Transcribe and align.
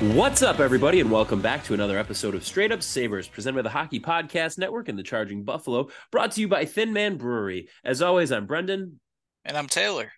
What's 0.00 0.42
up, 0.42 0.60
everybody, 0.60 1.00
and 1.00 1.10
welcome 1.10 1.40
back 1.40 1.64
to 1.64 1.72
another 1.72 1.98
episode 1.98 2.34
of 2.34 2.44
Straight 2.44 2.70
Up 2.70 2.82
Sabres, 2.82 3.28
presented 3.28 3.56
by 3.56 3.62
the 3.62 3.70
Hockey 3.70 3.98
Podcast 3.98 4.58
Network 4.58 4.90
and 4.90 4.98
the 4.98 5.02
Charging 5.02 5.42
Buffalo, 5.42 5.88
brought 6.12 6.32
to 6.32 6.42
you 6.42 6.48
by 6.48 6.66
Thin 6.66 6.92
Man 6.92 7.16
Brewery. 7.16 7.70
As 7.82 8.02
always, 8.02 8.30
I'm 8.30 8.44
Brendan. 8.44 9.00
And 9.46 9.56
I'm 9.56 9.68
Taylor. 9.68 10.12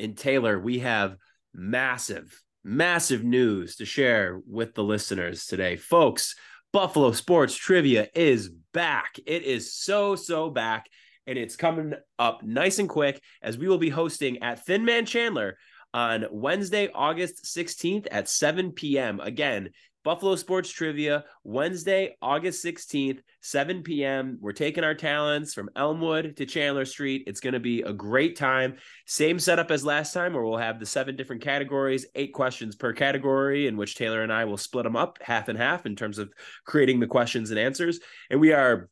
And 0.00 0.18
Taylor, 0.18 0.58
we 0.58 0.80
have 0.80 1.14
massive, 1.54 2.42
massive 2.64 3.22
news 3.22 3.76
to 3.76 3.84
share 3.84 4.40
with 4.48 4.74
the 4.74 4.82
listeners 4.82 5.46
today. 5.46 5.76
Folks, 5.76 6.34
Buffalo 6.72 7.12
Sports 7.12 7.54
Trivia 7.54 8.08
is 8.16 8.50
back. 8.72 9.14
It 9.26 9.44
is 9.44 9.72
so, 9.72 10.16
so 10.16 10.50
back, 10.50 10.86
and 11.28 11.38
it's 11.38 11.54
coming 11.54 11.94
up 12.18 12.42
nice 12.42 12.80
and 12.80 12.88
quick 12.88 13.22
as 13.42 13.56
we 13.56 13.68
will 13.68 13.78
be 13.78 13.90
hosting 13.90 14.42
at 14.42 14.66
Thin 14.66 14.84
Man 14.84 15.06
Chandler 15.06 15.56
on 15.92 16.26
Wednesday, 16.30 16.88
August 16.94 17.44
16th 17.44 18.06
at 18.10 18.28
7 18.28 18.72
p.m. 18.72 19.20
Again, 19.20 19.70
Buffalo 20.02 20.34
Sports 20.34 20.70
Trivia, 20.70 21.24
Wednesday, 21.44 22.16
August 22.22 22.64
16th, 22.64 23.20
7 23.42 23.82
p.m. 23.82 24.38
We're 24.40 24.52
taking 24.52 24.82
our 24.82 24.94
talents 24.94 25.52
from 25.52 25.68
Elmwood 25.76 26.36
to 26.36 26.46
Chandler 26.46 26.86
Street. 26.86 27.24
It's 27.26 27.40
going 27.40 27.52
to 27.52 27.60
be 27.60 27.82
a 27.82 27.92
great 27.92 28.36
time. 28.36 28.76
Same 29.06 29.38
setup 29.38 29.70
as 29.70 29.84
last 29.84 30.14
time, 30.14 30.32
where 30.32 30.42
we'll 30.42 30.56
have 30.56 30.80
the 30.80 30.86
seven 30.86 31.16
different 31.16 31.42
categories, 31.42 32.06
eight 32.14 32.32
questions 32.32 32.76
per 32.76 32.94
category, 32.94 33.66
in 33.66 33.76
which 33.76 33.94
Taylor 33.94 34.22
and 34.22 34.32
I 34.32 34.46
will 34.46 34.56
split 34.56 34.84
them 34.84 34.96
up 34.96 35.18
half 35.20 35.48
and 35.48 35.58
half 35.58 35.84
in 35.84 35.96
terms 35.96 36.18
of 36.18 36.32
creating 36.64 37.00
the 37.00 37.06
questions 37.06 37.50
and 37.50 37.58
answers. 37.58 38.00
And 38.30 38.40
we 38.40 38.52
are 38.52 38.88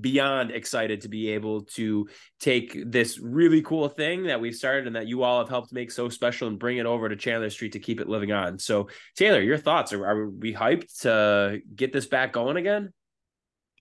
beyond 0.00 0.50
excited 0.50 1.00
to 1.02 1.08
be 1.08 1.30
able 1.30 1.62
to 1.62 2.08
take 2.40 2.78
this 2.86 3.18
really 3.18 3.62
cool 3.62 3.88
thing 3.88 4.24
that 4.24 4.40
we've 4.40 4.54
started 4.54 4.86
and 4.86 4.96
that 4.96 5.06
you 5.06 5.22
all 5.22 5.38
have 5.38 5.48
helped 5.48 5.72
make 5.72 5.90
so 5.90 6.08
special 6.08 6.48
and 6.48 6.58
bring 6.58 6.78
it 6.78 6.86
over 6.86 7.08
to 7.08 7.16
Chandler 7.16 7.50
Street 7.50 7.72
to 7.72 7.78
keep 7.78 8.00
it 8.00 8.08
living 8.08 8.32
on. 8.32 8.58
So, 8.58 8.88
Taylor, 9.16 9.40
your 9.40 9.58
thoughts 9.58 9.92
are, 9.92 10.06
are 10.06 10.28
we 10.28 10.54
hyped 10.54 11.00
to 11.02 11.60
get 11.74 11.92
this 11.92 12.06
back 12.06 12.32
going 12.32 12.56
again? 12.56 12.92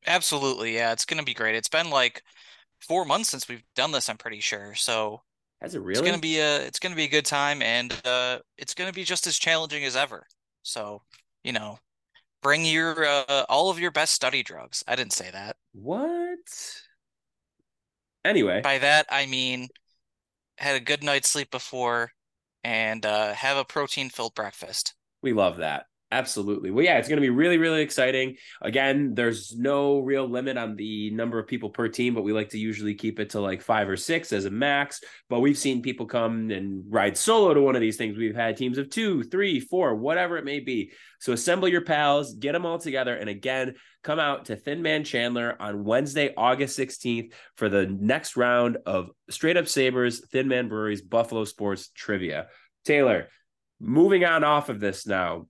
Absolutely. 0.05 0.75
Yeah, 0.75 0.91
it's 0.91 1.05
going 1.05 1.19
to 1.19 1.25
be 1.25 1.33
great. 1.33 1.55
It's 1.55 1.69
been 1.69 1.89
like 1.89 2.21
four 2.81 3.05
months 3.05 3.29
since 3.29 3.47
we've 3.47 3.63
done 3.75 3.91
this, 3.91 4.09
I'm 4.09 4.17
pretty 4.17 4.39
sure. 4.39 4.75
So, 4.75 5.21
has 5.61 5.73
it 5.73 5.81
really? 5.81 5.93
It's 5.93 6.01
going 6.01 6.15
to 6.15 6.21
be 6.21 6.39
a 6.39 6.61
it's 6.61 6.79
going 6.79 6.91
to 6.91 6.97
be 6.97 7.05
a 7.05 7.09
good 7.09 7.25
time 7.25 7.63
and 7.63 7.91
uh 8.05 8.37
it's 8.57 8.75
going 8.75 8.89
to 8.89 8.93
be 8.93 9.03
just 9.03 9.25
as 9.25 9.37
challenging 9.37 9.83
as 9.85 9.95
ever. 9.95 10.25
So, 10.61 11.01
you 11.43 11.51
know, 11.51 11.79
bring 12.47 12.63
your 12.63 13.05
uh, 13.05 13.43
all 13.49 13.69
of 13.69 13.77
your 13.77 13.91
best 13.91 14.13
study 14.13 14.41
drugs. 14.41 14.81
I 14.87 14.95
didn't 14.95 15.11
say 15.11 15.29
that. 15.33 15.57
What? 15.73 16.37
Anyway, 18.23 18.61
by 18.61 18.77
that 18.77 19.05
I 19.09 19.25
mean 19.25 19.67
had 20.57 20.77
a 20.77 20.79
good 20.79 21.03
night's 21.03 21.29
sleep 21.29 21.51
before 21.51 22.11
and 22.63 23.05
uh, 23.05 23.33
have 23.33 23.57
a 23.57 23.65
protein 23.65 24.09
filled 24.09 24.33
breakfast. 24.33 24.93
We 25.21 25.33
love 25.33 25.57
that. 25.57 25.87
Absolutely. 26.09 26.71
Well, 26.71 26.85
yeah, 26.85 26.99
it's 26.99 27.09
going 27.09 27.17
to 27.17 27.21
be 27.21 27.29
really, 27.29 27.57
really 27.57 27.81
exciting. 27.81 28.37
Again, 28.61 29.13
there's 29.13 29.57
no 29.57 29.99
real 29.99 30.25
limit 30.25 30.55
on 30.55 30.77
the 30.77 31.09
number 31.11 31.37
of 31.37 31.47
people 31.47 31.69
per 31.69 31.89
team, 31.89 32.13
but 32.13 32.23
we 32.23 32.31
like 32.31 32.49
to 32.49 32.57
usually 32.57 32.95
keep 32.95 33.19
it 33.19 33.31
to 33.31 33.41
like 33.41 33.61
five 33.61 33.89
or 33.89 33.97
six 33.97 34.31
as 34.31 34.45
a 34.45 34.49
max. 34.49 35.01
But 35.29 35.41
we've 35.41 35.57
seen 35.57 35.81
people 35.81 36.05
come 36.05 36.49
and 36.49 36.85
ride 36.87 37.17
solo 37.17 37.53
to 37.53 37.61
one 37.61 37.75
of 37.75 37.81
these 37.81 37.97
things. 37.97 38.17
We've 38.17 38.33
had 38.33 38.55
teams 38.55 38.77
of 38.77 38.89
two, 38.89 39.23
three, 39.23 39.59
four, 39.59 39.95
whatever 39.95 40.37
it 40.37 40.45
may 40.45 40.61
be. 40.61 40.93
So 41.19 41.33
assemble 41.33 41.67
your 41.67 41.81
pals, 41.81 42.35
get 42.35 42.53
them 42.53 42.65
all 42.65 42.79
together. 42.79 43.13
And 43.13 43.29
again, 43.29 43.75
come 44.01 44.19
out 44.19 44.45
to 44.45 44.55
Thin 44.55 44.81
Man 44.81 45.03
Chandler 45.03 45.61
on 45.61 45.83
Wednesday, 45.83 46.33
August 46.37 46.79
16th 46.79 47.33
for 47.57 47.67
the 47.67 47.85
next 47.85 48.37
round 48.37 48.77
of 48.85 49.09
Straight 49.29 49.57
Up 49.57 49.67
Sabres, 49.67 50.25
Thin 50.31 50.47
Man 50.47 50.69
Breweries, 50.69 51.01
Buffalo 51.01 51.43
Sports 51.43 51.89
Trivia. 51.93 52.47
Taylor, 52.85 53.27
moving 53.81 54.23
on 54.23 54.45
off 54.45 54.69
of 54.69 54.79
this 54.79 55.05
now 55.05 55.47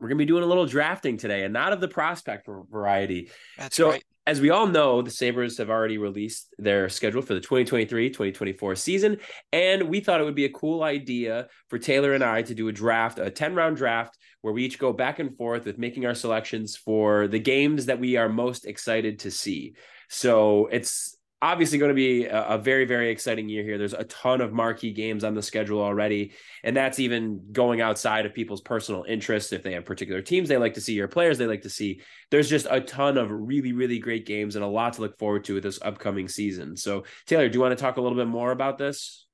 we're 0.00 0.08
going 0.08 0.16
to 0.18 0.22
be 0.22 0.26
doing 0.26 0.42
a 0.42 0.46
little 0.46 0.66
drafting 0.66 1.18
today 1.18 1.44
and 1.44 1.52
not 1.52 1.72
of 1.72 1.80
the 1.80 1.88
prospect 1.88 2.48
variety. 2.70 3.30
That's 3.58 3.76
so, 3.76 3.90
right. 3.90 4.04
as 4.26 4.40
we 4.40 4.48
all 4.48 4.66
know, 4.66 5.02
the 5.02 5.10
Sabres 5.10 5.58
have 5.58 5.68
already 5.68 5.98
released 5.98 6.54
their 6.58 6.88
schedule 6.88 7.20
for 7.20 7.34
the 7.34 7.40
2023 7.40 8.08
2024 8.08 8.76
season. 8.76 9.18
And 9.52 9.88
we 9.88 10.00
thought 10.00 10.20
it 10.20 10.24
would 10.24 10.34
be 10.34 10.46
a 10.46 10.50
cool 10.50 10.82
idea 10.82 11.48
for 11.68 11.78
Taylor 11.78 12.14
and 12.14 12.24
I 12.24 12.40
to 12.42 12.54
do 12.54 12.68
a 12.68 12.72
draft, 12.72 13.18
a 13.18 13.30
10 13.30 13.54
round 13.54 13.76
draft, 13.76 14.16
where 14.40 14.54
we 14.54 14.64
each 14.64 14.78
go 14.78 14.92
back 14.92 15.18
and 15.18 15.36
forth 15.36 15.66
with 15.66 15.78
making 15.78 16.06
our 16.06 16.14
selections 16.14 16.76
for 16.76 17.28
the 17.28 17.38
games 17.38 17.86
that 17.86 18.00
we 18.00 18.16
are 18.16 18.28
most 18.28 18.64
excited 18.64 19.18
to 19.20 19.30
see. 19.30 19.74
So 20.08 20.66
it's 20.72 21.16
obviously 21.42 21.78
going 21.78 21.90
to 21.90 21.94
be 21.94 22.26
a, 22.26 22.42
a, 22.48 22.58
very 22.58 22.84
very 22.84 23.10
exciting 23.10 23.48
year 23.48 23.64
here. 23.64 23.78
There's 23.78 23.94
a 23.94 24.04
ton 24.04 24.40
of 24.40 24.52
marquee 24.52 24.92
games 24.92 25.24
on 25.24 25.34
the 25.34 25.42
schedule 25.42 25.80
already 25.80 26.32
and 26.62 26.76
that's 26.76 26.98
even 26.98 27.40
going 27.52 27.80
outside 27.80 28.26
of 28.26 28.34
people's 28.34 28.60
personal 28.60 29.04
interests. 29.08 29.52
If 29.52 29.62
they 29.62 29.72
have 29.72 29.84
particular 29.84 30.20
teams 30.20 30.48
they 30.48 30.58
like 30.58 30.74
to 30.74 30.80
see 30.80 30.94
your 30.94 31.08
players 31.08 31.38
they 31.38 31.46
like 31.46 31.62
to 31.62 31.70
see 31.70 32.02
there's 32.30 32.50
just 32.50 32.66
a 32.70 32.80
ton 32.80 33.16
of 33.16 33.30
really 33.30 33.72
really 33.72 33.98
great 33.98 34.26
games 34.26 34.56
and 34.56 34.64
a 34.64 34.68
lot 34.68 34.94
to 34.94 35.00
look 35.00 35.18
forward 35.18 35.44
to 35.44 35.54
with 35.54 35.62
this 35.62 35.80
upcoming 35.82 36.28
season. 36.28 36.76
So 36.76 37.04
taylor 37.26 37.48
do 37.48 37.56
you 37.56 37.62
want 37.62 37.76
to 37.76 37.82
talk 37.82 37.96
a 37.96 38.00
little 38.00 38.18
bit 38.18 38.28
more 38.28 38.52
about 38.52 38.78
this? 38.78 39.26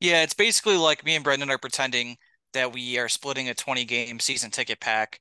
Yeah 0.00 0.22
it's 0.22 0.34
basically 0.34 0.76
like 0.76 1.04
me 1.04 1.14
and 1.14 1.24
brendan 1.24 1.50
are 1.50 1.58
pretending 1.58 2.16
that 2.54 2.72
we 2.72 2.98
are 2.98 3.08
splitting 3.08 3.48
a 3.48 3.54
20 3.54 3.84
game 3.84 4.18
season 4.18 4.50
ticket 4.50 4.80
pack 4.80 5.20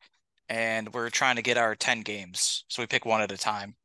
and 0.49 0.93
we're 0.93 1.09
trying 1.09 1.35
to 1.35 1.41
get 1.41 1.57
our 1.57 1.75
10 1.75 2.01
games 2.01 2.63
so 2.69 2.81
we 2.81 2.87
pick 2.87 3.05
one 3.05 3.21
at 3.21 3.31
a 3.31 3.37
time. 3.37 3.75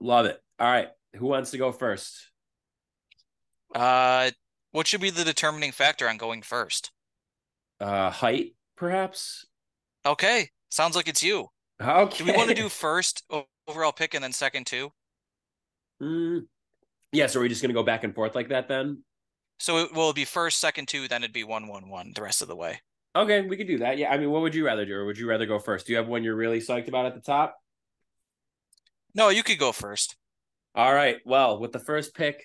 Love 0.00 0.26
it 0.26 0.40
all 0.62 0.70
right. 0.70 0.88
Who 1.16 1.26
wants 1.26 1.50
to 1.50 1.58
go 1.58 1.72
first? 1.72 2.30
Uh, 3.74 4.30
what 4.70 4.86
should 4.86 5.00
be 5.00 5.10
the 5.10 5.24
determining 5.24 5.72
factor 5.72 6.08
on 6.08 6.18
going 6.18 6.40
first? 6.40 6.92
Uh, 7.80 8.10
height, 8.10 8.54
perhaps. 8.76 9.44
Okay, 10.06 10.50
sounds 10.70 10.94
like 10.94 11.08
it's 11.08 11.22
you. 11.22 11.48
Okay. 11.82 12.18
Do 12.18 12.24
we 12.30 12.36
want 12.36 12.48
to 12.48 12.54
do 12.54 12.68
first 12.68 13.24
overall 13.66 13.90
pick 13.90 14.14
and 14.14 14.22
then 14.22 14.32
second 14.32 14.66
too? 14.66 14.92
Mm, 16.00 16.46
yeah. 17.10 17.26
So 17.26 17.40
are 17.40 17.42
we 17.42 17.48
just 17.48 17.60
gonna 17.60 17.74
go 17.74 17.82
back 17.82 18.04
and 18.04 18.14
forth 18.14 18.36
like 18.36 18.50
that 18.50 18.68
then? 18.68 19.02
So 19.58 19.78
it 19.78 19.92
will 19.92 20.12
be 20.12 20.24
first, 20.24 20.60
second 20.60 20.86
two, 20.86 21.08
then 21.08 21.24
it'd 21.24 21.34
be 21.34 21.44
one, 21.44 21.66
one, 21.66 21.88
one 21.88 22.12
the 22.14 22.22
rest 22.22 22.40
of 22.40 22.46
the 22.46 22.56
way. 22.56 22.80
Okay, 23.16 23.40
we 23.40 23.56
could 23.56 23.66
do 23.66 23.78
that. 23.78 23.98
Yeah. 23.98 24.12
I 24.12 24.16
mean, 24.16 24.30
what 24.30 24.42
would 24.42 24.54
you 24.54 24.64
rather 24.64 24.86
do, 24.86 24.94
or 24.94 25.06
would 25.06 25.18
you 25.18 25.28
rather 25.28 25.46
go 25.46 25.58
first? 25.58 25.86
Do 25.86 25.92
you 25.92 25.98
have 25.98 26.06
one 26.06 26.22
you're 26.22 26.36
really 26.36 26.60
psyched 26.60 26.86
about 26.86 27.06
at 27.06 27.14
the 27.14 27.20
top? 27.20 27.56
No, 29.12 29.28
you 29.28 29.42
could 29.42 29.58
go 29.58 29.72
first. 29.72 30.16
All 30.74 30.92
right. 30.92 31.18
Well, 31.26 31.58
with 31.58 31.72
the 31.72 31.78
first 31.78 32.14
pick 32.14 32.42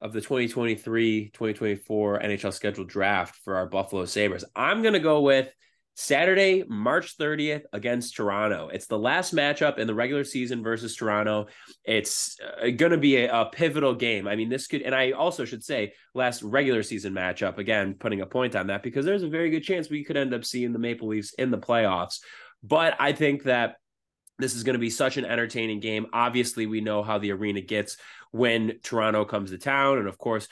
of 0.00 0.12
the 0.12 0.20
2023 0.20 1.30
2024 1.34 2.20
NHL 2.20 2.52
scheduled 2.52 2.88
draft 2.88 3.36
for 3.44 3.56
our 3.56 3.66
Buffalo 3.66 4.06
Sabres, 4.06 4.44
I'm 4.56 4.80
going 4.80 4.94
to 4.94 5.00
go 5.00 5.20
with 5.20 5.52
Saturday, 6.00 6.64
March 6.66 7.18
30th 7.18 7.64
against 7.72 8.16
Toronto. 8.16 8.70
It's 8.72 8.86
the 8.86 8.98
last 8.98 9.34
matchup 9.34 9.78
in 9.78 9.86
the 9.86 9.94
regular 9.94 10.24
season 10.24 10.62
versus 10.62 10.94
Toronto. 10.94 11.48
It's 11.84 12.38
uh, 12.40 12.70
going 12.70 12.92
to 12.92 12.98
be 12.98 13.16
a, 13.16 13.42
a, 13.42 13.46
pivotal 13.46 13.96
game. 13.96 14.28
I 14.28 14.36
mean, 14.36 14.48
this 14.48 14.68
could, 14.68 14.82
and 14.82 14.94
I 14.94 15.10
also 15.10 15.44
should 15.44 15.64
say, 15.64 15.92
last 16.14 16.42
regular 16.42 16.84
season 16.84 17.12
matchup. 17.12 17.58
Again, 17.58 17.96
putting 17.98 18.20
a 18.20 18.26
point 18.26 18.54
on 18.54 18.68
that 18.68 18.84
because 18.84 19.04
there's 19.04 19.24
a 19.24 19.28
very 19.28 19.50
good 19.50 19.64
chance 19.64 19.90
we 19.90 20.04
could 20.04 20.16
end 20.16 20.32
up 20.32 20.44
seeing 20.44 20.72
the 20.72 20.78
Maple 20.78 21.08
Leafs 21.08 21.34
in 21.34 21.50
the 21.50 21.58
playoffs. 21.58 22.20
But 22.62 22.94
I 23.00 23.12
think 23.12 23.42
that 23.42 23.74
this 24.38 24.54
is 24.54 24.62
going 24.62 24.74
to 24.74 24.80
be 24.80 24.90
such 24.90 25.16
an 25.16 25.24
entertaining 25.24 25.80
game. 25.80 26.06
Obviously, 26.12 26.66
we 26.66 26.80
know 26.80 27.02
how 27.02 27.18
the 27.18 27.32
arena 27.32 27.60
gets 27.60 27.96
when 28.30 28.78
Toronto 28.82 29.24
comes 29.24 29.50
to 29.50 29.58
town. 29.58 29.98
And 29.98 30.08
of 30.08 30.18
course, 30.18 30.48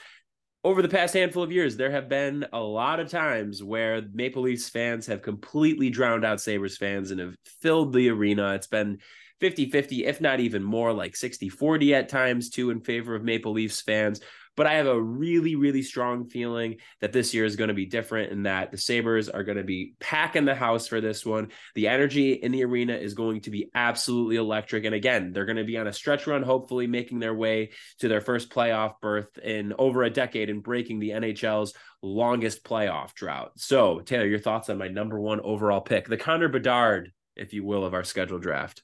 over 0.64 0.82
the 0.82 0.88
past 0.88 1.14
handful 1.14 1.44
of 1.44 1.52
years, 1.52 1.76
there 1.76 1.92
have 1.92 2.08
been 2.08 2.44
a 2.52 2.60
lot 2.60 2.98
of 2.98 3.08
times 3.08 3.62
where 3.62 4.02
Maple 4.12 4.42
Leafs 4.42 4.68
fans 4.68 5.06
have 5.06 5.22
completely 5.22 5.90
drowned 5.90 6.24
out 6.24 6.40
Sabres 6.40 6.76
fans 6.76 7.12
and 7.12 7.20
have 7.20 7.36
filled 7.60 7.92
the 7.92 8.08
arena. 8.08 8.54
It's 8.54 8.66
been 8.66 8.98
50 9.40 9.70
50, 9.70 10.06
if 10.06 10.20
not 10.20 10.40
even 10.40 10.64
more, 10.64 10.92
like 10.92 11.14
60 11.14 11.48
40 11.50 11.94
at 11.94 12.08
times, 12.08 12.50
too, 12.50 12.70
in 12.70 12.80
favor 12.80 13.14
of 13.14 13.22
Maple 13.22 13.52
Leafs 13.52 13.80
fans. 13.80 14.20
But 14.56 14.66
I 14.66 14.74
have 14.74 14.86
a 14.86 15.00
really, 15.00 15.54
really 15.54 15.82
strong 15.82 16.28
feeling 16.28 16.76
that 17.00 17.12
this 17.12 17.34
year 17.34 17.44
is 17.44 17.56
going 17.56 17.68
to 17.68 17.74
be 17.74 17.86
different 17.86 18.32
and 18.32 18.46
that 18.46 18.70
the 18.72 18.78
Sabres 18.78 19.28
are 19.28 19.44
going 19.44 19.58
to 19.58 19.64
be 19.64 19.94
packing 20.00 20.46
the 20.46 20.54
house 20.54 20.88
for 20.88 21.00
this 21.00 21.24
one. 21.24 21.48
The 21.74 21.88
energy 21.88 22.32
in 22.32 22.52
the 22.52 22.64
arena 22.64 22.94
is 22.94 23.14
going 23.14 23.42
to 23.42 23.50
be 23.50 23.70
absolutely 23.74 24.36
electric. 24.36 24.84
And 24.84 24.94
again, 24.94 25.32
they're 25.32 25.44
going 25.44 25.56
to 25.56 25.64
be 25.64 25.76
on 25.76 25.86
a 25.86 25.92
stretch 25.92 26.26
run, 26.26 26.42
hopefully 26.42 26.86
making 26.86 27.18
their 27.18 27.34
way 27.34 27.70
to 27.98 28.08
their 28.08 28.20
first 28.20 28.50
playoff 28.50 28.94
berth 29.00 29.38
in 29.38 29.74
over 29.78 30.02
a 30.02 30.10
decade 30.10 30.50
and 30.50 30.62
breaking 30.62 30.98
the 30.98 31.10
NHL's 31.10 31.74
longest 32.02 32.64
playoff 32.64 33.14
drought. 33.14 33.52
So, 33.56 34.00
Taylor, 34.00 34.26
your 34.26 34.38
thoughts 34.38 34.70
on 34.70 34.78
my 34.78 34.88
number 34.88 35.20
one 35.20 35.40
overall 35.40 35.80
pick, 35.80 36.08
the 36.08 36.16
Connor 36.16 36.48
Bedard, 36.48 37.12
if 37.36 37.52
you 37.52 37.64
will, 37.64 37.84
of 37.84 37.94
our 37.94 38.04
scheduled 38.04 38.42
draft? 38.42 38.82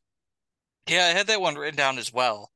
Yeah, 0.88 1.06
I 1.06 1.16
had 1.16 1.28
that 1.28 1.40
one 1.40 1.54
written 1.54 1.76
down 1.76 1.98
as 1.98 2.12
well. 2.12 2.51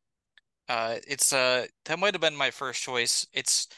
Uh, 0.69 0.97
it's 1.07 1.33
uh 1.33 1.67
that 1.85 1.99
might 1.99 2.15
have 2.15 2.21
been 2.21 2.37
my 2.37 2.51
first 2.51 2.83
choice. 2.83 3.27
It's 3.33 3.69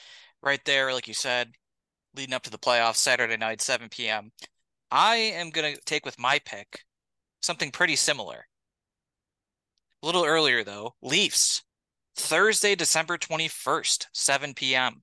right 0.43 0.61
there, 0.65 0.93
like 0.93 1.09
you 1.09 1.15
said, 1.15 1.53
leading 2.17 2.35
up 2.35 2.43
to 2.45 2.51
the 2.51 2.59
playoffs, 2.59 2.97
Saturday 2.97 3.37
night, 3.37 3.61
7 3.61 3.89
p.m. 3.89 4.33
I 4.91 5.17
am 5.17 5.51
gonna 5.51 5.77
take 5.85 6.05
with 6.07 6.19
my 6.19 6.39
pick 6.41 6.85
something 7.41 7.71
pretty 7.71 7.97
similar. 7.97 8.47
A 10.03 10.07
little 10.07 10.25
earlier 10.25 10.65
though, 10.65 10.95
Leafs, 11.03 11.63
Thursday, 12.17 12.75
December 12.75 13.19
21st, 13.19 14.07
7 14.13 14.55
p.m. 14.55 15.03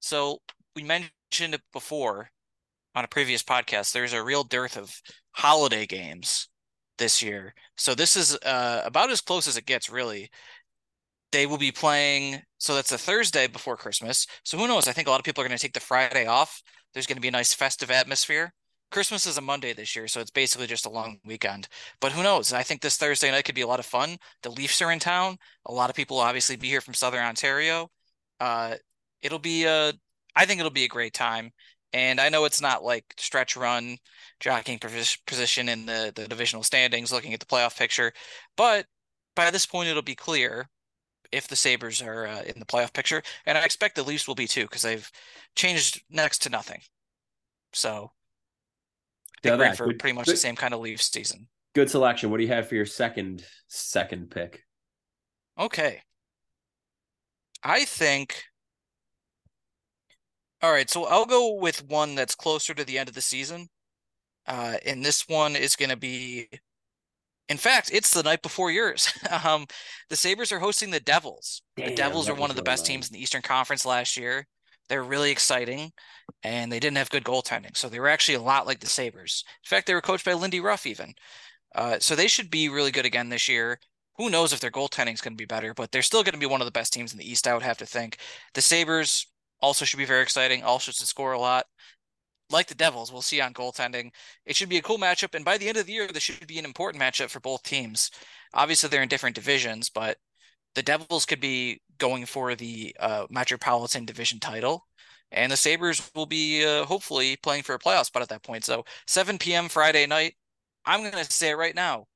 So 0.00 0.40
we 0.74 0.82
mentioned 0.82 1.54
it 1.54 1.62
before 1.72 2.30
on 2.94 3.04
a 3.04 3.08
previous 3.08 3.42
podcast. 3.42 3.92
There's 3.92 4.12
a 4.12 4.22
real 4.22 4.44
dearth 4.44 4.76
of 4.76 5.00
holiday 5.32 5.86
games 5.86 6.48
this 6.98 7.22
year. 7.22 7.54
So 7.76 7.94
this 7.94 8.16
is 8.16 8.36
uh, 8.36 8.82
about 8.84 9.10
as 9.10 9.20
close 9.20 9.46
as 9.46 9.56
it 9.56 9.66
gets, 9.66 9.90
really. 9.90 10.30
They 11.32 11.46
will 11.46 11.58
be 11.58 11.72
playing. 11.72 12.42
So 12.58 12.74
that's 12.74 12.92
a 12.92 12.98
Thursday 12.98 13.46
before 13.46 13.76
Christmas. 13.76 14.26
So 14.44 14.56
who 14.56 14.68
knows? 14.68 14.86
I 14.86 14.92
think 14.92 15.08
a 15.08 15.10
lot 15.10 15.20
of 15.20 15.24
people 15.24 15.42
are 15.42 15.48
going 15.48 15.56
to 15.56 15.62
take 15.62 15.72
the 15.72 15.80
Friday 15.80 16.26
off. 16.26 16.62
There's 16.92 17.06
going 17.06 17.16
to 17.16 17.22
be 17.22 17.28
a 17.28 17.32
nice 17.32 17.54
festive 17.54 17.90
atmosphere. 17.90 18.52
Christmas 18.90 19.26
is 19.26 19.38
a 19.38 19.40
Monday 19.40 19.72
this 19.72 19.96
year, 19.96 20.06
so 20.06 20.20
it's 20.20 20.30
basically 20.30 20.66
just 20.66 20.84
a 20.84 20.90
long 20.90 21.18
weekend. 21.24 21.66
But 22.00 22.12
who 22.12 22.22
knows? 22.22 22.52
I 22.52 22.62
think 22.62 22.82
this 22.82 22.98
Thursday 22.98 23.30
night 23.30 23.46
could 23.46 23.54
be 23.54 23.62
a 23.62 23.66
lot 23.66 23.80
of 23.80 23.86
fun. 23.86 24.18
The 24.42 24.50
Leafs 24.50 24.82
are 24.82 24.92
in 24.92 24.98
town. 24.98 25.38
A 25.64 25.72
lot 25.72 25.88
of 25.88 25.96
people 25.96 26.18
will 26.18 26.24
obviously 26.24 26.56
be 26.56 26.68
here 26.68 26.82
from 26.82 26.92
Southern 26.92 27.24
Ontario. 27.24 27.88
Uh, 28.38 28.74
it'll 29.22 29.38
be 29.38 29.64
a, 29.64 29.94
I 30.36 30.44
think 30.44 30.60
it'll 30.60 30.70
be 30.70 30.84
a 30.84 30.88
great 30.88 31.14
time. 31.14 31.52
And 31.94 32.20
I 32.20 32.28
know 32.28 32.44
it's 32.44 32.60
not 32.60 32.84
like 32.84 33.04
stretch 33.16 33.56
run, 33.56 33.96
jockeying 34.40 34.80
position 35.26 35.70
in 35.70 35.86
the, 35.86 36.12
the 36.14 36.28
divisional 36.28 36.62
standings, 36.62 37.12
looking 37.12 37.32
at 37.32 37.40
the 37.40 37.46
playoff 37.46 37.78
picture, 37.78 38.12
but 38.56 38.86
by 39.34 39.50
this 39.50 39.66
point 39.66 39.88
it'll 39.88 40.02
be 40.02 40.14
clear 40.14 40.68
if 41.32 41.48
the 41.48 41.56
Sabres 41.56 42.02
are 42.02 42.26
uh, 42.26 42.42
in 42.42 42.58
the 42.58 42.66
playoff 42.66 42.92
picture, 42.92 43.22
and 43.46 43.58
I 43.58 43.64
expect 43.64 43.96
the 43.96 44.02
Leafs 44.02 44.28
will 44.28 44.34
be 44.34 44.46
too 44.46 44.62
because 44.62 44.82
they've 44.82 45.10
changed 45.56 46.02
next 46.10 46.42
to 46.42 46.50
nothing. 46.50 46.80
So 47.72 48.12
I 49.38 49.48
think 49.48 49.58
we're 49.58 49.64
in 49.66 49.74
for 49.74 49.86
good, 49.86 49.98
pretty 49.98 50.14
much 50.14 50.26
good, 50.26 50.34
the 50.34 50.38
same 50.38 50.56
kind 50.56 50.74
of 50.74 50.80
Leafs 50.80 51.10
season. 51.10 51.48
Good 51.74 51.90
selection. 51.90 52.30
What 52.30 52.36
do 52.38 52.44
you 52.44 52.50
have 52.50 52.68
for 52.68 52.74
your 52.74 52.86
second 52.86 53.44
second 53.68 54.30
pick? 54.30 54.62
Okay. 55.58 56.02
I 57.64 57.84
think 57.84 58.44
all 60.62 60.70
right, 60.70 60.88
so 60.88 61.06
I'll 61.06 61.26
go 61.26 61.54
with 61.54 61.88
one 61.88 62.14
that's 62.14 62.36
closer 62.36 62.72
to 62.72 62.84
the 62.84 62.96
end 62.96 63.08
of 63.08 63.16
the 63.16 63.20
season. 63.20 63.68
Uh, 64.46 64.76
and 64.86 65.04
this 65.04 65.28
one 65.28 65.56
is 65.56 65.74
going 65.74 65.88
to 65.90 65.96
be, 65.96 66.48
in 67.52 67.58
fact, 67.58 67.90
it's 67.92 68.14
the 68.14 68.22
night 68.22 68.42
before 68.42 68.70
yours. 68.70 69.12
um, 69.44 69.66
the 70.08 70.16
Sabres 70.16 70.50
are 70.50 70.58
hosting 70.58 70.90
the 70.90 70.98
Devils. 70.98 71.60
Damn, 71.76 71.90
the 71.90 71.94
Devils 71.94 72.28
are 72.28 72.34
one 72.34 72.50
of 72.50 72.56
the 72.56 72.62
best 72.62 72.86
teams 72.86 73.08
in 73.08 73.14
the 73.14 73.22
Eastern 73.22 73.42
Conference 73.42 73.84
last 73.84 74.16
year. 74.16 74.46
They're 74.88 75.04
really 75.04 75.30
exciting, 75.30 75.92
and 76.42 76.72
they 76.72 76.80
didn't 76.80 76.96
have 76.96 77.10
good 77.10 77.24
goaltending, 77.24 77.76
so 77.76 77.88
they 77.88 78.00
were 78.00 78.08
actually 78.08 78.36
a 78.36 78.42
lot 78.42 78.66
like 78.66 78.80
the 78.80 78.86
Sabres. 78.86 79.44
In 79.64 79.68
fact, 79.68 79.86
they 79.86 79.94
were 79.94 80.00
coached 80.00 80.24
by 80.24 80.32
Lindy 80.32 80.60
Ruff 80.60 80.86
even. 80.86 81.12
Uh, 81.74 81.98
so 82.00 82.16
they 82.16 82.26
should 82.26 82.50
be 82.50 82.68
really 82.68 82.90
good 82.90 83.06
again 83.06 83.28
this 83.28 83.48
year. 83.48 83.78
Who 84.16 84.30
knows 84.30 84.52
if 84.52 84.60
their 84.60 84.70
goaltending 84.70 85.14
is 85.14 85.20
going 85.20 85.34
to 85.34 85.42
be 85.42 85.46
better, 85.46 85.74
but 85.74 85.92
they're 85.92 86.02
still 86.02 86.22
going 86.22 86.34
to 86.34 86.38
be 86.38 86.46
one 86.46 86.60
of 86.60 86.66
the 86.66 86.72
best 86.72 86.92
teams 86.92 87.12
in 87.12 87.18
the 87.18 87.30
East. 87.30 87.46
I 87.46 87.54
would 87.54 87.62
have 87.62 87.78
to 87.78 87.86
think. 87.86 88.16
The 88.54 88.60
Sabres 88.62 89.26
also 89.60 89.84
should 89.84 89.98
be 89.98 90.04
very 90.04 90.22
exciting. 90.22 90.62
Also 90.62 90.90
should 90.90 91.06
score 91.06 91.32
a 91.32 91.38
lot. 91.38 91.66
Like 92.52 92.66
the 92.68 92.74
Devils, 92.74 93.10
we'll 93.12 93.22
see 93.22 93.40
on 93.40 93.54
goaltending. 93.54 94.10
It 94.44 94.56
should 94.56 94.68
be 94.68 94.78
a 94.78 94.82
cool 94.82 94.98
matchup, 94.98 95.34
and 95.34 95.44
by 95.44 95.58
the 95.58 95.68
end 95.68 95.78
of 95.78 95.86
the 95.86 95.92
year, 95.92 96.06
this 96.06 96.22
should 96.22 96.46
be 96.46 96.58
an 96.58 96.64
important 96.64 97.02
matchup 97.02 97.30
for 97.30 97.40
both 97.40 97.62
teams. 97.62 98.10
Obviously, 98.54 98.88
they're 98.88 99.02
in 99.02 99.08
different 99.08 99.36
divisions, 99.36 99.88
but 99.88 100.18
the 100.74 100.82
Devils 100.82 101.24
could 101.26 101.40
be 101.40 101.80
going 101.98 102.26
for 102.26 102.54
the 102.54 102.94
uh, 103.00 103.26
Metropolitan 103.30 104.04
Division 104.04 104.38
title, 104.40 104.86
and 105.30 105.50
the 105.50 105.56
Sabres 105.56 106.10
will 106.14 106.26
be 106.26 106.64
uh, 106.64 106.84
hopefully 106.84 107.36
playing 107.36 107.62
for 107.62 107.74
a 107.74 107.78
playoff 107.78 108.06
spot 108.06 108.22
at 108.22 108.28
that 108.28 108.42
point. 108.42 108.64
So 108.64 108.84
7 109.06 109.38
p.m. 109.38 109.68
Friday 109.68 110.06
night. 110.06 110.34
I'm 110.84 111.00
going 111.00 111.12
to 111.12 111.32
say 111.32 111.50
it 111.50 111.56
right 111.56 111.74
now. 111.74 112.06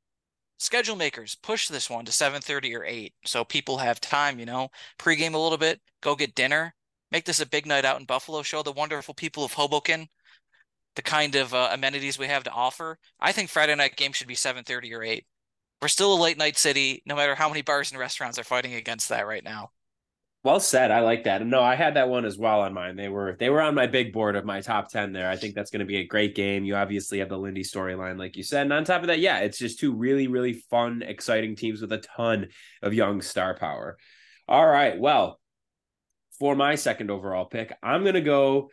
Schedule 0.59 0.97
makers 0.97 1.35
push 1.35 1.69
this 1.69 1.91
one 1.91 2.05
to 2.07 2.13
7:30 2.13 2.75
or 2.75 2.85
8 2.85 3.15
so 3.25 3.45
people 3.45 3.79
have 3.79 4.01
time, 4.01 4.39
you 4.39 4.47
know, 4.47 4.71
pregame 4.99 5.35
a 5.35 5.39
little 5.39 5.59
bit, 5.59 5.81
go 6.01 6.17
get 6.17 6.35
dinner, 6.35 6.75
make 7.13 7.25
this 7.27 7.41
a 7.41 7.47
big 7.47 7.67
night 7.67 7.85
out 7.85 8.01
in 8.01 8.07
Buffalo, 8.07 8.43
show 8.43 8.63
the 8.63 8.73
wonderful 8.73 9.15
people 9.15 9.45
of 9.45 9.53
Hoboken 9.53 10.09
the 10.97 11.03
kind 11.03 11.35
of 11.37 11.55
uh, 11.55 11.71
amenities 11.73 12.19
we 12.19 12.27
have 12.27 12.45
to 12.45 12.51
offer. 12.51 12.99
I 13.21 13.33
think 13.33 13.51
Friday 13.51 13.75
night 13.75 13.97
game 13.97 14.13
should 14.13 14.27
be 14.27 14.35
7:30 14.35 14.93
or 14.95 15.03
8. 15.03 15.25
We're 15.81 15.89
still 15.89 16.15
a 16.15 16.21
late 16.21 16.39
night 16.39 16.57
city, 16.57 17.03
no 17.07 17.15
matter 17.15 17.35
how 17.35 17.49
many 17.49 17.63
bars 17.63 17.91
and 17.91 18.01
restaurants 18.01 18.39
are 18.39 18.45
fighting 18.45 18.75
against 18.75 19.11
that 19.11 19.27
right 19.27 19.45
now. 19.45 19.71
Well 20.43 20.61
said. 20.61 20.93
I 20.93 21.01
like 21.01 21.25
that. 21.25 21.45
No, 21.45 21.61
I 21.61 21.75
had 21.75 21.95
that 21.95 22.09
one 22.09 22.25
as 22.25 22.39
well 22.39 22.61
on 22.61 22.73
mine. 22.73 22.95
They 22.97 23.09
were 23.09 23.37
they 23.39 23.51
were 23.51 23.61
on 23.61 23.75
my 23.75 23.87
big 23.87 24.13
board 24.13 24.37
of 24.37 24.45
my 24.45 24.61
top 24.61 24.91
10 24.91 25.13
there. 25.13 25.29
I 25.29 25.37
think 25.37 25.55
that's 25.55 25.71
going 25.71 25.81
to 25.81 25.87
be 25.87 25.97
a 25.97 26.07
great 26.07 26.35
game. 26.35 26.65
You 26.65 26.77
obviously 26.77 27.19
have 27.19 27.29
the 27.29 27.39
Lindy 27.39 27.65
storyline 27.65 28.17
like 28.17 28.37
you 28.37 28.45
said. 28.45 28.63
And 28.63 28.73
on 28.73 28.85
top 28.85 29.03
of 29.03 29.09
that, 29.09 29.19
yeah, 29.19 29.41
it's 29.41 29.59
just 29.59 29.81
two 29.81 29.95
really 29.95 30.29
really 30.29 30.53
fun, 30.71 31.03
exciting 31.03 31.57
teams 31.57 31.81
with 31.81 31.93
a 31.93 31.99
ton 31.99 32.47
of 32.81 32.95
young 32.95 33.23
star 33.23 33.57
power. 33.59 33.99
All 34.49 34.67
right. 34.67 34.99
Well, 34.99 35.41
for 36.39 36.55
my 36.55 36.77
second 36.77 37.11
overall 37.11 37.47
pick, 37.47 37.77
I'm 37.83 38.03
going 38.03 38.15
to 38.15 38.21
go. 38.21 38.71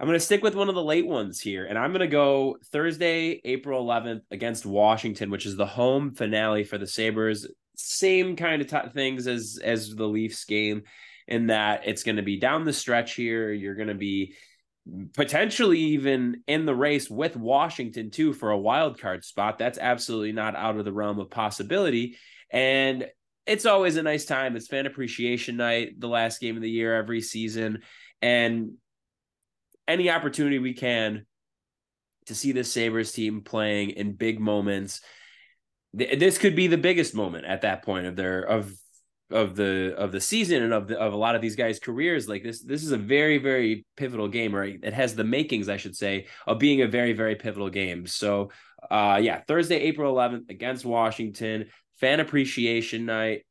I'm 0.00 0.06
going 0.06 0.18
to 0.18 0.24
stick 0.24 0.42
with 0.42 0.54
one 0.54 0.68
of 0.68 0.76
the 0.76 0.82
late 0.82 1.06
ones 1.06 1.40
here, 1.40 1.66
and 1.66 1.76
I'm 1.76 1.90
going 1.90 2.00
to 2.00 2.06
go 2.06 2.56
Thursday, 2.66 3.40
April 3.44 3.84
11th 3.84 4.22
against 4.30 4.64
Washington, 4.64 5.30
which 5.30 5.44
is 5.44 5.56
the 5.56 5.66
home 5.66 6.14
finale 6.14 6.62
for 6.62 6.78
the 6.78 6.86
Sabres. 6.86 7.48
Same 7.76 8.36
kind 8.36 8.62
of 8.62 8.68
t- 8.68 8.90
things 8.94 9.26
as 9.26 9.58
as 9.62 9.94
the 9.94 10.06
Leafs 10.06 10.44
game, 10.44 10.82
in 11.26 11.48
that 11.48 11.82
it's 11.84 12.04
going 12.04 12.16
to 12.16 12.22
be 12.22 12.38
down 12.38 12.64
the 12.64 12.72
stretch 12.72 13.14
here. 13.14 13.52
You're 13.52 13.74
going 13.74 13.88
to 13.88 13.94
be 13.94 14.34
potentially 15.14 15.78
even 15.78 16.42
in 16.46 16.64
the 16.64 16.74
race 16.74 17.10
with 17.10 17.36
Washington 17.36 18.10
too 18.10 18.32
for 18.32 18.50
a 18.50 18.58
wild 18.58 19.00
card 19.00 19.24
spot. 19.24 19.58
That's 19.58 19.78
absolutely 19.78 20.32
not 20.32 20.56
out 20.56 20.78
of 20.78 20.84
the 20.84 20.92
realm 20.92 21.18
of 21.18 21.30
possibility. 21.30 22.16
And 22.50 23.06
it's 23.46 23.66
always 23.66 23.96
a 23.96 24.02
nice 24.02 24.24
time. 24.24 24.56
It's 24.56 24.68
fan 24.68 24.86
appreciation 24.86 25.56
night, 25.56 25.98
the 25.98 26.08
last 26.08 26.40
game 26.40 26.56
of 26.56 26.62
the 26.62 26.70
year 26.70 26.96
every 26.96 27.20
season, 27.20 27.82
and 28.22 28.72
any 29.88 30.10
opportunity 30.10 30.58
we 30.58 30.74
can 30.74 31.26
to 32.26 32.34
see 32.34 32.52
the 32.52 32.62
Sabres 32.62 33.10
team 33.10 33.40
playing 33.40 33.90
in 33.90 34.12
big 34.12 34.38
moments. 34.38 35.00
This 35.94 36.38
could 36.38 36.54
be 36.54 36.66
the 36.66 36.78
biggest 36.78 37.14
moment 37.14 37.46
at 37.46 37.62
that 37.62 37.82
point 37.82 38.06
of 38.06 38.14
their 38.14 38.42
of 38.42 38.72
of 39.30 39.56
the 39.56 39.94
of 39.96 40.12
the 40.12 40.20
season 40.20 40.62
and 40.62 40.72
of 40.72 40.88
the, 40.88 40.98
of 40.98 41.12
a 41.12 41.16
lot 41.16 41.34
of 41.34 41.42
these 41.42 41.56
guys' 41.56 41.78
careers. 41.78 42.28
Like 42.28 42.42
this, 42.42 42.62
this 42.62 42.84
is 42.84 42.92
a 42.92 42.98
very 42.98 43.38
very 43.38 43.86
pivotal 43.96 44.28
game, 44.28 44.54
right? 44.54 44.78
It 44.82 44.92
has 44.92 45.14
the 45.14 45.24
makings, 45.24 45.68
I 45.68 45.78
should 45.78 45.96
say, 45.96 46.26
of 46.46 46.58
being 46.58 46.82
a 46.82 46.86
very 46.86 47.14
very 47.14 47.34
pivotal 47.34 47.70
game. 47.70 48.06
So, 48.06 48.50
uh, 48.90 49.18
yeah, 49.22 49.40
Thursday, 49.48 49.76
April 49.80 50.14
11th 50.14 50.50
against 50.50 50.84
Washington 50.84 51.66
fan 51.96 52.20
appreciation 52.20 53.06
night. 53.06 53.44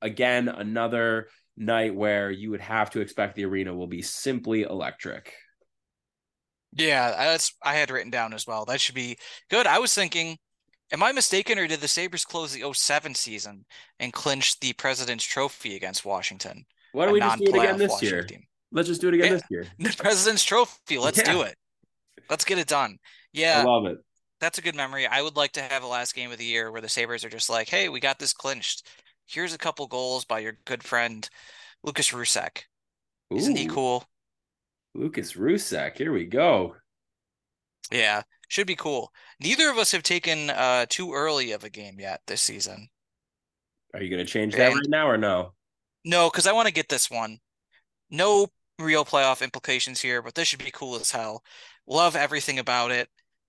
Again, 0.00 0.48
another 0.48 1.28
night 1.56 1.94
where 1.94 2.30
you 2.30 2.50
would 2.50 2.60
have 2.60 2.90
to 2.90 3.00
expect 3.00 3.36
the 3.36 3.44
arena 3.44 3.74
will 3.74 3.86
be 3.86 4.02
simply 4.02 4.62
electric. 4.62 5.32
Yeah, 6.74 7.10
that's 7.10 7.54
I 7.62 7.74
had 7.74 7.90
written 7.90 8.10
down 8.10 8.32
as 8.32 8.46
well. 8.46 8.64
That 8.64 8.80
should 8.80 8.94
be 8.94 9.18
good. 9.50 9.66
I 9.66 9.78
was 9.78 9.94
thinking, 9.94 10.38
am 10.90 11.02
I 11.02 11.12
mistaken, 11.12 11.58
or 11.58 11.66
did 11.66 11.80
the 11.80 11.88
Sabres 11.88 12.24
close 12.24 12.52
the 12.54 12.72
07 12.72 13.14
season 13.14 13.64
and 13.98 14.12
clinch 14.12 14.58
the 14.60 14.72
President's 14.72 15.24
Trophy 15.24 15.76
against 15.76 16.04
Washington? 16.04 16.64
Why 16.92 17.04
don't 17.04 17.14
we 17.14 17.20
just 17.20 17.38
do 17.38 17.54
it 17.54 17.58
again 17.58 17.78
this 17.78 18.02
year? 18.02 18.22
Team? 18.24 18.44
Let's 18.70 18.88
just 18.88 19.00
do 19.00 19.08
it 19.08 19.14
again 19.14 19.26
yeah, 19.26 19.32
this 19.32 19.42
year. 19.50 19.66
The 19.78 19.94
President's 19.96 20.44
Trophy. 20.44 20.98
Let's 20.98 21.18
yeah. 21.18 21.32
do 21.32 21.42
it. 21.42 21.56
Let's 22.30 22.44
get 22.44 22.58
it 22.58 22.68
done. 22.68 22.98
Yeah. 23.32 23.60
I 23.60 23.64
love 23.64 23.86
it 23.86 23.98
that's 24.42 24.58
a 24.58 24.62
good 24.62 24.74
memory. 24.74 25.06
I 25.06 25.22
would 25.22 25.36
like 25.36 25.52
to 25.52 25.62
have 25.62 25.84
a 25.84 25.86
last 25.86 26.16
game 26.16 26.32
of 26.32 26.36
the 26.36 26.44
year 26.44 26.72
where 26.72 26.80
the 26.80 26.88
Sabres 26.88 27.24
are 27.24 27.30
just 27.30 27.48
like, 27.48 27.68
hey, 27.68 27.88
we 27.88 28.00
got 28.00 28.18
this 28.18 28.32
clinched. 28.32 28.84
Here's 29.24 29.54
a 29.54 29.58
couple 29.58 29.86
goals 29.86 30.24
by 30.24 30.40
your 30.40 30.58
good 30.64 30.82
friend 30.82 31.26
Lukas 31.84 32.10
Rousek. 32.10 32.64
Isn't 33.30 33.56
he 33.56 33.66
cool? 33.66 34.04
Lukas 34.94 35.34
Rousek. 35.34 35.96
Here 35.96 36.12
we 36.12 36.24
go. 36.24 36.76
Yeah, 37.90 38.22
should 38.48 38.66
be 38.66 38.76
cool. 38.76 39.12
Neither 39.40 39.70
of 39.70 39.78
us 39.78 39.92
have 39.92 40.02
taken 40.02 40.50
uh 40.50 40.86
too 40.88 41.12
early 41.12 41.52
of 41.52 41.64
a 41.64 41.70
game 41.70 41.96
yet 41.98 42.20
this 42.26 42.42
season. 42.42 42.88
Are 43.94 44.02
you 44.02 44.08
going 44.08 44.24
to 44.24 44.30
change 44.30 44.54
that 44.54 44.72
and, 44.72 44.76
right 44.76 44.88
now 44.88 45.08
or 45.08 45.18
no? 45.18 45.52
No, 46.04 46.30
because 46.30 46.46
I 46.46 46.52
want 46.52 46.66
to 46.66 46.74
get 46.74 46.88
this 46.88 47.10
one. 47.10 47.38
No 48.10 48.48
real 48.78 49.04
playoff 49.04 49.42
implications 49.42 50.00
here, 50.00 50.22
but 50.22 50.34
this 50.34 50.48
should 50.48 50.64
be 50.64 50.70
cool 50.70 50.96
as 50.96 51.10
hell. 51.10 51.42
Love 51.86 52.16
everything 52.16 52.58
about 52.58 52.90
it. 52.90 53.08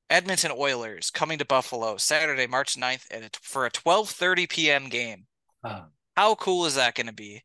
Edmonton 0.10 0.52
Oilers 0.56 1.10
coming 1.10 1.38
to 1.38 1.46
Buffalo 1.46 1.98
Saturday, 1.98 2.46
March 2.46 2.76
9th 2.76 3.06
at 3.10 3.24
a, 3.24 3.30
for 3.42 3.66
a 3.66 3.72
12:30 3.72 4.50
p.m. 4.50 4.90
game. 4.90 5.26
How 6.16 6.36
cool 6.36 6.66
is 6.66 6.76
that 6.76 6.96
going 6.96 7.08
to 7.08 7.14
be? 7.14 7.44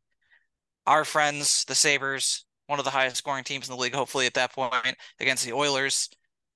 Our 0.86 1.04
friends, 1.04 1.64
the 1.64 1.74
Sabres, 1.74 2.44
one 2.68 2.78
of 2.78 2.84
the 2.84 2.90
highest 2.90 3.16
scoring 3.16 3.44
teams 3.44 3.68
in 3.68 3.74
the 3.74 3.80
league, 3.80 3.94
hopefully 3.94 4.26
at 4.26 4.34
that 4.34 4.52
point, 4.52 4.72
against 5.18 5.44
the 5.44 5.52
Oilers, 5.52 6.08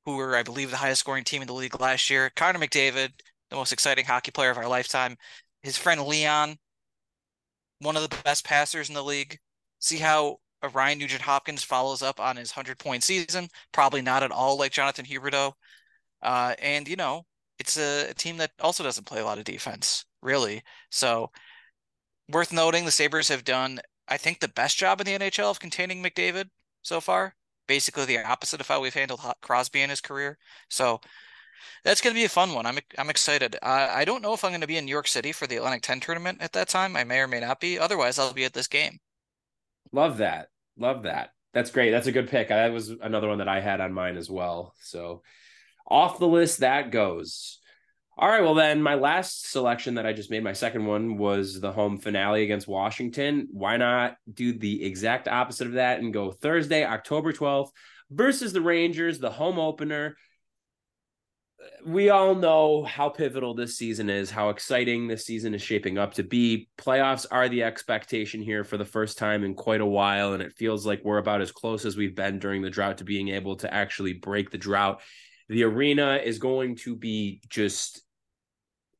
who 0.04 0.16
were, 0.16 0.36
I 0.36 0.42
believe, 0.42 0.70
the 0.70 0.76
highest 0.76 1.00
scoring 1.00 1.24
team 1.24 1.42
in 1.42 1.48
the 1.48 1.54
league 1.54 1.80
last 1.80 2.10
year. 2.10 2.30
Connor 2.36 2.58
McDavid, 2.58 3.10
the 3.50 3.56
most 3.56 3.72
exciting 3.72 4.04
hockey 4.04 4.30
player 4.30 4.50
of 4.50 4.58
our 4.58 4.68
lifetime. 4.68 5.16
His 5.62 5.78
friend 5.78 6.02
Leon, 6.02 6.58
one 7.80 7.96
of 7.96 8.08
the 8.08 8.16
best 8.24 8.44
passers 8.44 8.88
in 8.88 8.94
the 8.94 9.02
league. 9.02 9.38
See 9.78 9.96
how 9.96 10.36
Ryan 10.74 10.98
Nugent 10.98 11.22
Hopkins 11.22 11.62
follows 11.62 12.02
up 12.02 12.20
on 12.20 12.36
his 12.36 12.52
100 12.52 12.78
point 12.78 13.02
season? 13.02 13.48
Probably 13.72 14.02
not 14.02 14.22
at 14.22 14.30
all 14.30 14.58
like 14.58 14.72
Jonathan 14.72 15.06
Huberdeau. 15.06 15.52
Uh, 16.20 16.54
and, 16.60 16.86
you 16.86 16.96
know, 16.96 17.24
it's 17.58 17.78
a, 17.78 18.10
a 18.10 18.14
team 18.14 18.36
that 18.36 18.50
also 18.60 18.84
doesn't 18.84 19.06
play 19.06 19.20
a 19.20 19.24
lot 19.24 19.38
of 19.38 19.44
defense, 19.44 20.04
really. 20.20 20.62
So, 20.90 21.30
worth 22.28 22.52
noting, 22.52 22.84
the 22.84 22.90
Sabres 22.90 23.28
have 23.28 23.44
done, 23.44 23.80
I 24.12 24.16
think, 24.18 24.40
the 24.40 24.48
best 24.48 24.76
job 24.76 25.00
in 25.00 25.06
the 25.06 25.18
NHL 25.18 25.50
of 25.50 25.60
containing 25.60 26.02
McDavid 26.02 26.50
so 26.82 27.00
far. 27.00 27.34
Basically, 27.66 28.04
the 28.04 28.22
opposite 28.24 28.60
of 28.60 28.68
how 28.68 28.80
we've 28.80 28.94
handled 28.94 29.20
Crosby 29.40 29.80
in 29.80 29.90
his 29.90 30.00
career. 30.00 30.38
So, 30.68 31.00
that's 31.84 32.00
going 32.00 32.14
to 32.14 32.20
be 32.20 32.24
a 32.24 32.28
fun 32.28 32.52
one. 32.52 32.66
I'm 32.66 32.78
I'm 32.98 33.10
excited. 33.10 33.56
I 33.62 34.04
don't 34.04 34.22
know 34.22 34.34
if 34.34 34.44
I'm 34.44 34.50
going 34.50 34.60
to 34.60 34.66
be 34.66 34.76
in 34.76 34.84
New 34.84 34.90
York 34.90 35.08
City 35.08 35.32
for 35.32 35.46
the 35.46 35.56
Atlantic 35.56 35.82
10 35.82 36.00
tournament 36.00 36.38
at 36.40 36.52
that 36.52 36.68
time. 36.68 36.96
I 36.96 37.04
may 37.04 37.20
or 37.20 37.28
may 37.28 37.40
not 37.40 37.60
be. 37.60 37.78
Otherwise, 37.78 38.18
I'll 38.18 38.32
be 38.32 38.44
at 38.44 38.52
this 38.52 38.68
game. 38.68 38.98
Love 39.92 40.18
that. 40.18 40.48
Love 40.76 41.04
that. 41.04 41.30
That's 41.54 41.70
great. 41.70 41.90
That's 41.90 42.06
a 42.06 42.12
good 42.12 42.28
pick. 42.28 42.48
That 42.48 42.72
was 42.72 42.90
another 42.90 43.28
one 43.28 43.38
that 43.38 43.48
I 43.48 43.60
had 43.60 43.80
on 43.80 43.92
mine 43.92 44.16
as 44.16 44.30
well. 44.30 44.74
So 44.80 45.22
off 45.86 46.18
the 46.18 46.28
list 46.28 46.60
that 46.60 46.90
goes. 46.90 47.58
All 48.22 48.28
right, 48.28 48.40
well 48.40 48.54
then 48.54 48.80
my 48.80 48.94
last 48.94 49.50
selection 49.50 49.94
that 49.94 50.06
I 50.06 50.12
just 50.12 50.30
made, 50.30 50.44
my 50.44 50.52
second 50.52 50.86
one 50.86 51.18
was 51.18 51.60
the 51.60 51.72
home 51.72 51.98
finale 51.98 52.44
against 52.44 52.68
Washington. 52.68 53.48
Why 53.50 53.76
not 53.76 54.14
do 54.32 54.56
the 54.56 54.84
exact 54.84 55.26
opposite 55.26 55.66
of 55.66 55.72
that 55.72 55.98
and 55.98 56.12
go 56.12 56.30
Thursday, 56.30 56.84
October 56.84 57.32
12th 57.32 57.70
versus 58.12 58.52
the 58.52 58.60
Rangers, 58.60 59.18
the 59.18 59.28
home 59.28 59.58
opener 59.58 60.14
we 61.84 62.10
all 62.10 62.34
know 62.34 62.84
how 62.84 63.08
pivotal 63.08 63.54
this 63.54 63.76
season 63.76 64.08
is, 64.08 64.30
how 64.30 64.50
exciting 64.50 65.08
this 65.08 65.24
season 65.24 65.54
is 65.54 65.62
shaping 65.62 65.98
up 65.98 66.14
to 66.14 66.22
be. 66.22 66.68
Playoffs 66.78 67.26
are 67.30 67.48
the 67.48 67.64
expectation 67.64 68.40
here 68.40 68.64
for 68.64 68.76
the 68.76 68.84
first 68.84 69.18
time 69.18 69.44
in 69.44 69.54
quite 69.54 69.80
a 69.80 69.86
while, 69.86 70.32
and 70.32 70.42
it 70.42 70.52
feels 70.52 70.86
like 70.86 71.00
we're 71.04 71.18
about 71.18 71.40
as 71.40 71.52
close 71.52 71.84
as 71.84 71.96
we've 71.96 72.14
been 72.14 72.38
during 72.38 72.62
the 72.62 72.70
drought 72.70 72.98
to 72.98 73.04
being 73.04 73.28
able 73.28 73.56
to 73.56 73.72
actually 73.72 74.12
break 74.12 74.50
the 74.50 74.58
drought. 74.58 75.00
The 75.48 75.64
arena 75.64 76.20
is 76.22 76.38
going 76.38 76.76
to 76.76 76.96
be 76.96 77.40
just 77.48 78.02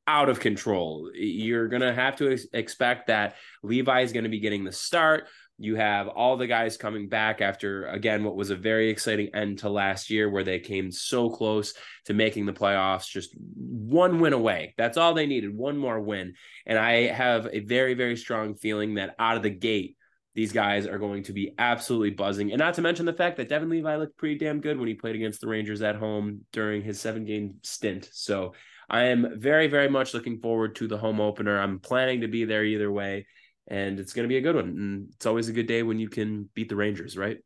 out 0.07 0.29
of 0.29 0.41
control. 0.41 1.11
You're 1.15 1.69
going 1.69 1.83
to 1.83 1.95
have 1.95 2.17
to 2.17 2.37
expect 2.53 3.07
that 3.07 3.37
Levi 3.63 4.01
is 4.01 4.13
going 4.13 4.25
to 4.25 4.31
be 4.31 4.41
getting 4.41 4.65
the 4.65 4.73
start. 4.73 5.29
You 5.59 5.77
have 5.77 6.09
all 6.09 6.37
the 6.37 6.49
guys 6.49 6.77
coming 6.77 7.09
back 7.09 7.41
after, 7.41 7.87
again, 7.87 8.25
what 8.25 8.35
was 8.35 8.51
a 8.51 8.57
very 8.57 8.91
exciting 8.91 9.33
end 9.33 9.59
to 9.61 9.69
last 9.69 10.11
year 10.11 10.29
where 10.29 10.43
they 10.43 10.59
came 10.59 10.91
so 10.91 11.31
close 11.31 11.75
to 12.07 12.15
making 12.15 12.47
the 12.47 12.53
playoffs, 12.53 13.09
just 13.09 13.37
one 13.37 14.19
win 14.19 14.33
away. 14.33 14.75
That's 14.77 14.97
all 14.97 15.15
they 15.15 15.27
needed, 15.27 15.57
one 15.57 15.79
more 15.79 16.01
win. 16.01 16.35
And 16.67 16.79
I 16.79 17.07
have 17.09 17.49
a 17.53 17.61
very, 17.61 17.95
very 17.95 18.17
strong 18.17 18.57
feeling 18.57 18.95
that 18.95 19.15
out 19.21 19.37
of 19.37 19.45
the 19.45 19.51
gate, 19.51 19.97
these 20.35 20.53
guys 20.53 20.87
are 20.87 20.99
going 20.99 21.25
to 21.25 21.33
be 21.33 21.55
absolutely 21.59 22.11
buzzing. 22.11 22.51
And 22.51 22.59
not 22.59 22.75
to 22.75 22.83
mention 22.83 23.07
the 23.07 23.13
fact 23.13 23.37
that 23.37 23.51
Devon 23.51 23.69
Levi 23.69 23.97
looked 23.97 24.17
pretty 24.17 24.39
damn 24.39 24.61
good 24.61 24.79
when 24.79 24.89
he 24.89 24.95
played 24.95 25.15
against 25.15 25.43
the 25.43 25.47
Rangers 25.47 25.83
at 25.83 25.95
home 25.95 26.41
during 26.53 26.83
his 26.83 26.99
seven 26.99 27.25
game 27.25 27.57
stint. 27.63 28.09
So 28.13 28.55
I 28.93 29.05
am 29.05 29.41
very, 29.41 29.67
very 29.67 29.89
much 29.89 30.15
looking 30.15 30.39
forward 30.39 30.77
to 30.77 30.87
the 30.87 30.99
home 30.99 31.21
opener. 31.21 31.59
I'm 31.59 31.81
planning 31.81 32.21
to 32.21 32.29
be 32.29 32.45
there 32.45 32.65
either 32.65 32.93
way 32.93 33.27
and 33.69 34.01
it's 34.01 34.13
going 34.13 34.25
to 34.25 34.29
be 34.29 34.37
a 34.37 34.43
good 34.43 34.57
one. 34.57 34.69
And 34.69 35.09
it's 35.15 35.27
always 35.27 35.49
a 35.49 35.53
good 35.53 35.67
day 35.67 35.83
when 35.83 35.99
you 35.99 36.09
can 36.09 36.49
beat 36.55 36.69
the 36.69 36.77
Rangers, 36.77 37.17
right? 37.17 37.39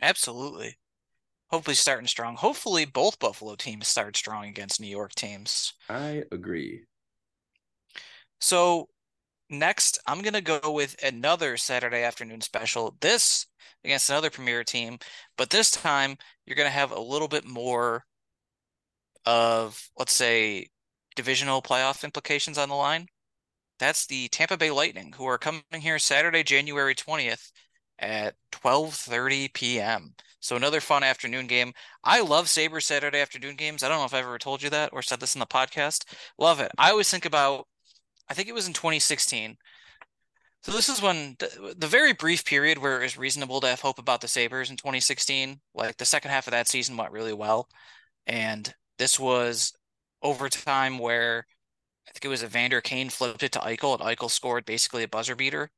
Absolutely. 0.00 0.76
Hopefully, 1.50 1.74
starting 1.74 2.06
strong. 2.06 2.36
Hopefully, 2.36 2.84
both 2.84 3.18
Buffalo 3.18 3.54
teams 3.56 3.86
start 3.86 4.16
strong 4.16 4.46
against 4.46 4.80
New 4.80 4.86
York 4.86 5.14
teams. 5.14 5.74
I 5.88 6.24
agree. 6.32 6.84
So, 8.40 8.88
next, 9.50 10.00
I'm 10.06 10.22
going 10.22 10.32
to 10.32 10.40
go 10.40 10.72
with 10.72 10.96
another 11.02 11.56
Saturday 11.56 12.02
afternoon 12.02 12.40
special. 12.40 12.96
This 13.00 13.46
against 13.84 14.08
another 14.08 14.30
Premier 14.30 14.64
team, 14.64 14.98
but 15.36 15.50
this 15.50 15.70
time 15.70 16.16
you're 16.46 16.56
going 16.56 16.68
to 16.68 16.70
have 16.70 16.92
a 16.92 17.00
little 17.00 17.28
bit 17.28 17.44
more 17.44 18.04
of, 19.26 19.90
let's 19.98 20.12
say, 20.12 20.68
divisional 21.16 21.62
playoff 21.62 22.04
implications 22.04 22.58
on 22.58 22.68
the 22.68 22.74
line. 22.74 23.06
That's 23.78 24.06
the 24.06 24.28
Tampa 24.28 24.56
Bay 24.56 24.70
Lightning, 24.70 25.12
who 25.16 25.26
are 25.26 25.38
coming 25.38 25.62
here 25.72 25.98
Saturday, 25.98 26.42
January 26.42 26.94
20th 26.94 27.50
at 27.98 28.34
12:30 28.52 29.52
p.m. 29.52 30.14
So 30.40 30.56
another 30.56 30.80
fun 30.80 31.04
afternoon 31.04 31.46
game. 31.46 31.72
I 32.02 32.20
love 32.20 32.48
Saber 32.48 32.80
Saturday 32.80 33.20
afternoon 33.20 33.56
games. 33.56 33.82
I 33.82 33.88
don't 33.88 33.98
know 33.98 34.04
if 34.04 34.14
I've 34.14 34.24
ever 34.24 34.38
told 34.38 34.62
you 34.62 34.70
that 34.70 34.90
or 34.92 35.02
said 35.02 35.20
this 35.20 35.34
in 35.34 35.38
the 35.38 35.46
podcast. 35.46 36.04
Love 36.38 36.60
it. 36.60 36.72
I 36.78 36.90
always 36.90 37.10
think 37.10 37.24
about 37.24 37.66
I 38.28 38.34
think 38.34 38.48
it 38.48 38.54
was 38.54 38.66
in 38.66 38.72
2016. 38.72 39.56
So 40.62 40.72
this 40.72 40.88
is 40.88 41.02
when 41.02 41.36
the, 41.38 41.74
the 41.76 41.86
very 41.86 42.12
brief 42.12 42.44
period 42.44 42.78
where 42.78 43.00
it 43.00 43.04
was 43.04 43.18
reasonable 43.18 43.60
to 43.60 43.66
have 43.66 43.80
hope 43.80 43.98
about 43.98 44.20
the 44.20 44.28
Sabres 44.28 44.70
in 44.70 44.76
2016. 44.76 45.60
Like 45.74 45.96
the 45.96 46.04
second 46.04 46.30
half 46.30 46.46
of 46.46 46.52
that 46.52 46.68
season 46.68 46.96
went 46.96 47.12
really 47.12 47.32
well. 47.32 47.68
And 48.26 48.72
this 49.02 49.18
was 49.18 49.72
overtime 50.22 50.96
where 50.96 51.44
I 52.06 52.12
think 52.12 52.24
it 52.24 52.28
was 52.28 52.44
Evander 52.44 52.80
Kane 52.80 53.10
flipped 53.10 53.42
it 53.42 53.50
to 53.52 53.58
Eichel, 53.58 53.98
and 53.98 54.02
Eichel 54.16 54.30
scored 54.30 54.64
basically 54.64 55.02
a 55.02 55.08
buzzer 55.08 55.34
beater 55.34 55.70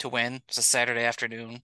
to 0.00 0.08
win. 0.08 0.40
It's 0.48 0.58
a 0.58 0.62
Saturday 0.62 1.04
afternoon. 1.04 1.62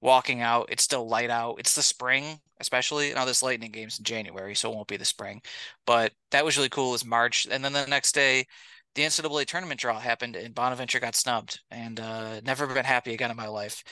Walking 0.00 0.40
out, 0.40 0.68
it's 0.68 0.84
still 0.84 1.08
light 1.08 1.30
out. 1.30 1.56
It's 1.58 1.74
the 1.74 1.82
spring, 1.82 2.38
especially 2.60 3.12
now. 3.12 3.24
This 3.24 3.42
Lightning 3.42 3.72
game's 3.72 3.98
in 3.98 4.04
January, 4.04 4.54
so 4.54 4.70
it 4.70 4.76
won't 4.76 4.86
be 4.86 4.96
the 4.96 5.04
spring. 5.04 5.42
But 5.84 6.12
that 6.30 6.44
was 6.44 6.56
really 6.56 6.68
cool. 6.68 6.90
It 6.90 6.92
was 6.92 7.04
March, 7.04 7.44
and 7.50 7.64
then 7.64 7.72
the 7.72 7.86
next 7.86 8.12
day, 8.12 8.46
the 8.94 9.02
NCAA 9.02 9.46
tournament 9.46 9.80
draw 9.80 9.98
happened, 9.98 10.36
and 10.36 10.54
Bonaventure 10.54 11.00
got 11.00 11.16
snubbed, 11.16 11.60
and 11.72 11.98
uh, 11.98 12.40
never 12.42 12.68
been 12.68 12.84
happy 12.84 13.14
again 13.14 13.32
in 13.32 13.36
my 13.36 13.48
life. 13.48 13.82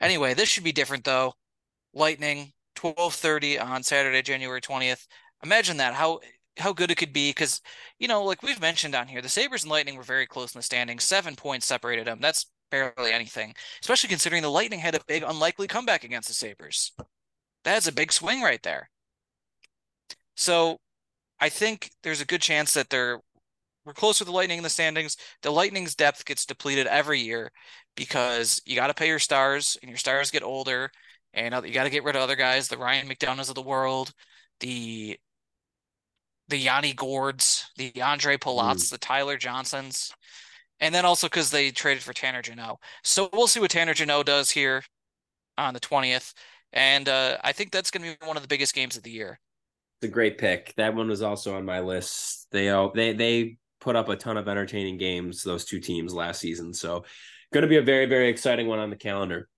Anyway, 0.00 0.34
this 0.34 0.48
should 0.48 0.64
be 0.64 0.72
different 0.72 1.02
though. 1.02 1.34
Lightning, 1.92 2.52
twelve 2.76 3.14
thirty 3.14 3.58
on 3.58 3.82
Saturday, 3.82 4.22
January 4.22 4.60
twentieth. 4.60 5.08
Imagine 5.42 5.78
that. 5.78 5.94
How 5.94 6.20
how 6.58 6.72
good 6.72 6.90
it 6.90 6.96
could 6.96 7.12
be 7.12 7.30
because 7.30 7.60
you 7.98 8.08
know 8.08 8.22
like 8.22 8.42
we've 8.42 8.60
mentioned 8.60 8.94
on 8.94 9.08
here 9.08 9.22
the 9.22 9.28
sabres 9.28 9.62
and 9.62 9.70
lightning 9.70 9.96
were 9.96 10.02
very 10.02 10.26
close 10.26 10.54
in 10.54 10.58
the 10.58 10.62
standings 10.62 11.04
seven 11.04 11.34
points 11.34 11.64
separated 11.64 12.06
them 12.06 12.18
that's 12.20 12.46
barely 12.70 13.12
anything 13.12 13.54
especially 13.80 14.08
considering 14.08 14.42
the 14.42 14.50
lightning 14.50 14.78
had 14.80 14.94
a 14.94 15.00
big 15.06 15.22
unlikely 15.22 15.66
comeback 15.66 16.04
against 16.04 16.28
the 16.28 16.34
sabres. 16.34 16.92
That's 17.64 17.86
a 17.86 17.92
big 17.92 18.12
swing 18.12 18.42
right 18.42 18.62
there. 18.62 18.90
So 20.34 20.78
i 21.40 21.48
think 21.48 21.90
there's 22.02 22.20
a 22.20 22.26
good 22.26 22.42
chance 22.42 22.74
that 22.74 22.90
they're 22.90 23.20
we're 23.86 23.94
closer 23.94 24.18
to 24.18 24.24
the 24.26 24.32
lightning 24.32 24.58
in 24.58 24.62
the 24.62 24.68
standings. 24.70 25.16
The 25.42 25.50
lightning's 25.50 25.94
depth 25.94 26.26
gets 26.26 26.44
depleted 26.44 26.86
every 26.86 27.18
year 27.20 27.50
because 27.96 28.60
you 28.66 28.76
got 28.76 28.88
to 28.88 28.94
pay 28.94 29.08
your 29.08 29.18
stars 29.18 29.78
and 29.82 29.88
your 29.88 29.96
stars 29.96 30.30
get 30.30 30.42
older 30.42 30.90
and 31.32 31.54
you 31.64 31.72
got 31.72 31.84
to 31.84 31.90
get 31.90 32.04
rid 32.04 32.16
of 32.16 32.22
other 32.22 32.36
guys 32.36 32.68
the 32.68 32.78
ryan 32.78 33.08
McDonaghs 33.08 33.48
of 33.48 33.54
the 33.54 33.62
world 33.62 34.12
the 34.60 35.18
the 36.50 36.58
Yanni 36.58 36.92
Gourdes, 36.92 37.64
the 37.76 37.92
Ondrej 37.92 38.38
Palats, 38.38 38.86
mm. 38.86 38.90
the 38.90 38.98
Tyler 38.98 39.36
Johnsons, 39.36 40.12
and 40.80 40.94
then 40.94 41.04
also 41.04 41.26
because 41.26 41.50
they 41.50 41.70
traded 41.70 42.02
for 42.02 42.12
Tanner 42.12 42.42
Jeannot. 42.42 42.78
So 43.04 43.28
we'll 43.32 43.46
see 43.46 43.60
what 43.60 43.70
Tanner 43.70 43.94
Jeannot 43.94 44.26
does 44.26 44.50
here 44.50 44.82
on 45.56 45.74
the 45.74 45.80
20th. 45.80 46.32
And 46.72 47.08
uh, 47.08 47.38
I 47.42 47.52
think 47.52 47.70
that's 47.70 47.90
going 47.90 48.04
to 48.04 48.18
be 48.18 48.26
one 48.26 48.36
of 48.36 48.42
the 48.42 48.48
biggest 48.48 48.74
games 48.74 48.96
of 48.96 49.02
the 49.02 49.10
year. 49.10 49.40
It's 50.00 50.08
a 50.08 50.12
great 50.12 50.38
pick. 50.38 50.74
That 50.76 50.94
one 50.94 51.08
was 51.08 51.22
also 51.22 51.56
on 51.56 51.64
my 51.64 51.80
list. 51.80 52.46
They 52.52 52.70
all 52.70 52.90
they 52.92 53.12
they 53.12 53.58
put 53.80 53.96
up 53.96 54.08
a 54.08 54.16
ton 54.16 54.38
of 54.38 54.48
entertaining 54.48 54.96
games. 54.96 55.42
Those 55.42 55.64
two 55.64 55.80
teams 55.80 56.14
last 56.14 56.40
season, 56.40 56.72
so 56.72 57.04
going 57.52 57.62
to 57.62 57.68
be 57.68 57.76
a 57.76 57.82
very 57.82 58.06
very 58.06 58.28
exciting 58.28 58.66
one 58.66 58.78
on 58.78 58.88
the 58.88 58.96
calendar. 58.96 59.48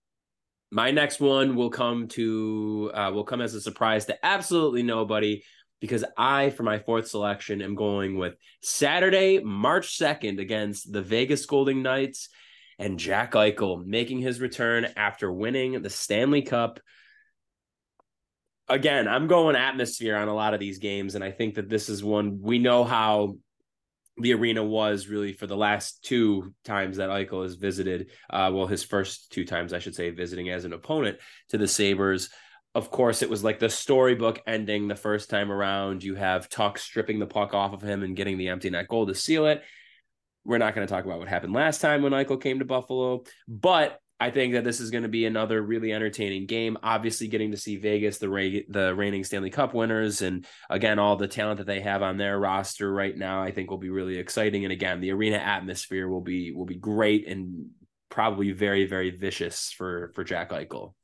My 0.73 0.91
next 0.91 1.21
one 1.21 1.55
will 1.55 1.71
come 1.71 2.09
to 2.09 2.91
uh, 2.93 3.11
will 3.15 3.23
come 3.23 3.41
as 3.41 3.55
a 3.55 3.61
surprise 3.61 4.07
to 4.07 4.27
absolutely 4.27 4.83
nobody 4.83 5.45
because 5.83 6.05
I, 6.17 6.51
for 6.51 6.63
my 6.63 6.79
fourth 6.79 7.09
selection, 7.09 7.61
am 7.61 7.75
going 7.75 8.17
with 8.17 8.37
Saturday, 8.61 9.41
March 9.41 9.99
2nd 9.99 10.39
against 10.39 10.93
the 10.93 11.03
Vegas 11.03 11.45
Golden 11.45 11.83
Knights 11.83 12.29
and 12.79 13.01
Jack 13.01 13.33
Eichel 13.33 13.85
making 13.85 14.21
his 14.21 14.41
return 14.41 14.87
after 14.97 15.31
winning 15.33 15.83
the 15.83 15.91
Stanley 15.91 16.43
Cup. 16.43 16.79
Again, 18.69 19.09
I'm 19.09 19.27
going 19.27 19.57
atmosphere 19.57 20.15
on 20.15 20.29
a 20.29 20.35
lot 20.35 20.55
of 20.55 20.61
these 20.61 20.79
games, 20.79 21.17
and 21.17 21.25
I 21.25 21.33
think 21.33 21.57
that 21.57 21.69
this 21.69 21.89
is 21.89 22.05
one 22.05 22.39
we 22.41 22.61
know 22.61 22.85
how 22.85 23.35
the 24.19 24.35
arena 24.35 24.63
was 24.63 25.09
really 25.09 25.33
for 25.33 25.49
the 25.49 25.57
last 25.57 26.05
two 26.05 26.55
times 26.65 26.99
that 26.99 27.11
Eichel 27.11 27.43
has 27.43 27.57
visited. 27.57 28.13
Uh, 28.31 28.53
well, 28.55 28.69
his 28.69 28.85
first 28.85 29.33
two 29.33 29.45
times, 29.45 29.73
I 29.73 29.81
should 29.81 29.97
say, 29.97 30.11
visiting 30.11 30.49
as 30.49 30.65
an 30.65 30.75
opponent 30.75 31.19
to 31.49 31.59
the 31.59 31.67
Sabres. 31.67 32.31
Of 32.75 32.91
course, 32.91 33.21
it 33.23 33.29
was 33.29 33.45
like 33.45 33.59
the 33.59 33.69
storybook 33.69 34.41
ending 34.47 34.89
the 34.89 34.97
first 34.97 35.29
time 35.29 35.53
around. 35.53 36.03
You 36.03 36.15
have 36.15 36.49
Tuck 36.49 36.79
stripping 36.79 37.19
the 37.19 37.27
puck 37.27 37.53
off 37.53 37.75
of 37.75 37.83
him 37.83 38.03
and 38.03 38.17
getting 38.17 38.39
the 38.39 38.49
empty 38.49 38.71
net 38.71 38.89
goal 38.89 39.07
to 39.07 39.15
seal 39.15 39.47
it. 39.47 39.63
We're 40.45 40.59
not 40.59 40.75
going 40.75 40.87
to 40.87 40.93
talk 40.93 41.05
about 41.05 41.19
what 41.19 41.29
happened 41.29 41.53
last 41.53 41.81
time 41.81 42.03
when 42.03 42.13
Eichel 42.13 42.41
came 42.41 42.59
to 42.59 42.65
Buffalo, 42.65 43.25
but 43.47 44.01
I 44.23 44.31
think 44.31 44.55
that 44.55 44.63
this 44.63 44.79
is 44.79 44.91
going 44.91 45.03
to 45.03 45.09
be 45.09 45.27
another 45.27 45.61
really 45.61 45.93
entertaining 45.93 46.47
game. 46.47 46.79
Obviously, 46.81 47.27
getting 47.27 47.51
to 47.51 47.57
see 47.57 47.77
Vegas, 47.77 48.19
the 48.19 48.29
re- 48.29 48.65
the 48.69 48.95
reigning 48.95 49.25
Stanley 49.25 49.51
Cup 49.51 49.75
winners, 49.75 50.23
and 50.23 50.47
again 50.71 51.01
all 51.01 51.17
the 51.17 51.27
talent 51.27 51.59
that 51.59 51.67
they 51.67 51.81
have 51.81 52.03
on 52.03 52.19
their 52.19 52.39
roster 52.39 52.93
right 52.93 53.17
now, 53.17 53.43
I 53.43 53.51
think 53.51 53.69
will 53.69 53.79
be 53.79 53.91
really 53.91 54.19
exciting. 54.19 54.65
And 54.65 54.73
again, 54.73 55.01
the 55.01 55.11
arena 55.11 55.39
atmosphere 55.39 56.09
will 56.09 56.21
be 56.21 56.53
will 56.53 56.67
be 56.67 56.77
great 56.77 57.27
and 57.27 57.71
probably 58.11 58.53
very 58.53 58.87
very 58.87 59.11
vicious 59.11 59.73
for 59.73 60.13
for 60.15 60.23
Jack 60.23 60.51
Eichel. 60.51 60.95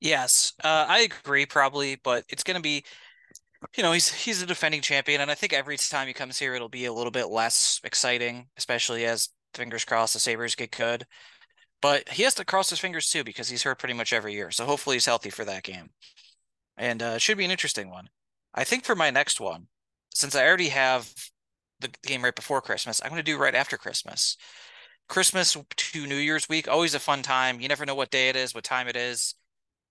Yes, 0.00 0.52
uh, 0.62 0.86
I 0.88 1.00
agree, 1.00 1.46
probably, 1.46 1.96
but 1.96 2.24
it's 2.28 2.42
going 2.44 2.56
to 2.56 2.62
be, 2.62 2.84
you 3.76 3.82
know, 3.82 3.92
he's 3.92 4.12
he's 4.12 4.42
a 4.42 4.46
defending 4.46 4.82
champion, 4.82 5.20
and 5.22 5.30
I 5.30 5.34
think 5.34 5.52
every 5.52 5.76
time 5.78 6.08
he 6.08 6.14
comes 6.14 6.38
here, 6.38 6.54
it'll 6.54 6.68
be 6.70 6.86
a 6.86 6.92
little 6.94 7.12
bit 7.12 7.26
less 7.28 7.80
exciting, 7.84 8.48
especially 8.58 9.06
as 9.06 9.30
fingers 9.54 9.84
crossed 9.84 10.14
the 10.14 10.20
Sabres 10.20 10.54
get 10.56 10.72
good. 10.76 11.06
But 11.82 12.08
he 12.10 12.24
has 12.24 12.34
to 12.36 12.44
cross 12.46 12.70
his 12.70 12.80
fingers 12.80 13.10
too 13.10 13.24
because 13.24 13.48
he's 13.50 13.64
hurt 13.64 13.78
pretty 13.78 13.94
much 13.94 14.12
every 14.12 14.34
year. 14.34 14.50
So 14.52 14.66
hopefully 14.66 14.96
he's 14.96 15.06
healthy 15.06 15.30
for 15.30 15.44
that 15.46 15.64
game. 15.64 15.90
And 16.76 17.02
uh, 17.02 17.14
it 17.16 17.22
should 17.22 17.38
be 17.38 17.44
an 17.44 17.50
interesting 17.50 17.90
one. 17.90 18.08
I 18.54 18.64
think 18.64 18.84
for 18.84 18.94
my 18.96 19.10
next 19.10 19.40
one, 19.40 19.68
since 20.14 20.34
I 20.34 20.46
already 20.46 20.68
have 20.70 21.12
the 21.80 21.90
game 22.04 22.24
right 22.24 22.34
before 22.34 22.62
Christmas, 22.62 23.00
I'm 23.02 23.10
going 23.10 23.20
to 23.20 23.24
do 23.24 23.38
right 23.38 23.54
after 23.54 23.76
Christmas. 23.78 24.36
Christmas 25.08 25.56
to 25.76 26.06
New 26.06 26.16
Year's 26.16 26.48
week, 26.48 26.68
always 26.68 26.94
a 26.94 27.00
fun 27.00 27.22
time. 27.22 27.60
You 27.60 27.68
never 27.68 27.86
know 27.86 27.94
what 27.96 28.10
day 28.10 28.28
it 28.30 28.36
is, 28.36 28.54
what 28.54 28.64
time 28.64 28.88
it 28.88 28.96
is. 28.96 29.34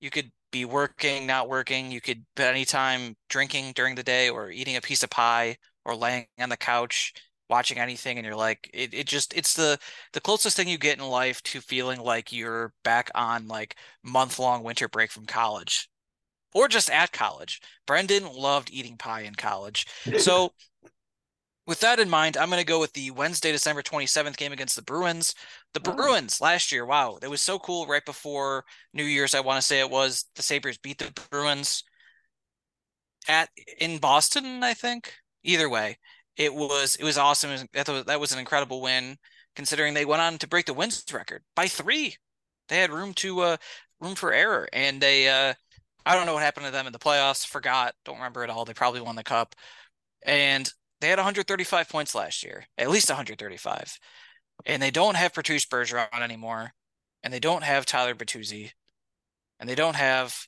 You 0.06 0.12
could 0.12 0.32
be 0.52 0.66
working, 0.66 1.26
not 1.26 1.50
working. 1.50 1.92
You 1.92 2.00
could 2.00 2.24
at 2.38 2.52
any 2.52 2.64
time 2.64 3.16
drinking 3.28 3.72
during 3.74 3.96
the 3.96 4.04
day 4.04 4.30
or 4.30 4.52
eating 4.52 4.76
a 4.76 4.82
piece 4.82 5.02
of 5.02 5.10
pie 5.10 5.58
or 5.84 5.96
laying 5.96 6.28
on 6.38 6.50
the 6.50 6.58
couch 6.58 7.12
watching 7.50 7.80
anything 7.80 8.18
and 8.18 8.26
you're 8.26 8.36
like 8.36 8.70
it, 8.72 8.94
it 8.94 9.08
just 9.08 9.34
it's 9.36 9.56
the 9.56 9.80
the 10.14 10.22
closest 10.22 10.56
thing 10.56 10.68
you 10.68 10.78
get 10.78 11.00
in 11.00 11.06
life 11.08 11.42
to 11.42 11.60
feeling 11.60 12.00
like 12.00 12.32
you're 12.32 12.72
back 12.84 13.10
on 13.16 13.48
like 13.48 13.76
month 14.04 14.38
long 14.38 14.64
winter 14.64 14.88
break 14.88 15.12
from 15.12 15.26
college 15.26 15.90
or 16.54 16.68
just 16.68 16.90
at 16.92 17.12
college 17.12 17.62
brendan 17.88 18.32
loved 18.32 18.70
eating 18.72 18.98
pie 18.98 19.22
in 19.22 19.36
college 19.36 19.88
so 20.18 20.52
with 21.68 21.80
that 21.80 22.00
in 22.00 22.10
mind 22.10 22.38
i'm 22.38 22.50
going 22.50 22.60
to 22.60 22.66
go 22.66 22.80
with 22.80 22.94
the 22.94 23.12
wednesday 23.12 23.52
december 23.52 23.82
27th 23.82 24.38
game 24.38 24.52
against 24.52 24.76
the 24.76 24.82
bruins 24.82 25.34
the 25.74 25.82
oh. 25.86 25.94
bruins 25.94 26.42
last 26.42 26.72
year 26.72 26.86
wow 26.86 27.18
that 27.22 27.30
was 27.30 27.42
so 27.42 27.60
cool 27.60 27.86
right 27.88 28.06
before 28.06 28.64
new 28.94 29.04
year's 29.04 29.36
i 29.36 29.40
want 29.40 29.60
to 29.60 29.66
say 29.66 29.80
it 29.80 29.90
was 29.90 30.26
the 30.36 30.44
sabres 30.44 30.78
beat 30.78 30.98
the 30.98 31.12
bruins 31.30 31.84
at 33.28 33.50
in 33.80 33.98
boston 33.98 34.64
i 34.64 34.74
think 34.74 35.14
either 35.44 35.70
way 35.70 35.98
it 36.38 36.54
was 36.54 36.96
it 36.98 37.04
was 37.04 37.18
awesome. 37.18 37.68
That 37.74 38.20
was 38.20 38.32
an 38.32 38.40
incredible 38.40 38.82
win, 38.82 39.18
considering 39.56 39.94
they 39.94 40.06
went 40.06 40.22
on 40.22 40.38
to 40.40 40.48
break 40.48 40.66
the 40.66 40.74
wins 40.74 41.04
record 41.14 41.44
by 41.56 41.68
three. 41.68 42.16
They 42.68 42.78
had 42.78 42.92
room 42.92 43.14
to 43.16 43.42
uh 43.42 43.58
room 44.02 44.16
for 44.16 44.34
error, 44.34 44.68
and 44.74 45.02
they 45.02 45.30
uh 45.30 45.54
I 46.06 46.16
don't 46.16 46.26
know 46.26 46.34
what 46.34 46.44
happened 46.44 46.66
to 46.68 46.72
them 46.72 46.88
in 46.88 46.94
the 46.94 47.00
playoffs. 47.00 47.48
Forgot, 47.48 47.96
don't 48.06 48.18
remember 48.18 48.44
at 48.44 48.50
all. 48.50 48.66
They 48.66 48.74
probably 48.74 49.02
won 49.02 49.16
the 49.16 49.24
cup, 49.24 49.56
and 50.24 50.72
they 51.02 51.10
had 51.10 51.18
135 51.20 51.90
points 51.90 52.16
last 52.16 52.44
year, 52.44 52.66
at 52.78 52.90
least 52.90 53.10
135, 53.10 54.00
and 54.66 54.82
they 54.82 54.92
don't 54.92 55.16
have 55.16 55.34
Patrice 55.34 55.66
Bergeron 55.66 56.22
anymore, 56.22 56.74
and 57.24 57.34
they 57.34 57.40
don't 57.40 57.64
have 57.64 57.86
Tyler 57.86 58.16
Bertuzzi, 58.16 58.72
and 59.60 59.70
they 59.70 59.76
don't 59.76 59.96
have 59.96 60.48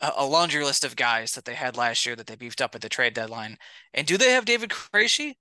a 0.00 0.24
laundry 0.24 0.64
list 0.64 0.84
of 0.84 0.96
guys 0.96 1.32
that 1.32 1.44
they 1.44 1.54
had 1.54 1.76
last 1.76 2.06
year 2.06 2.16
that 2.16 2.26
they 2.26 2.34
beefed 2.34 2.62
up 2.62 2.74
at 2.74 2.80
the 2.80 2.88
trade 2.88 3.12
deadline. 3.12 3.58
And 3.92 4.06
do 4.06 4.16
they 4.16 4.32
have 4.32 4.46
David 4.46 4.70
Krejci? 4.70 5.34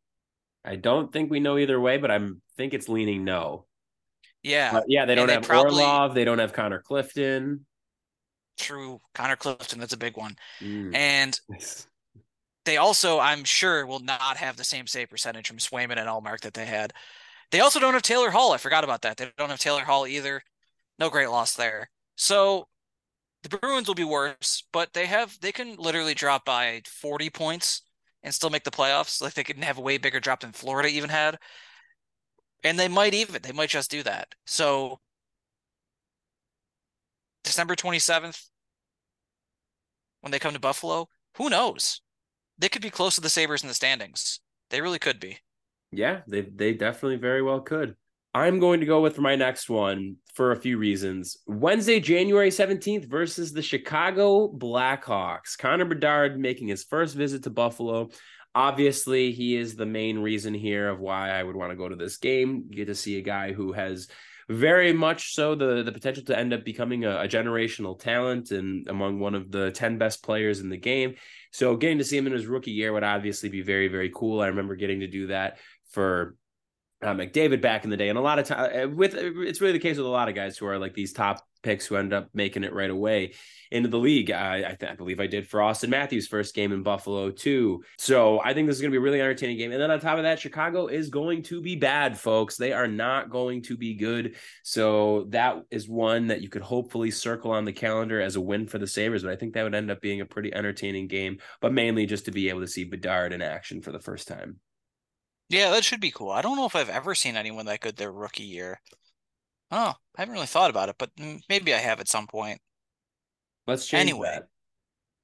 I 0.65 0.75
don't 0.75 1.11
think 1.13 1.31
we 1.31 1.39
know 1.39 1.57
either 1.57 1.79
way, 1.79 1.97
but 1.97 2.11
I 2.11 2.19
think 2.57 2.73
it's 2.73 2.89
leaning 2.89 3.23
no. 3.23 3.65
Yeah, 4.43 4.71
but 4.71 4.83
yeah, 4.87 5.05
they 5.05 5.15
don't 5.15 5.29
have 5.29 5.43
probably, 5.43 5.83
Orlov. 5.83 6.13
They 6.13 6.25
don't 6.25 6.39
have 6.39 6.53
Connor 6.53 6.81
Clifton. 6.81 7.65
True, 8.57 8.99
Connor 9.13 9.35
Clifton. 9.35 9.79
That's 9.79 9.93
a 9.93 9.97
big 9.97 10.17
one. 10.17 10.35
Mm. 10.61 10.95
And 10.95 11.39
they 12.69 12.77
also, 12.77 13.19
I'm 13.19 13.43
sure, 13.45 13.87
will 13.87 13.99
not 13.99 14.37
have 14.37 14.55
the 14.55 14.63
same 14.63 14.85
save 14.85 15.09
percentage 15.09 15.47
from 15.47 15.57
Swayman 15.57 15.97
and 15.97 16.07
Ullmark 16.07 16.41
that 16.41 16.53
they 16.53 16.67
had. 16.67 16.93
They 17.49 17.61
also 17.61 17.79
don't 17.79 17.95
have 17.95 18.03
Taylor 18.03 18.29
Hall. 18.29 18.51
I 18.51 18.57
forgot 18.57 18.83
about 18.83 19.01
that. 19.01 19.17
They 19.17 19.31
don't 19.39 19.49
have 19.49 19.57
Taylor 19.57 19.85
Hall 19.85 20.05
either. 20.05 20.43
No 20.99 21.09
great 21.09 21.31
loss 21.31 21.55
there. 21.55 21.89
So 22.15 22.67
the 23.41 23.49
Bruins 23.49 23.87
will 23.87 23.95
be 23.95 24.03
worse, 24.03 24.63
but 24.71 24.93
they 24.93 25.07
have 25.07 25.35
they 25.41 25.51
can 25.51 25.77
literally 25.77 26.13
drop 26.13 26.45
by 26.45 26.83
40 26.85 27.31
points 27.31 27.81
and 28.21 28.35
still 28.35 28.51
make 28.51 28.65
the 28.65 28.69
playoffs. 28.69 29.19
Like 29.19 29.33
they 29.33 29.43
can 29.43 29.63
have 29.63 29.79
a 29.79 29.81
way 29.81 29.97
bigger 29.97 30.19
drop 30.19 30.41
than 30.41 30.51
Florida 30.51 30.89
even 30.89 31.09
had. 31.09 31.39
And 32.63 32.77
they 32.77 32.87
might 32.87 33.15
even 33.15 33.41
they 33.41 33.51
might 33.51 33.69
just 33.69 33.89
do 33.89 34.03
that. 34.03 34.35
So 34.45 34.99
December 37.43 37.75
27th 37.75 38.47
when 40.21 40.29
they 40.29 40.37
come 40.37 40.53
to 40.53 40.59
Buffalo, 40.59 41.07
who 41.37 41.49
knows? 41.49 42.01
They 42.59 42.69
could 42.69 42.81
be 42.81 42.89
close 42.89 43.15
to 43.15 43.21
the 43.21 43.29
Sabres 43.29 43.63
in 43.63 43.69
the 43.69 43.73
standings. 43.73 44.41
They 44.69 44.81
really 44.81 44.99
could 44.99 45.19
be. 45.19 45.39
Yeah, 45.91 46.21
they 46.27 46.41
they 46.41 46.73
definitely 46.73 47.17
very 47.17 47.41
well 47.41 47.61
could. 47.61 47.95
I'm 48.35 48.59
going 48.59 48.81
to 48.81 48.85
go 48.85 49.01
with 49.01 49.17
my 49.17 49.35
next 49.35 49.69
one 49.69 50.17
for 50.35 50.51
a 50.51 50.55
few 50.55 50.77
reasons. 50.77 51.37
Wednesday, 51.47 51.99
January 51.99 52.51
17th 52.51 53.05
versus 53.05 53.53
the 53.53 53.63
Chicago 53.63 54.47
Blackhawks. 54.47 55.57
Connor 55.57 55.85
Bedard 55.85 56.39
making 56.39 56.67
his 56.67 56.83
first 56.83 57.15
visit 57.15 57.43
to 57.43 57.49
Buffalo. 57.49 58.09
Obviously, 58.53 59.31
he 59.31 59.55
is 59.55 59.75
the 59.75 59.87
main 59.87 60.19
reason 60.19 60.53
here 60.53 60.89
of 60.89 60.99
why 60.99 61.31
I 61.31 61.41
would 61.41 61.55
want 61.55 61.71
to 61.71 61.75
go 61.75 61.89
to 61.89 61.95
this 61.95 62.17
game. 62.17 62.65
You 62.69 62.75
get 62.75 62.85
to 62.85 62.95
see 62.95 63.17
a 63.17 63.23
guy 63.23 63.51
who 63.51 63.73
has 63.73 64.07
very 64.47 64.93
much 64.93 65.33
so 65.33 65.55
the 65.55 65.83
the 65.83 65.91
potential 65.91 66.23
to 66.25 66.37
end 66.37 66.53
up 66.53 66.65
becoming 66.65 67.05
a, 67.05 67.21
a, 67.21 67.27
generational 67.27 67.99
talent 67.99 68.49
and 68.49 68.87
among 68.87 69.19
one 69.19 69.35
of 69.35 69.51
the 69.51 69.71
10 69.71 69.99
best 69.99 70.23
players 70.23 70.59
in 70.59 70.69
the 70.69 70.77
game. 70.77 71.15
So 71.51 71.75
getting 71.75 71.97
to 71.97 72.03
see 72.03 72.17
him 72.17 72.27
in 72.27 72.33
his 72.33 72.45
rookie 72.45 72.71
year 72.71 72.93
would 72.93 73.03
obviously 73.03 73.49
be 73.49 73.61
very 73.61 73.87
very 73.87 74.11
cool. 74.13 74.41
I 74.41 74.47
remember 74.47 74.75
getting 74.75 74.99
to 75.01 75.07
do 75.07 75.27
that 75.27 75.57
for 75.91 76.35
uh, 77.01 77.13
McDavid 77.13 77.61
back 77.61 77.83
in 77.83 77.89
the 77.89 77.97
day, 77.97 78.09
and 78.09 78.17
a 78.17 78.21
lot 78.21 78.39
of 78.39 78.45
time 78.45 78.89
uh, 78.89 78.89
with 78.89 79.15
it's 79.15 79.61
really 79.61 79.73
the 79.73 79.79
case 79.79 79.97
with 79.97 80.05
a 80.05 80.09
lot 80.09 80.29
of 80.29 80.35
guys 80.35 80.57
who 80.57 80.65
are 80.67 80.77
like 80.77 80.93
these 80.93 81.13
top 81.13 81.45
picks 81.61 81.85
who 81.85 81.95
end 81.95 82.13
up 82.13 82.29
making 82.33 82.63
it 82.63 82.73
right 82.73 82.89
away 82.89 83.33
into 83.71 83.89
the 83.89 83.99
league. 83.99 84.31
I, 84.31 84.57
I, 84.57 84.75
th- 84.79 84.91
I, 84.91 84.95
believe 84.95 85.19
I 85.19 85.27
did 85.27 85.47
for 85.47 85.59
Auston 85.59 85.89
Matthews' 85.89 86.27
first 86.27 86.55
game 86.55 86.71
in 86.71 86.83
Buffalo 86.83 87.31
too. 87.31 87.83
So 87.97 88.41
I 88.43 88.53
think 88.53 88.67
this 88.67 88.75
is 88.75 88.81
going 88.81 88.91
to 88.91 88.95
be 88.95 88.99
a 88.99 89.01
really 89.01 89.21
entertaining 89.21 89.57
game. 89.57 89.71
And 89.71 89.81
then 89.81 89.91
on 89.91 89.99
top 89.99 90.17
of 90.17 90.23
that, 90.23 90.39
Chicago 90.39 90.87
is 90.87 91.09
going 91.09 91.43
to 91.43 91.61
be 91.61 91.75
bad, 91.75 92.17
folks. 92.17 92.57
They 92.57 92.73
are 92.73 92.87
not 92.87 93.29
going 93.29 93.61
to 93.63 93.77
be 93.77 93.93
good. 93.95 94.35
So 94.63 95.25
that 95.29 95.63
is 95.69 95.87
one 95.87 96.27
that 96.27 96.41
you 96.41 96.49
could 96.49 96.61
hopefully 96.61 97.11
circle 97.11 97.51
on 97.51 97.65
the 97.65 97.73
calendar 97.73 98.19
as 98.19 98.35
a 98.35 98.41
win 98.41 98.67
for 98.67 98.79
the 98.79 98.87
Sabres. 98.87 99.23
But 99.23 99.31
I 99.31 99.35
think 99.35 99.53
that 99.53 99.63
would 99.63 99.75
end 99.75 99.91
up 99.91 100.01
being 100.01 100.21
a 100.21 100.25
pretty 100.25 100.53
entertaining 100.53 101.07
game, 101.07 101.39
but 101.61 101.73
mainly 101.73 102.05
just 102.05 102.25
to 102.25 102.31
be 102.31 102.49
able 102.49 102.61
to 102.61 102.67
see 102.67 102.85
Bedard 102.85 103.33
in 103.33 103.41
action 103.41 103.81
for 103.81 103.91
the 103.91 103.99
first 103.99 104.27
time. 104.27 104.59
Yeah, 105.49 105.71
that 105.71 105.83
should 105.83 105.99
be 105.99 106.11
cool. 106.11 106.29
I 106.29 106.43
don't 106.43 106.57
know 106.57 106.67
if 106.67 106.75
I've 106.75 106.89
ever 106.89 107.15
seen 107.15 107.35
anyone 107.35 107.65
that 107.65 107.81
good 107.81 107.97
their 107.97 108.11
rookie 108.11 108.43
year. 108.43 108.79
Oh, 109.71 109.93
I 110.17 110.21
haven't 110.21 110.33
really 110.33 110.47
thought 110.47 110.69
about 110.69 110.89
it, 110.89 110.95
but 110.97 111.11
maybe 111.47 111.73
I 111.73 111.77
have 111.77 111.99
at 111.99 112.07
some 112.07 112.27
point. 112.27 112.59
Let's 113.67 113.87
change 113.87 114.01
anyway. 114.01 114.39
That. 114.39 114.47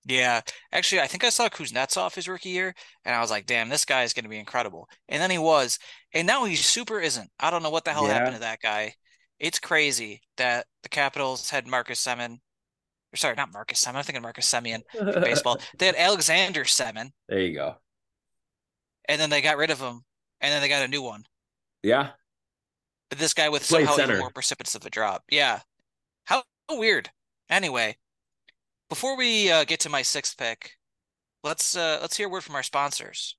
Yeah, 0.07 0.41
actually, 0.71 1.01
I 1.01 1.07
think 1.07 1.23
I 1.23 1.29
saw 1.29 1.49
Kuznetsov 1.49 2.13
his 2.13 2.27
rookie 2.27 2.49
year, 2.49 2.75
and 3.03 3.15
I 3.15 3.21
was 3.21 3.31
like, 3.31 3.47
"Damn, 3.47 3.69
this 3.69 3.85
guy 3.85 4.03
is 4.03 4.13
going 4.13 4.23
to 4.23 4.29
be 4.29 4.37
incredible." 4.37 4.87
And 5.09 5.19
then 5.19 5.31
he 5.31 5.39
was, 5.39 5.79
and 6.13 6.27
now 6.27 6.45
he 6.45 6.55
super 6.55 6.99
isn't. 6.99 7.29
I 7.39 7.49
don't 7.49 7.63
know 7.63 7.71
what 7.71 7.85
the 7.85 7.91
hell 7.91 8.05
yeah. 8.05 8.13
happened 8.13 8.35
to 8.35 8.41
that 8.41 8.61
guy. 8.61 8.93
It's 9.39 9.59
crazy 9.59 10.21
that 10.37 10.67
the 10.83 10.89
Capitals 10.89 11.49
had 11.49 11.67
Marcus 11.67 12.03
Semien. 12.03 12.37
Or 13.13 13.17
sorry, 13.17 13.35
not 13.35 13.51
Marcus 13.51 13.83
Semien. 13.83 13.95
I'm 13.95 14.03
thinking 14.03 14.21
Marcus 14.21 14.49
Semien 14.49 14.81
baseball. 15.23 15.59
They 15.77 15.87
had 15.87 15.95
Alexander 15.95 16.63
Semin. 16.63 17.09
There 17.27 17.39
you 17.39 17.55
go. 17.55 17.75
And 19.07 19.19
then 19.19 19.29
they 19.29 19.41
got 19.41 19.57
rid 19.57 19.71
of 19.71 19.79
him 19.79 20.01
and 20.41 20.51
then 20.53 20.61
they 20.61 20.69
got 20.69 20.83
a 20.83 20.87
new 20.87 21.01
one. 21.01 21.23
Yeah. 21.83 22.11
But 23.09 23.19
this 23.19 23.33
guy 23.33 23.49
with 23.49 23.65
somehow 23.65 23.97
even 23.97 24.19
more 24.19 24.31
precipitous 24.31 24.75
of 24.75 24.85
a 24.85 24.89
drop. 24.89 25.23
Yeah. 25.29 25.59
How, 26.25 26.43
how 26.69 26.79
weird. 26.79 27.09
Anyway, 27.49 27.97
before 28.89 29.15
we 29.17 29.51
uh, 29.51 29.63
get 29.63 29.79
to 29.81 29.89
my 29.89 30.01
sixth 30.01 30.37
pick, 30.37 30.77
let's 31.43 31.75
uh, 31.75 31.99
let's 32.01 32.17
hear 32.17 32.27
a 32.27 32.29
word 32.29 32.43
from 32.43 32.55
our 32.55 32.63
sponsors. 32.63 33.35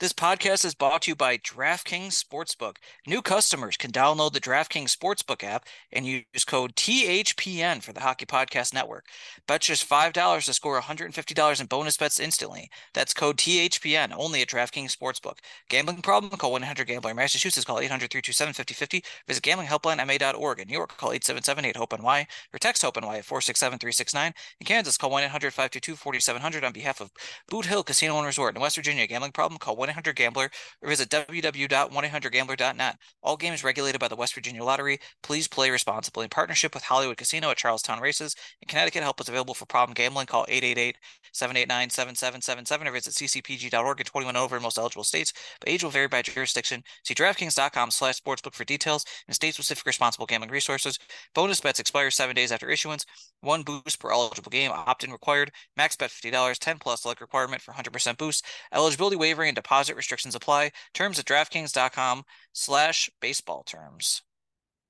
This 0.00 0.14
podcast 0.14 0.64
is 0.64 0.74
brought 0.74 1.02
to 1.02 1.10
you 1.10 1.14
by 1.14 1.36
DraftKings 1.36 2.24
Sportsbook. 2.24 2.76
New 3.06 3.20
customers 3.20 3.76
can 3.76 3.92
download 3.92 4.32
the 4.32 4.40
DraftKings 4.40 4.96
Sportsbook 4.96 5.44
app 5.44 5.66
and 5.92 6.06
use 6.06 6.46
code 6.46 6.74
THPN 6.74 7.82
for 7.82 7.92
the 7.92 8.00
Hockey 8.00 8.24
Podcast 8.24 8.72
Network. 8.72 9.04
Bet 9.46 9.60
just 9.60 9.86
$5 9.86 10.44
to 10.46 10.54
score 10.54 10.80
$150 10.80 11.60
in 11.60 11.66
bonus 11.66 11.98
bets 11.98 12.18
instantly. 12.18 12.70
That's 12.94 13.12
code 13.12 13.36
THPN 13.36 14.14
only 14.16 14.40
at 14.40 14.48
DraftKings 14.48 14.96
Sportsbook. 14.96 15.40
Gambling 15.68 16.00
problem? 16.00 16.30
Call 16.30 16.58
1-800-GAMBLER. 16.58 17.12
Massachusetts, 17.12 17.66
call 17.66 17.76
800-327-5050. 17.80 19.04
Visit 19.28 19.44
gamblinghelplinema.org. 19.44 20.60
In 20.60 20.68
New 20.68 20.72
York, 20.72 20.96
call 20.96 21.10
877-8-HOPE-NY 21.10 22.26
or 22.54 22.58
text 22.58 22.80
HOPE-NY 22.80 23.18
at 23.18 23.26
467-369. 23.26 24.32
In 24.60 24.64
Kansas, 24.64 24.96
call 24.96 25.10
1-800-522-4700 25.10 26.64
on 26.64 26.72
behalf 26.72 27.02
of 27.02 27.10
Boot 27.50 27.66
Hill 27.66 27.82
Casino 27.82 28.16
and 28.16 28.24
Resort. 28.24 28.56
In 28.56 28.62
West 28.62 28.76
Virginia, 28.76 29.06
gambling 29.06 29.32
problem? 29.32 29.58
Call 29.58 29.76
1 29.76 29.89
800 29.90 30.16
Gambler 30.16 30.50
or 30.82 30.88
visit 30.88 31.10
www.1800Gambler.net. 31.10 32.96
All 33.22 33.36
games 33.36 33.62
regulated 33.62 34.00
by 34.00 34.08
the 34.08 34.16
West 34.16 34.34
Virginia 34.34 34.64
Lottery. 34.64 34.98
Please 35.22 35.46
play 35.46 35.70
responsibly. 35.70 36.24
In 36.24 36.30
partnership 36.30 36.74
with 36.74 36.84
Hollywood 36.84 37.16
Casino 37.16 37.50
at 37.50 37.56
Charlestown 37.56 38.00
Races. 38.00 38.34
In 38.62 38.68
Connecticut, 38.68 39.02
help 39.02 39.20
is 39.20 39.28
available 39.28 39.54
for 39.54 39.66
problem 39.66 39.94
gambling. 39.94 40.26
Call 40.26 40.46
888 40.48 40.96
789 41.32 41.90
7777 41.90 42.88
or 42.88 42.92
visit 42.92 43.14
ccpg.org 43.14 44.00
in 44.00 44.06
21 44.06 44.36
over 44.36 44.56
in 44.56 44.62
most 44.62 44.78
eligible 44.78 45.04
states. 45.04 45.32
But 45.60 45.68
age 45.68 45.82
will 45.82 45.90
vary 45.90 46.08
by 46.08 46.22
jurisdiction. 46.22 46.82
See 47.04 47.14
DraftKings.com 47.14 47.90
slash 47.90 48.20
sportsbook 48.20 48.54
for 48.54 48.64
details 48.64 49.04
and 49.26 49.34
state 49.34 49.54
specific 49.54 49.86
responsible 49.86 50.26
gambling 50.26 50.50
resources. 50.50 50.98
Bonus 51.34 51.60
bets 51.60 51.80
expire 51.80 52.10
seven 52.10 52.34
days 52.36 52.52
after 52.52 52.70
issuance. 52.70 53.04
One 53.40 53.62
boost 53.62 53.98
per 53.98 54.12
eligible 54.12 54.50
game. 54.50 54.70
Opt 54.70 55.04
in 55.04 55.12
required. 55.12 55.50
Max 55.76 55.96
bet 55.96 56.10
$50. 56.10 56.58
10 56.58 56.78
plus 56.78 57.04
like 57.04 57.20
requirement 57.20 57.62
for 57.62 57.72
100% 57.72 58.18
boost. 58.18 58.44
Eligibility 58.72 59.16
wavering 59.16 59.48
and 59.48 59.56
deposit 59.56 59.80
Deposit 59.80 59.96
restrictions 59.96 60.34
apply. 60.34 60.70
Terms 60.92 61.18
at 61.18 61.24
DraftKings.com 61.24 62.22
slash 62.52 63.08
baseball 63.20 63.62
terms. 63.62 64.22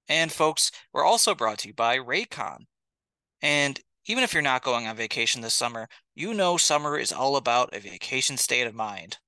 And 0.09 0.33
folks, 0.33 0.73
we're 0.93 1.05
also 1.05 1.35
brought 1.35 1.59
to 1.61 1.69
you 1.69 1.75
by 1.75 1.97
Raycon. 1.97 2.67
And 3.41 3.81
even 4.07 4.25
if 4.25 4.35
you're 4.35 4.43
not 4.43 4.65
going 4.65 4.87
on 4.87 4.97
vacation 4.97 5.43
this 5.43 5.55
summer, 5.55 5.89
you 6.15 6.35
know 6.35 6.57
summer 6.57 6.99
is 6.99 7.13
all 7.13 7.37
about 7.37 7.75
a 7.75 7.79
vacation 7.79 8.37
state 8.37 8.67
of 8.67 8.75
mind. 8.75 9.19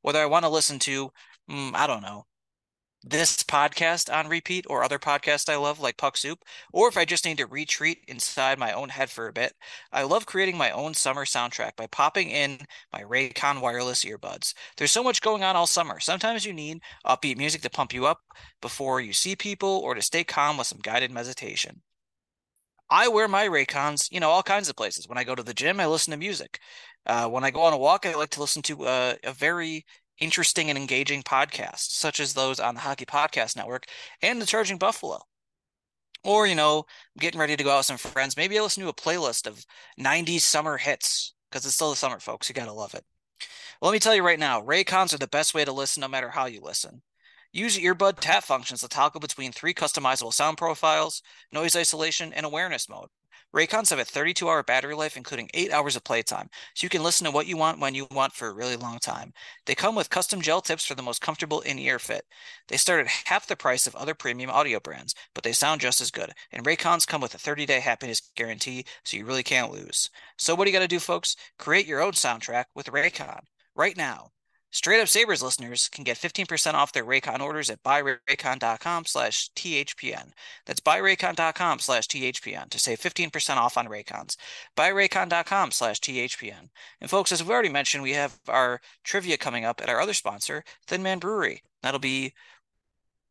Whether 0.00 0.18
I 0.18 0.26
want 0.26 0.44
to 0.44 0.50
listen 0.50 0.78
to, 0.80 1.12
mm, 1.48 1.72
I 1.74 1.86
don't 1.86 2.02
know, 2.02 2.26
this 3.04 3.42
podcast 3.42 4.12
on 4.12 4.28
repeat 4.28 4.64
or 4.68 4.84
other 4.84 4.98
podcasts 4.98 5.48
I 5.48 5.56
love 5.56 5.80
like 5.80 5.96
Puck 5.96 6.16
Soup, 6.16 6.38
or 6.72 6.88
if 6.88 6.96
I 6.96 7.04
just 7.04 7.24
need 7.24 7.38
to 7.38 7.46
retreat 7.46 8.04
inside 8.08 8.58
my 8.58 8.72
own 8.72 8.88
head 8.88 9.10
for 9.10 9.28
a 9.28 9.32
bit, 9.32 9.54
I 9.92 10.02
love 10.02 10.26
creating 10.26 10.56
my 10.56 10.70
own 10.70 10.94
summer 10.94 11.24
soundtrack 11.24 11.76
by 11.76 11.86
popping 11.88 12.30
in 12.30 12.58
my 12.92 13.02
Raycon 13.02 13.60
wireless 13.60 14.04
earbuds. 14.04 14.54
There's 14.76 14.92
so 14.92 15.02
much 15.02 15.20
going 15.20 15.42
on 15.42 15.56
all 15.56 15.66
summer. 15.66 16.00
Sometimes 16.00 16.44
you 16.44 16.52
need 16.52 16.80
upbeat 17.06 17.36
music 17.36 17.62
to 17.62 17.70
pump 17.70 17.92
you 17.92 18.06
up 18.06 18.20
before 18.60 19.00
you 19.00 19.12
see 19.12 19.36
people 19.36 19.80
or 19.84 19.94
to 19.94 20.02
stay 20.02 20.24
calm 20.24 20.56
with 20.56 20.66
some 20.66 20.80
guided 20.82 21.10
meditation. 21.10 21.82
I 22.92 23.08
wear 23.08 23.26
my 23.26 23.48
Raycons, 23.48 24.12
you 24.12 24.20
know, 24.20 24.28
all 24.28 24.42
kinds 24.42 24.68
of 24.68 24.76
places. 24.76 25.08
When 25.08 25.16
I 25.16 25.24
go 25.24 25.34
to 25.34 25.42
the 25.42 25.54
gym, 25.54 25.80
I 25.80 25.86
listen 25.86 26.10
to 26.10 26.18
music. 26.18 26.60
Uh, 27.06 27.26
when 27.26 27.42
I 27.42 27.50
go 27.50 27.62
on 27.62 27.72
a 27.72 27.78
walk, 27.78 28.04
I 28.04 28.14
like 28.14 28.30
to 28.30 28.40
listen 28.40 28.60
to 28.62 28.84
uh, 28.84 29.14
a 29.24 29.32
very 29.32 29.86
interesting 30.22 30.70
and 30.70 30.78
engaging 30.78 31.22
podcasts, 31.22 31.90
such 31.90 32.20
as 32.20 32.32
those 32.32 32.60
on 32.60 32.74
the 32.76 32.80
Hockey 32.80 33.04
Podcast 33.04 33.56
Network 33.56 33.86
and 34.22 34.40
the 34.40 34.46
Charging 34.46 34.78
Buffalo. 34.78 35.18
Or, 36.24 36.46
you 36.46 36.54
know, 36.54 36.84
getting 37.18 37.40
ready 37.40 37.56
to 37.56 37.64
go 37.64 37.72
out 37.72 37.78
with 37.78 37.86
some 37.86 37.96
friends. 37.96 38.36
Maybe 38.36 38.56
I 38.56 38.62
listen 38.62 38.84
to 38.84 38.88
a 38.88 38.94
playlist 38.94 39.48
of 39.48 39.66
90s 40.00 40.42
summer 40.42 40.76
hits 40.76 41.34
because 41.50 41.66
it's 41.66 41.74
still 41.74 41.90
the 41.90 41.96
summer, 41.96 42.20
folks. 42.20 42.48
You 42.48 42.54
got 42.54 42.66
to 42.66 42.72
love 42.72 42.94
it. 42.94 43.04
Well, 43.80 43.90
let 43.90 43.96
me 43.96 43.98
tell 43.98 44.14
you 44.14 44.22
right 44.22 44.38
now 44.38 44.62
Raycons 44.62 45.12
are 45.12 45.18
the 45.18 45.26
best 45.26 45.54
way 45.54 45.64
to 45.64 45.72
listen 45.72 46.00
no 46.00 46.08
matter 46.08 46.30
how 46.30 46.46
you 46.46 46.60
listen. 46.60 47.02
Use 47.52 47.76
earbud 47.76 48.20
tap 48.20 48.44
functions 48.44 48.80
to 48.80 48.88
toggle 48.88 49.20
between 49.20 49.50
three 49.50 49.74
customizable 49.74 50.32
sound 50.32 50.56
profiles, 50.56 51.20
noise 51.52 51.74
isolation, 51.74 52.32
and 52.32 52.46
awareness 52.46 52.88
mode. 52.88 53.08
Raycons 53.54 53.90
have 53.90 53.98
a 53.98 54.04
32 54.04 54.48
hour 54.48 54.62
battery 54.62 54.94
life, 54.94 55.16
including 55.16 55.50
8 55.54 55.72
hours 55.72 55.94
of 55.96 56.04
playtime, 56.04 56.48
so 56.74 56.84
you 56.84 56.88
can 56.88 57.02
listen 57.02 57.24
to 57.26 57.30
what 57.30 57.46
you 57.46 57.56
want 57.56 57.78
when 57.80 57.94
you 57.94 58.06
want 58.10 58.32
for 58.32 58.48
a 58.48 58.52
really 58.52 58.76
long 58.76 58.98
time. 58.98 59.32
They 59.66 59.74
come 59.74 59.94
with 59.94 60.10
custom 60.10 60.40
gel 60.40 60.60
tips 60.60 60.84
for 60.86 60.94
the 60.94 61.02
most 61.02 61.20
comfortable 61.20 61.60
in 61.60 61.78
ear 61.78 61.98
fit. 61.98 62.24
They 62.68 62.76
start 62.78 63.00
at 63.00 63.08
half 63.26 63.46
the 63.46 63.56
price 63.56 63.86
of 63.86 63.94
other 63.94 64.14
premium 64.14 64.50
audio 64.50 64.80
brands, 64.80 65.14
but 65.34 65.44
they 65.44 65.52
sound 65.52 65.80
just 65.80 66.00
as 66.00 66.10
good. 66.10 66.32
And 66.50 66.64
Raycons 66.64 67.06
come 67.06 67.20
with 67.20 67.34
a 67.34 67.38
30 67.38 67.66
day 67.66 67.80
happiness 67.80 68.32
guarantee, 68.34 68.86
so 69.04 69.16
you 69.16 69.24
really 69.24 69.42
can't 69.42 69.70
lose. 69.72 70.10
So, 70.38 70.54
what 70.54 70.64
do 70.64 70.70
you 70.70 70.76
got 70.76 70.82
to 70.82 70.88
do, 70.88 70.98
folks? 70.98 71.36
Create 71.58 71.86
your 71.86 72.00
own 72.00 72.12
soundtrack 72.12 72.66
with 72.74 72.86
Raycon 72.86 73.40
right 73.74 73.96
now. 73.96 74.30
Straight 74.72 75.02
Up 75.02 75.08
Sabres 75.08 75.42
listeners 75.42 75.90
can 75.90 76.02
get 76.02 76.16
15% 76.16 76.72
off 76.72 76.94
their 76.94 77.04
Raycon 77.04 77.40
orders 77.40 77.68
at 77.68 77.82
buyraycon.com 77.82 79.04
slash 79.04 79.50
THPN. 79.54 80.30
That's 80.64 80.80
buyraycon.com 80.80 81.78
slash 81.78 82.08
THPN 82.08 82.70
to 82.70 82.78
save 82.78 82.98
15% 82.98 83.56
off 83.56 83.76
on 83.76 83.86
Raycons. 83.86 84.36
Buyraycon.com 84.74 85.72
slash 85.72 86.00
THPN. 86.00 86.70
And 87.02 87.10
folks, 87.10 87.32
as 87.32 87.42
we've 87.42 87.50
already 87.50 87.68
mentioned, 87.68 88.02
we 88.02 88.12
have 88.12 88.38
our 88.48 88.80
trivia 89.04 89.36
coming 89.36 89.66
up 89.66 89.82
at 89.82 89.90
our 89.90 90.00
other 90.00 90.14
sponsor, 90.14 90.64
Thin 90.86 91.02
Man 91.02 91.18
Brewery. 91.18 91.62
That'll 91.82 92.00
be 92.00 92.32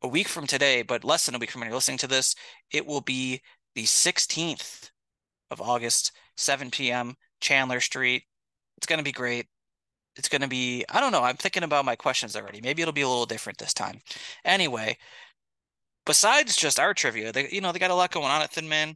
a 0.04 0.08
week 0.08 0.28
from 0.28 0.46
today, 0.46 0.84
but 0.84 1.04
less 1.04 1.26
than 1.26 1.34
a 1.34 1.40
week 1.40 1.50
from 1.50 1.62
when 1.62 1.70
you're 1.70 1.76
listening 1.76 1.98
to 2.00 2.08
this. 2.08 2.36
It 2.70 2.86
will 2.86 3.02
be 3.02 3.42
the 3.74 3.86
16th 3.86 4.92
of 5.50 5.60
August, 5.60 6.12
7 6.38 6.70
p.m., 6.70 7.16
Chandler 7.40 7.80
Street. 7.80 8.26
It's 8.78 8.86
going 8.86 9.00
to 9.00 9.04
be 9.04 9.12
great 9.12 9.48
it's 10.16 10.30
going 10.30 10.42
to 10.42 10.48
be 10.48 10.86
I 10.90 11.00
don't 11.00 11.12
know. 11.12 11.24
I'm 11.24 11.38
thinking 11.38 11.64
about 11.64 11.86
my 11.86 11.96
questions 11.96 12.36
already. 12.36 12.62
Maybe 12.62 12.82
it'll 12.82 12.94
be 12.94 13.02
a 13.02 13.08
little 13.10 13.26
different 13.26 13.58
this 13.58 13.74
time. 13.74 14.00
Anyway, 14.46 14.98
besides 16.06 16.56
just 16.56 16.80
our 16.80 16.94
trivia, 16.94 17.32
they 17.32 17.50
you 17.50 17.62
know 17.62 17.72
they 17.72 17.80
got 17.80 17.92
a 17.92 17.96
lot 17.96 18.12
going 18.12 18.28
on 18.28 18.42
at 18.42 18.52
Thin 18.52 18.68
Man. 18.70 18.96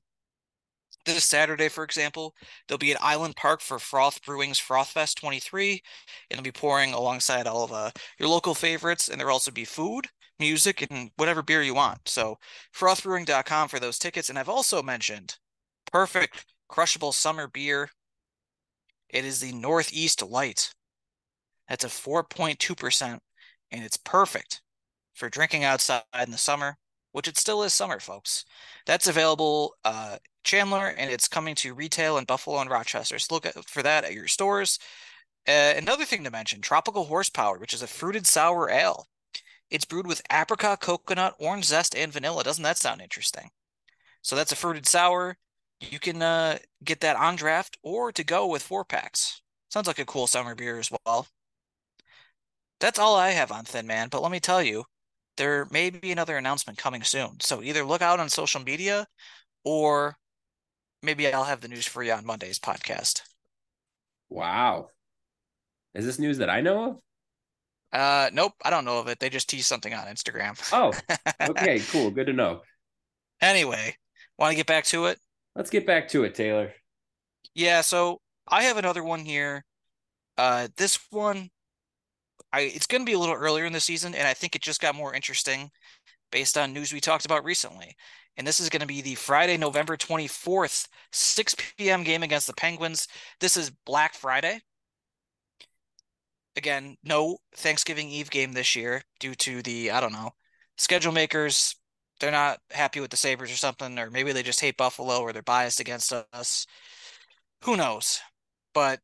This 1.06 1.25
Saturday, 1.25 1.69
for 1.69 1.84
example, 1.84 2.34
they'll 2.67 2.80
be 2.80 2.91
at 2.91 3.01
Island 3.01 3.36
Park 3.36 3.62
for 3.62 3.78
Froth 3.78 4.23
Brewing's 4.25 4.60
Froth 4.60 4.88
Fest 4.88 5.17
23, 5.19 5.82
and 6.30 6.38
they'll 6.38 6.43
be 6.43 6.51
pouring 6.51 6.93
alongside 6.93 7.45
all 7.45 7.63
of 7.63 7.71
uh, 7.71 7.91
your 8.19 8.28
local 8.28 8.56
favorites, 8.56 9.08
and 9.08 9.19
there'll 9.19 9.34
also 9.34 9.51
be 9.51 9.65
food, 9.65 10.08
music, 10.39 10.88
and 10.89 11.12
whatever 11.17 11.43
beer 11.43 11.62
you 11.62 11.75
want. 11.75 11.99
So, 12.08 12.38
frothbrewing.com 12.75 13.67
for 13.67 13.80
those 13.80 13.99
tickets. 13.99 14.30
And 14.30 14.39
I've 14.39 14.49
also 14.49 14.82
mentioned 14.82 15.38
perfect 15.91 16.45
crushable 16.67 17.12
summer 17.12 17.47
beer. 17.47 17.89
It 19.10 19.25
is 19.25 19.39
the 19.39 19.54
Northeast 19.54 20.21
Light. 20.23 20.74
That's 21.69 21.84
a 21.84 21.89
4.2%, 21.89 23.19
and 23.71 23.84
it's 23.84 23.97
perfect 23.97 24.62
for 25.13 25.30
drinking 25.30 25.63
outside 25.63 26.04
in 26.21 26.32
the 26.32 26.38
summer, 26.38 26.78
which 27.12 27.28
it 27.28 27.38
still 27.38 27.63
is 27.63 27.73
summer, 27.73 27.99
folks. 27.99 28.45
That's 28.86 29.08
available 29.08 29.75
uh, 29.84 30.17
Chandler, 30.43 30.88
and 30.88 31.10
it's 31.10 31.28
coming 31.28 31.56
to 31.56 31.73
retail 31.73 32.17
in 32.17 32.25
Buffalo 32.25 32.60
and 32.60 32.69
Rochester. 32.69 33.17
So 33.19 33.36
look 33.36 33.47
for 33.67 33.82
that 33.84 34.04
at 34.04 34.13
your 34.13 34.28
stores. 34.28 34.80
Uh, 35.47 35.73
another 35.78 36.06
thing 36.06 36.23
to 36.23 36.32
mention 36.32 36.62
Tropical 36.62 37.06
Horsepower, 37.06 37.58
which 37.58 37.73
is 37.73 37.82
a 37.82 37.88
fruited 37.88 38.28
sour 38.28 38.69
ale. 38.69 39.08
It's 39.69 39.86
brewed 39.86 40.08
with 40.08 40.21
apricot, 40.32 40.80
coconut, 40.80 41.36
orange 41.39 41.65
zest, 41.65 41.95
and 41.95 42.13
vanilla. 42.13 42.43
Doesn't 42.43 42.63
that 42.63 42.78
sound 42.78 43.01
interesting? 43.01 43.49
So 44.21 44.36
that's 44.36 44.51
a 44.51 44.56
fruited 44.56 44.88
sour. 44.88 45.38
You 45.80 45.99
can 45.99 46.21
uh, 46.21 46.60
get 46.84 47.01
that 47.01 47.15
on 47.17 47.36
draft 47.36 47.78
or 47.84 48.12
to 48.12 48.23
go 48.23 48.47
with 48.47 48.63
four 48.63 48.86
packs. 48.86 49.41
Sounds 49.69 49.88
like 49.88 49.99
a 49.99 50.06
cool 50.06 50.28
summer 50.28 50.56
beer 50.56 50.80
as 50.80 50.91
well. 51.06 51.28
That's 52.79 52.99
all 52.99 53.15
I 53.15 53.31
have 53.31 53.51
on 53.51 53.65
Thin 53.65 53.88
Man, 53.88 54.09
but 54.09 54.21
let 54.21 54.31
me 54.31 54.39
tell 54.39 54.61
you, 54.61 54.85
there 55.38 55.67
may 55.71 55.89
be 55.89 56.11
another 56.11 56.38
announcement 56.38 56.77
coming 56.77 57.03
soon. 57.03 57.39
So 57.39 57.61
either 57.61 57.83
look 57.83 58.01
out 58.01 58.19
on 58.19 58.29
social 58.29 58.61
media 58.61 59.05
or 59.63 60.15
maybe 61.01 61.31
I'll 61.31 61.43
have 61.43 61.61
the 61.61 61.67
news 61.67 61.85
for 61.85 62.03
you 62.03 62.13
on 62.13 62.25
Monday's 62.25 62.59
podcast. 62.59 63.21
Wow. 64.29 64.89
Is 65.93 66.05
this 66.05 66.19
news 66.19 66.38
that 66.39 66.49
I 66.49 66.61
know 66.61 66.83
of? 66.83 66.97
Uh 67.91 68.29
nope, 68.33 68.53
I 68.63 68.69
don't 68.69 68.83
know 68.83 68.99
of 68.99 69.07
it. 69.07 69.19
They 69.19 69.29
just 69.29 69.49
teased 69.49 69.67
something 69.67 69.93
on 69.93 70.07
Instagram. 70.07 70.59
Oh, 70.73 70.93
okay, 71.49 71.79
cool. 71.91 72.11
Good 72.11 72.27
to 72.27 72.33
know. 72.33 72.61
Anyway, 73.41 73.95
want 74.38 74.51
to 74.51 74.57
get 74.57 74.65
back 74.67 74.85
to 74.85 75.05
it? 75.05 75.19
Let's 75.55 75.69
get 75.69 75.85
back 75.88 76.09
to 76.09 76.23
it, 76.25 76.35
Taylor. 76.35 76.73
Yeah, 77.53 77.81
so 77.81 78.19
I 78.47 78.63
have 78.63 78.77
another 78.77 79.03
one 79.03 79.23
here. 79.23 79.63
Uh 80.38 80.67
this 80.75 80.99
one 81.09 81.49
I 82.55 82.61
it's 82.61 82.87
going 82.87 83.01
to 83.01 83.05
be 83.05 83.13
a 83.13 83.19
little 83.19 83.35
earlier 83.35 83.65
in 83.65 83.73
the 83.73 83.79
season, 83.81 84.15
and 84.15 84.27
I 84.27 84.33
think 84.33 84.55
it 84.55 84.61
just 84.61 84.81
got 84.81 84.95
more 84.95 85.13
interesting 85.13 85.69
based 86.31 86.57
on 86.57 86.71
news 86.73 86.93
we 86.93 87.01
talked 87.01 87.25
about 87.25 87.43
recently. 87.43 87.95
And 88.37 88.47
this 88.47 88.59
is 88.59 88.69
going 88.69 88.81
to 88.81 88.87
be 88.87 89.01
the 89.01 89.15
Friday, 89.15 89.57
November 89.57 89.97
24th, 89.97 90.87
6 91.11 91.55
p.m. 91.77 92.03
game 92.03 92.23
against 92.23 92.47
the 92.47 92.53
Penguins. 92.53 93.07
This 93.39 93.57
is 93.57 93.71
Black 93.85 94.13
Friday. 94.13 94.61
Again, 96.57 96.95
no 97.03 97.37
Thanksgiving 97.55 98.09
Eve 98.09 98.29
game 98.29 98.53
this 98.53 98.75
year 98.75 99.01
due 99.19 99.35
to 99.35 99.61
the, 99.61 99.91
I 99.91 99.99
don't 99.99 100.13
know, 100.13 100.31
schedule 100.77 101.11
makers. 101.11 101.75
They're 102.21 102.31
not 102.31 102.59
happy 102.71 103.01
with 103.01 103.11
the 103.11 103.17
Sabres 103.17 103.51
or 103.51 103.57
something, 103.57 103.99
or 103.99 104.09
maybe 104.09 104.31
they 104.31 104.43
just 104.43 104.61
hate 104.61 104.77
Buffalo 104.77 105.19
or 105.19 105.33
they're 105.33 105.41
biased 105.41 105.81
against 105.81 106.13
us. 106.13 106.65
Who 107.63 107.75
knows? 107.75 108.21
But 108.73 109.01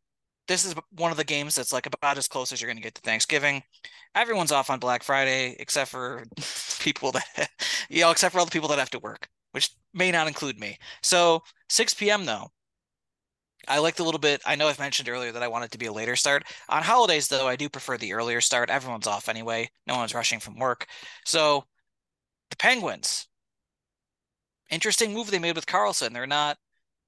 this 0.48 0.66
is 0.66 0.76
one 0.92 1.12
of 1.12 1.18
the 1.18 1.24
games 1.24 1.56
that's 1.56 1.74
like 1.74 1.86
about 1.86 2.18
as 2.18 2.28
close 2.28 2.52
as 2.52 2.62
you're 2.62 2.68
going 2.70 2.78
to 2.78 2.84
get 2.84 2.96
to 2.96 3.02
Thanksgiving. 3.02 3.64
everyone's 4.16 4.52
off 4.52 4.70
on 4.70 4.80
Black 4.80 5.04
Friday 5.04 5.56
except 5.60 5.92
for 5.92 6.24
people 6.80 7.12
that 7.14 7.50
you 7.90 8.02
know, 8.02 8.12
except 8.12 8.34
for 8.34 8.40
all 8.40 8.46
the 8.46 8.52
people 8.52 8.70
that 8.70 8.80
have 8.80 8.90
to 8.92 9.00
work, 9.00 9.28
which 9.52 9.72
may 9.94 10.12
not 10.12 10.28
include 10.28 10.60
me. 10.60 10.78
So 11.02 11.42
6 11.70 11.94
p.m. 11.96 12.26
though. 12.26 12.48
I 13.68 13.78
liked 13.78 14.00
a 14.00 14.04
little 14.04 14.20
bit. 14.20 14.42
I 14.46 14.56
know 14.56 14.68
I've 14.68 14.80
mentioned 14.80 15.08
earlier 15.08 15.32
that 15.32 15.44
I 15.44 15.48
want 15.48 15.66
it 15.66 15.72
to 15.72 15.78
be 15.78 15.86
a 15.86 15.94
later 15.94 16.16
start. 16.16 16.44
On 16.70 16.82
holidays, 16.82 17.28
though, 17.28 17.48
I 17.48 17.56
do 17.56 17.70
prefer 17.70 17.96
the 17.96 18.14
earlier 18.14 18.42
start. 18.42 18.72
Everyone's 18.72 19.06
off 19.06 19.30
anyway. 19.30 19.70
No 19.86 19.98
one's 19.98 20.16
rushing 20.16 20.40
from 20.40 20.58
work. 20.58 20.88
So 21.26 21.66
the 22.50 22.56
Penguins, 22.56 23.28
interesting 24.72 25.14
move 25.14 25.30
they 25.30 25.38
made 25.40 25.56
with 25.56 25.68
Karlsson. 25.68 26.12
They're 26.12 26.26
not 26.26 26.58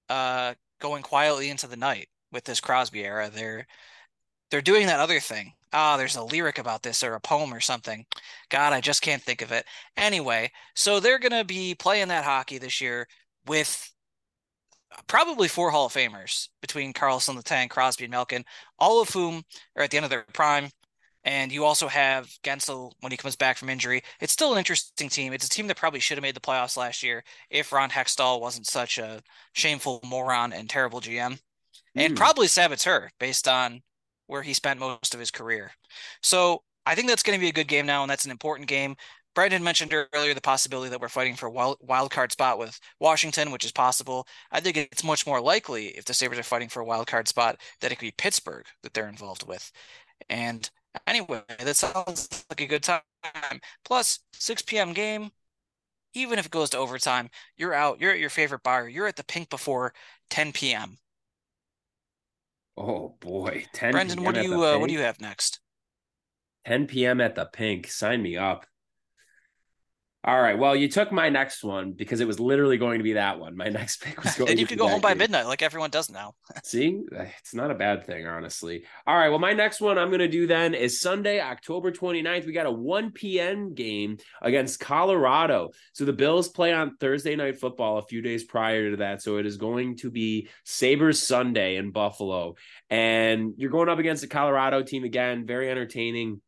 uh, 0.09 0.53
going 0.79 1.01
quietly 1.01 1.49
into 1.49 1.67
the 1.67 1.75
night 1.75 2.07
with 2.33 2.43
this 2.45 2.59
Crosby 2.61 3.03
era. 3.05 3.29
They're 3.33 3.67
they're 4.51 4.61
doing 4.61 4.87
that 4.87 4.99
other 4.99 5.19
thing. 5.19 5.53
Ah, 5.73 5.95
oh, 5.95 5.97
there's 5.97 6.15
a 6.15 6.23
lyric 6.23 6.59
about 6.59 6.83
this 6.83 7.03
or 7.03 7.15
a 7.15 7.19
poem 7.19 7.53
or 7.53 7.59
something. 7.59 8.05
God, 8.49 8.73
I 8.73 8.81
just 8.81 9.01
can't 9.01 9.21
think 9.23 9.41
of 9.41 9.51
it. 9.51 9.65
Anyway, 9.97 10.51
so 10.75 10.99
they're 10.99 11.19
gonna 11.19 11.43
be 11.45 11.75
playing 11.75 12.09
that 12.09 12.25
hockey 12.25 12.57
this 12.59 12.81
year 12.81 13.07
with 13.47 13.91
probably 15.07 15.47
four 15.47 15.71
Hall 15.71 15.85
of 15.87 15.93
Famers 15.93 16.49
between 16.61 16.93
Karlsson, 16.93 17.35
the 17.35 17.43
Tank, 17.43 17.71
Crosby, 17.71 18.05
and 18.05 18.11
Malkin, 18.11 18.45
all 18.79 19.01
of 19.01 19.09
whom 19.09 19.43
are 19.75 19.83
at 19.83 19.91
the 19.91 19.97
end 19.97 20.03
of 20.05 20.09
their 20.09 20.25
prime. 20.33 20.69
And 21.25 21.51
you 21.51 21.63
also 21.63 21.87
have 21.87 22.27
Guentzel 22.43 22.91
when 22.99 23.11
he 23.11 23.17
comes 23.17 23.35
back 23.37 23.57
from 23.57 23.69
injury. 23.69 24.03
It's 24.19 24.33
still 24.33 24.51
an 24.51 24.57
interesting 24.57 25.09
team. 25.09 25.31
It's 25.33 25.45
a 25.45 25.49
team 25.49 25.67
that 25.67 25.77
probably 25.77 26.01
should 26.01 26.17
have 26.17 26.23
made 26.23 26.35
the 26.35 26.41
playoffs 26.41 26.75
last 26.77 27.01
year 27.01 27.23
if 27.49 27.71
Ron 27.71 27.89
Hextall 27.89 28.41
wasn't 28.41 28.67
such 28.67 28.97
a 28.97 29.21
shameful 29.53 30.01
moron 30.03 30.51
and 30.51 30.69
terrible 30.69 30.99
GM. 30.99 31.39
Mm. 31.97 32.05
And 32.05 32.13
hmm. 32.13 32.17
probably 32.17 32.47
saboteur 32.47 33.09
based 33.19 33.47
on 33.47 33.81
where 34.27 34.41
he 34.41 34.53
spent 34.53 34.79
most 34.79 35.13
of 35.13 35.19
his 35.19 35.31
career. 35.31 35.71
So 36.21 36.63
I 36.85 36.95
think 36.95 37.07
that's 37.07 37.23
going 37.23 37.37
to 37.37 37.41
be 37.41 37.49
a 37.49 37.53
good 37.53 37.67
game 37.67 37.85
now, 37.85 38.03
and 38.03 38.09
that's 38.09 38.25
an 38.25 38.31
important 38.31 38.67
game. 38.67 38.95
Brendan 39.35 39.63
mentioned 39.63 39.93
earlier 40.13 40.33
the 40.33 40.41
possibility 40.41 40.89
that 40.91 41.01
we're 41.01 41.09
fighting 41.09 41.35
for 41.35 41.47
a 41.47 41.51
wild, 41.51 41.77
wild 41.81 42.11
card 42.11 42.31
spot 42.31 42.59
with 42.59 42.79
Washington, 42.99 43.51
which 43.51 43.65
is 43.65 43.71
possible. 43.71 44.27
I 44.51 44.59
think 44.59 44.77
it's 44.77 45.03
much 45.03 45.25
more 45.25 45.41
likely 45.41 45.87
if 45.87 46.05
the 46.05 46.13
Sabres 46.13 46.39
are 46.39 46.43
fighting 46.43 46.69
for 46.69 46.81
a 46.81 46.85
wild 46.85 47.07
card 47.07 47.27
spot 47.27 47.59
that 47.81 47.91
it 47.91 47.95
could 47.95 48.05
be 48.05 48.11
Pittsburgh 48.11 48.65
that 48.83 48.93
they're 48.93 49.07
involved 49.09 49.47
with. 49.47 49.71
And 50.29 50.69
anyway, 51.07 51.41
that 51.59 51.75
sounds 51.75 52.45
like 52.49 52.61
a 52.61 52.67
good 52.67 52.83
time. 52.83 53.01
Plus, 53.83 54.19
6 54.33 54.61
p.m. 54.63 54.93
game, 54.93 55.31
even 56.13 56.37
if 56.37 56.45
it 56.45 56.51
goes 56.51 56.69
to 56.71 56.77
overtime, 56.77 57.29
you're 57.57 57.73
out. 57.73 57.99
You're 57.99 58.11
at 58.11 58.19
your 58.19 58.29
favorite 58.29 58.63
bar. 58.63 58.87
You're 58.87 59.07
at 59.07 59.15
the 59.15 59.23
Pink 59.23 59.49
before 59.49 59.93
10 60.29 60.51
p.m. 60.51 60.97
Oh 62.75 63.15
boy, 63.19 63.65
10 63.73 63.91
Brendan, 63.91 64.23
what 64.23 64.35
do 64.35 64.41
you 64.41 64.63
uh, 64.63 64.77
what 64.79 64.87
do 64.87 64.93
you 64.93 64.99
have 64.99 65.21
next? 65.21 65.59
10 66.65 66.87
p.m. 66.87 67.21
at 67.21 67.35
the 67.35 67.45
Pink. 67.45 67.87
Sign 67.87 68.21
me 68.21 68.37
up. 68.37 68.65
All 70.25 70.41
right. 70.41 70.57
Well, 70.57 70.73
you 70.73 70.87
took 70.87 71.11
my 71.11 71.27
next 71.27 71.65
one 71.65 71.91
because 71.91 72.21
it 72.21 72.27
was 72.27 72.39
literally 72.39 72.77
going 72.77 72.99
to 72.99 73.03
be 73.03 73.13
that 73.13 73.39
one. 73.39 73.57
My 73.57 73.67
next 73.69 74.01
pick 74.01 74.23
was 74.23 74.35
going. 74.35 74.45
To 74.45 74.45
be 74.45 74.51
And 74.51 74.59
you 74.59 74.65
could 74.65 74.77
go 74.77 74.87
home 74.87 75.01
by 75.01 75.13
midnight, 75.15 75.47
like 75.47 75.61
everyone 75.61 75.89
does 75.89 76.09
now. 76.09 76.35
See, 76.63 77.01
it's 77.11 77.53
not 77.53 77.71
a 77.71 77.75
bad 77.75 78.05
thing, 78.05 78.25
honestly. 78.25 78.85
All 79.05 79.17
right. 79.17 79.27
Well, 79.27 79.39
my 79.39 79.51
next 79.51 79.81
one 79.81 79.97
I'm 79.97 80.07
going 80.07 80.19
to 80.19 80.29
do 80.29 80.47
then 80.47 80.75
is 80.75 81.01
Sunday, 81.01 81.41
October 81.41 81.91
29th. 81.91 82.45
We 82.45 82.53
got 82.53 82.65
a 82.65 82.71
1 82.71 83.11
p.m. 83.11 83.73
game 83.73 84.17
against 84.41 84.79
Colorado. 84.79 85.71
So 85.91 86.05
the 86.05 86.13
Bills 86.13 86.47
play 86.47 86.71
on 86.71 86.95
Thursday 86.95 87.35
night 87.35 87.59
football 87.59 87.97
a 87.97 88.03
few 88.03 88.21
days 88.21 88.45
prior 88.45 88.91
to 88.91 88.97
that. 88.97 89.21
So 89.21 89.37
it 89.37 89.45
is 89.45 89.57
going 89.57 89.97
to 89.97 90.09
be 90.09 90.47
Sabres 90.63 91.21
Sunday 91.21 91.75
in 91.75 91.91
Buffalo, 91.91 92.55
and 92.89 93.55
you're 93.57 93.71
going 93.71 93.89
up 93.89 93.99
against 93.99 94.21
the 94.21 94.29
Colorado 94.29 94.83
team 94.83 95.03
again. 95.03 95.45
Very 95.45 95.69
entertaining. 95.69 96.41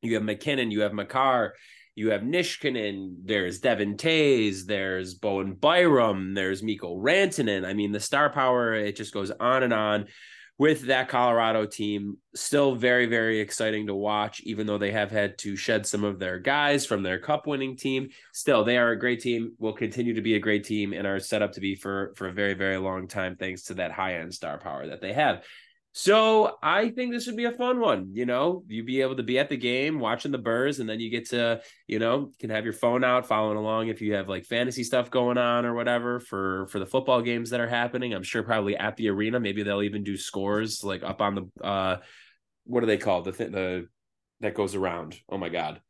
You 0.00 0.14
have 0.14 0.22
McKinnon, 0.22 0.72
you 0.72 0.80
have 0.80 0.94
Makar, 0.94 1.54
you 2.00 2.10
have 2.10 2.22
Niskanen, 2.22 3.16
there's 3.24 3.58
Devon 3.58 3.96
Toews, 3.96 4.64
there's 4.64 5.12
Bowen 5.14 5.52
Byram, 5.52 6.32
there's 6.32 6.62
Mikko 6.62 6.96
Rantanen. 6.96 7.66
I 7.66 7.74
mean, 7.74 7.92
the 7.92 8.00
star 8.00 8.30
power, 8.30 8.72
it 8.74 8.96
just 8.96 9.12
goes 9.12 9.30
on 9.30 9.62
and 9.62 9.74
on 9.74 10.06
with 10.56 10.86
that 10.86 11.10
Colorado 11.10 11.66
team. 11.66 12.16
Still 12.34 12.74
very, 12.74 13.04
very 13.04 13.40
exciting 13.40 13.86
to 13.88 13.94
watch, 13.94 14.40
even 14.44 14.66
though 14.66 14.78
they 14.78 14.92
have 14.92 15.10
had 15.10 15.36
to 15.38 15.56
shed 15.56 15.86
some 15.86 16.02
of 16.02 16.18
their 16.18 16.38
guys 16.38 16.86
from 16.86 17.02
their 17.02 17.18
cup 17.18 17.46
winning 17.46 17.76
team. 17.76 18.08
Still, 18.32 18.64
they 18.64 18.78
are 18.78 18.92
a 18.92 18.98
great 18.98 19.20
team, 19.20 19.52
will 19.58 19.74
continue 19.74 20.14
to 20.14 20.22
be 20.22 20.36
a 20.36 20.40
great 20.40 20.64
team, 20.64 20.94
and 20.94 21.06
are 21.06 21.20
set 21.20 21.42
up 21.42 21.52
to 21.52 21.60
be 21.60 21.74
for, 21.74 22.14
for 22.16 22.28
a 22.28 22.32
very, 22.32 22.54
very 22.54 22.78
long 22.78 23.08
time, 23.08 23.36
thanks 23.36 23.64
to 23.64 23.74
that 23.74 23.92
high 23.92 24.14
end 24.14 24.32
star 24.32 24.56
power 24.56 24.86
that 24.86 25.02
they 25.02 25.12
have. 25.12 25.44
So 26.02 26.56
I 26.62 26.88
think 26.88 27.12
this 27.12 27.26
would 27.26 27.36
be 27.36 27.44
a 27.44 27.52
fun 27.52 27.78
one. 27.78 28.12
You 28.14 28.24
know, 28.24 28.64
you 28.68 28.82
be 28.82 29.02
able 29.02 29.16
to 29.16 29.22
be 29.22 29.38
at 29.38 29.50
the 29.50 29.56
game 29.58 30.00
watching 30.00 30.32
the 30.32 30.38
Burrs, 30.38 30.80
and 30.80 30.88
then 30.88 30.98
you 30.98 31.10
get 31.10 31.28
to, 31.28 31.60
you 31.86 31.98
know, 31.98 32.30
can 32.38 32.48
have 32.48 32.64
your 32.64 32.72
phone 32.72 33.04
out 33.04 33.26
following 33.26 33.58
along 33.58 33.88
if 33.88 34.00
you 34.00 34.14
have 34.14 34.26
like 34.26 34.46
fantasy 34.46 34.82
stuff 34.82 35.10
going 35.10 35.36
on 35.36 35.66
or 35.66 35.74
whatever 35.74 36.18
for 36.18 36.68
for 36.68 36.78
the 36.78 36.86
football 36.86 37.20
games 37.20 37.50
that 37.50 37.60
are 37.60 37.68
happening. 37.68 38.14
I'm 38.14 38.22
sure 38.22 38.42
probably 38.42 38.78
at 38.78 38.96
the 38.96 39.10
arena, 39.10 39.40
maybe 39.40 39.62
they'll 39.62 39.82
even 39.82 40.02
do 40.02 40.16
scores 40.16 40.82
like 40.82 41.02
up 41.02 41.20
on 41.20 41.34
the 41.34 41.62
uh, 41.62 41.96
what 42.64 42.82
are 42.82 42.86
they 42.86 42.96
called? 42.96 43.26
The 43.26 43.32
thing 43.34 43.52
the 43.52 43.86
that 44.40 44.54
goes 44.54 44.74
around. 44.74 45.20
Oh 45.28 45.36
my 45.36 45.50
god. 45.50 45.82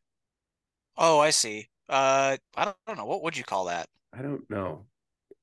Oh, 0.97 1.21
I 1.21 1.31
see. 1.31 1.69
Uh, 1.89 2.37
I 2.57 2.65
don't, 2.65 2.77
I 2.85 2.91
don't 2.91 2.99
know 2.99 3.07
what 3.07 3.23
would 3.23 3.39
you 3.39 3.45
call 3.45 3.67
that. 3.67 3.87
I 4.13 4.23
don't 4.23 4.51
know. 4.51 4.87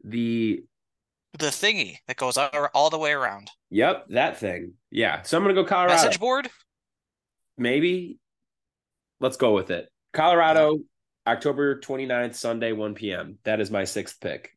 The 0.04 0.66
the 1.38 1.48
thingy 1.48 1.98
that 2.08 2.18
goes 2.18 2.38
all 2.38 2.90
the 2.90 2.98
way 2.98 3.12
around. 3.12 3.50
Yep, 3.70 4.08
that 4.10 4.38
thing. 4.38 4.74
Yeah. 4.92 5.22
So 5.24 5.38
I'm 5.38 5.44
gonna 5.44 5.54
go 5.54 5.66
Colorado. 5.66 5.94
Message 5.94 6.20
board? 6.20 6.50
Maybe. 7.58 8.20
Let's 9.20 9.38
go 9.38 9.54
with 9.54 9.72
it. 9.72 9.90
Colorado, 10.14 10.80
October 11.26 11.80
29th, 11.80 12.36
Sunday, 12.36 12.72
1 12.72 12.94
p.m. 12.96 13.40
That 13.44 13.60
is 13.60 13.72
my 13.72 13.84
sixth 13.84 14.20
pick. 14.20 14.52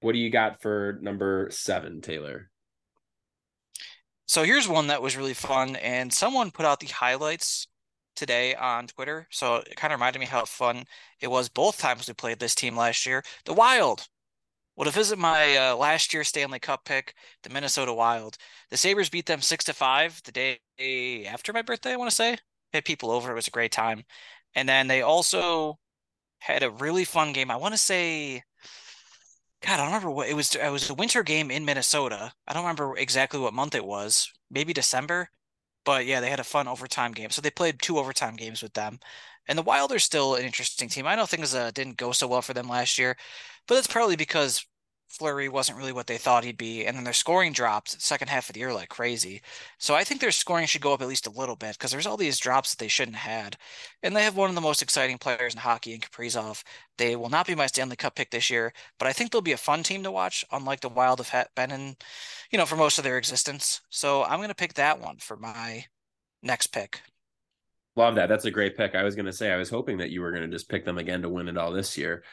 What 0.00 0.12
do 0.12 0.18
you 0.18 0.30
got 0.30 0.60
for 0.60 0.98
number 1.00 1.48
seven, 1.50 2.00
Taylor? 2.00 2.50
So 4.26 4.42
here's 4.42 4.66
one 4.66 4.86
that 4.86 5.02
was 5.02 5.16
really 5.16 5.34
fun, 5.34 5.76
and 5.76 6.12
someone 6.12 6.50
put 6.50 6.66
out 6.66 6.80
the 6.80 6.86
highlights 6.86 7.68
today 8.16 8.54
on 8.54 8.86
Twitter. 8.86 9.26
So 9.30 9.56
it 9.56 9.76
kind 9.76 9.92
of 9.92 9.98
reminded 9.98 10.18
me 10.20 10.26
how 10.26 10.44
fun 10.44 10.84
it 11.20 11.30
was 11.30 11.48
both 11.48 11.78
times 11.78 12.08
we 12.08 12.14
played 12.14 12.38
this 12.38 12.54
team 12.54 12.76
last 12.76 13.04
year. 13.06 13.22
The 13.44 13.52
Wild 13.52 14.06
well, 14.76 14.84
to 14.84 14.90
visit 14.90 15.18
my 15.18 15.56
uh, 15.56 15.76
last 15.76 16.12
year 16.12 16.24
Stanley 16.24 16.58
Cup 16.58 16.84
pick, 16.84 17.14
the 17.42 17.50
Minnesota 17.50 17.92
Wild, 17.92 18.36
the 18.70 18.76
Sabres 18.76 19.10
beat 19.10 19.26
them 19.26 19.40
six 19.40 19.64
to 19.64 19.72
five 19.72 20.20
the 20.24 20.32
day 20.78 21.26
after 21.26 21.52
my 21.52 21.62
birthday. 21.62 21.92
I 21.92 21.96
want 21.96 22.10
to 22.10 22.16
say 22.16 22.36
had 22.72 22.84
people 22.84 23.10
over. 23.10 23.30
It 23.30 23.36
was 23.36 23.48
a 23.48 23.52
great 23.52 23.72
time, 23.72 24.04
and 24.54 24.68
then 24.68 24.88
they 24.88 25.02
also 25.02 25.78
had 26.40 26.62
a 26.62 26.70
really 26.70 27.04
fun 27.04 27.32
game. 27.32 27.50
I 27.50 27.56
want 27.56 27.74
to 27.74 27.78
say, 27.78 28.42
God, 29.62 29.74
I 29.74 29.76
don't 29.78 29.86
remember 29.86 30.10
what 30.10 30.28
it 30.28 30.34
was. 30.34 30.54
It 30.54 30.70
was 30.70 30.90
a 30.90 30.94
winter 30.94 31.22
game 31.22 31.50
in 31.50 31.64
Minnesota. 31.64 32.32
I 32.46 32.52
don't 32.52 32.64
remember 32.64 32.96
exactly 32.96 33.40
what 33.40 33.54
month 33.54 33.74
it 33.74 33.84
was. 33.84 34.30
Maybe 34.50 34.72
December. 34.72 35.30
But 35.84 36.06
yeah, 36.06 36.20
they 36.20 36.30
had 36.30 36.40
a 36.40 36.44
fun 36.44 36.68
overtime 36.68 37.12
game. 37.12 37.30
So 37.30 37.40
they 37.42 37.50
played 37.50 37.80
two 37.82 37.98
overtime 37.98 38.36
games 38.36 38.62
with 38.62 38.74
them. 38.74 38.98
And 39.48 39.58
the 39.58 39.62
Wild 39.62 39.92
are 39.92 39.98
still 39.98 40.34
an 40.36 40.44
interesting 40.44 40.88
team. 40.88 41.06
I 41.06 41.16
know 41.16 41.26
things 41.26 41.54
uh, 41.54 41.70
didn't 41.72 41.98
go 41.98 42.12
so 42.12 42.26
well 42.26 42.42
for 42.42 42.54
them 42.54 42.68
last 42.68 42.98
year, 42.98 43.16
but 43.66 43.74
that's 43.76 43.86
probably 43.86 44.16
because 44.16 44.64
Fleury 45.16 45.48
wasn't 45.48 45.78
really 45.78 45.92
what 45.92 46.08
they 46.08 46.18
thought 46.18 46.42
he'd 46.42 46.56
be, 46.58 46.84
and 46.84 46.96
then 46.96 47.04
their 47.04 47.12
scoring 47.12 47.52
dropped 47.52 48.02
second 48.02 48.28
half 48.28 48.48
of 48.48 48.54
the 48.54 48.60
year 48.60 48.74
like 48.74 48.88
crazy. 48.88 49.42
So 49.78 49.94
I 49.94 50.02
think 50.02 50.20
their 50.20 50.32
scoring 50.32 50.66
should 50.66 50.80
go 50.80 50.92
up 50.92 51.02
at 51.02 51.06
least 51.06 51.28
a 51.28 51.30
little 51.30 51.54
bit 51.54 51.78
because 51.78 51.92
there's 51.92 52.06
all 52.06 52.16
these 52.16 52.38
drops 52.38 52.70
that 52.70 52.78
they 52.80 52.88
shouldn't 52.88 53.16
have 53.16 53.44
had, 53.44 53.56
and 54.02 54.16
they 54.16 54.24
have 54.24 54.36
one 54.36 54.48
of 54.48 54.56
the 54.56 54.60
most 54.60 54.82
exciting 54.82 55.18
players 55.18 55.54
in 55.54 55.60
hockey 55.60 55.94
in 55.94 56.00
Kaprizov. 56.00 56.64
They 56.98 57.14
will 57.14 57.28
not 57.28 57.46
be 57.46 57.54
my 57.54 57.68
Stanley 57.68 57.94
Cup 57.94 58.16
pick 58.16 58.32
this 58.32 58.50
year, 58.50 58.72
but 58.98 59.06
I 59.06 59.12
think 59.12 59.30
they'll 59.30 59.40
be 59.40 59.52
a 59.52 59.56
fun 59.56 59.84
team 59.84 60.02
to 60.02 60.10
watch, 60.10 60.44
unlike 60.50 60.80
the 60.80 60.88
Wild 60.88 61.24
have 61.24 61.48
been 61.54 61.70
in, 61.70 61.96
you 62.50 62.58
know, 62.58 62.66
for 62.66 62.76
most 62.76 62.98
of 62.98 63.04
their 63.04 63.18
existence. 63.18 63.82
So 63.90 64.24
I'm 64.24 64.38
going 64.38 64.48
to 64.48 64.54
pick 64.54 64.74
that 64.74 65.00
one 65.00 65.18
for 65.18 65.36
my 65.36 65.84
next 66.42 66.68
pick. 66.68 67.00
Love 67.94 68.16
that. 68.16 68.28
That's 68.28 68.46
a 68.46 68.50
great 68.50 68.76
pick. 68.76 68.96
I 68.96 69.04
was 69.04 69.14
going 69.14 69.26
to 69.26 69.32
say 69.32 69.52
I 69.52 69.56
was 69.56 69.70
hoping 69.70 69.98
that 69.98 70.10
you 70.10 70.20
were 70.20 70.32
going 70.32 70.42
to 70.42 70.56
just 70.56 70.68
pick 70.68 70.84
them 70.84 70.98
again 70.98 71.22
to 71.22 71.28
win 71.28 71.46
it 71.46 71.56
all 71.56 71.70
this 71.70 71.96
year. 71.96 72.24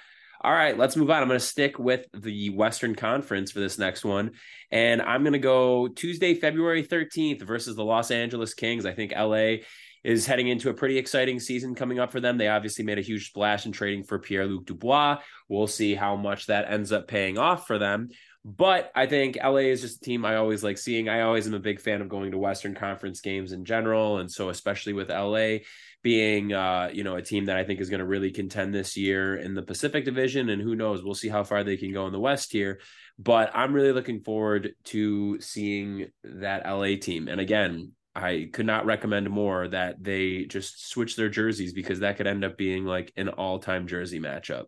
All 0.44 0.52
right, 0.52 0.76
let's 0.76 0.96
move 0.96 1.12
on. 1.12 1.22
I'm 1.22 1.28
going 1.28 1.40
to 1.40 1.46
stick 1.46 1.78
with 1.78 2.08
the 2.14 2.50
Western 2.50 2.96
Conference 2.96 3.52
for 3.52 3.60
this 3.60 3.78
next 3.78 4.04
one. 4.04 4.32
And 4.72 5.00
I'm 5.00 5.22
going 5.22 5.34
to 5.34 5.40
go 5.40 5.88
Tuesday, 5.88 6.34
February 6.34 6.84
13th 6.84 7.44
versus 7.44 7.76
the 7.76 7.84
Los 7.84 8.10
Angeles 8.10 8.56
Kings. 8.56 8.88
I 8.88 8.94
think 8.94 9.14
LA 9.16 9.58
is 10.04 10.26
heading 10.26 10.48
into 10.48 10.72
a 10.72 10.74
pretty 10.74 10.98
exciting 10.98 11.40
season 11.40 11.76
coming 11.76 12.00
up 12.00 12.12
for 12.12 12.20
them. 12.20 12.40
They 12.40 12.48
obviously 12.48 12.84
made 12.84 12.98
a 12.98 13.04
huge 13.04 13.28
splash 13.28 13.68
in 13.68 13.72
trading 13.72 14.04
for 14.04 14.18
Pierre 14.18 14.48
Luc 14.48 14.66
Dubois. 14.66 15.20
We'll 15.48 15.68
see 15.68 15.94
how 15.94 16.16
much 16.16 16.48
that 16.48 16.72
ends 16.72 16.92
up 16.92 17.08
paying 17.08 17.38
off 17.38 17.68
for 17.68 17.78
them. 17.78 18.10
But 18.44 18.92
I 18.96 19.06
think 19.06 19.38
LA 19.44 19.58
is 19.58 19.82
just 19.82 19.98
a 19.98 20.06
team 20.06 20.26
I 20.26 20.38
always 20.38 20.64
like 20.64 20.80
seeing. 20.80 21.08
I 21.08 21.22
always 21.22 21.46
am 21.46 21.54
a 21.54 21.60
big 21.60 21.80
fan 21.80 22.02
of 22.02 22.10
going 22.10 22.32
to 22.32 22.40
Western 22.40 22.74
Conference 22.74 23.22
games 23.22 23.52
in 23.52 23.64
general. 23.64 24.18
And 24.18 24.32
so, 24.32 24.50
especially 24.50 24.94
with 24.94 25.10
LA 25.10 25.58
being, 26.04 26.54
uh, 26.54 26.90
you 26.92 27.04
know, 27.04 27.16
a 27.16 27.22
team 27.22 27.46
that 27.46 27.58
I 27.58 27.64
think 27.64 27.80
is 27.80 27.90
going 27.90 28.00
to 28.00 28.06
really 28.06 28.32
contend 28.32 28.74
this 28.74 28.98
year 28.98 29.36
in 29.36 29.54
the 29.54 29.62
Pacific 29.62 30.06
Division. 30.06 30.50
And 30.50 30.62
who 30.62 30.76
knows, 30.76 31.04
we'll 31.04 31.14
see 31.14 31.30
how 31.30 31.44
far 31.44 31.64
they 31.64 31.78
can 31.78 31.94
go 31.94 32.08
in 32.08 32.14
the 32.14 32.20
West 32.20 32.52
here. 32.52 32.80
But 33.20 33.52
I'm 33.54 33.74
really 33.74 33.92
looking 33.92 34.22
forward 34.22 34.74
to 34.86 35.40
seeing 35.40 36.08
that 36.24 36.66
LA 36.66 36.96
team. 37.00 37.28
And 37.28 37.40
again, 37.40 37.92
I 38.16 38.50
could 38.52 38.66
not 38.66 38.86
recommend 38.86 39.30
more 39.30 39.68
that 39.68 40.04
they 40.04 40.46
just 40.46 40.90
switch 40.90 41.16
their 41.16 41.30
jerseys 41.30 41.74
because 41.74 42.00
that 42.00 42.18
could 42.18 42.28
end 42.28 42.44
up 42.44 42.58
being 42.58 42.84
like 42.84 43.14
an 43.16 43.30
all-time 43.30 43.88
jersey 43.88 44.20
matchup. 44.20 44.66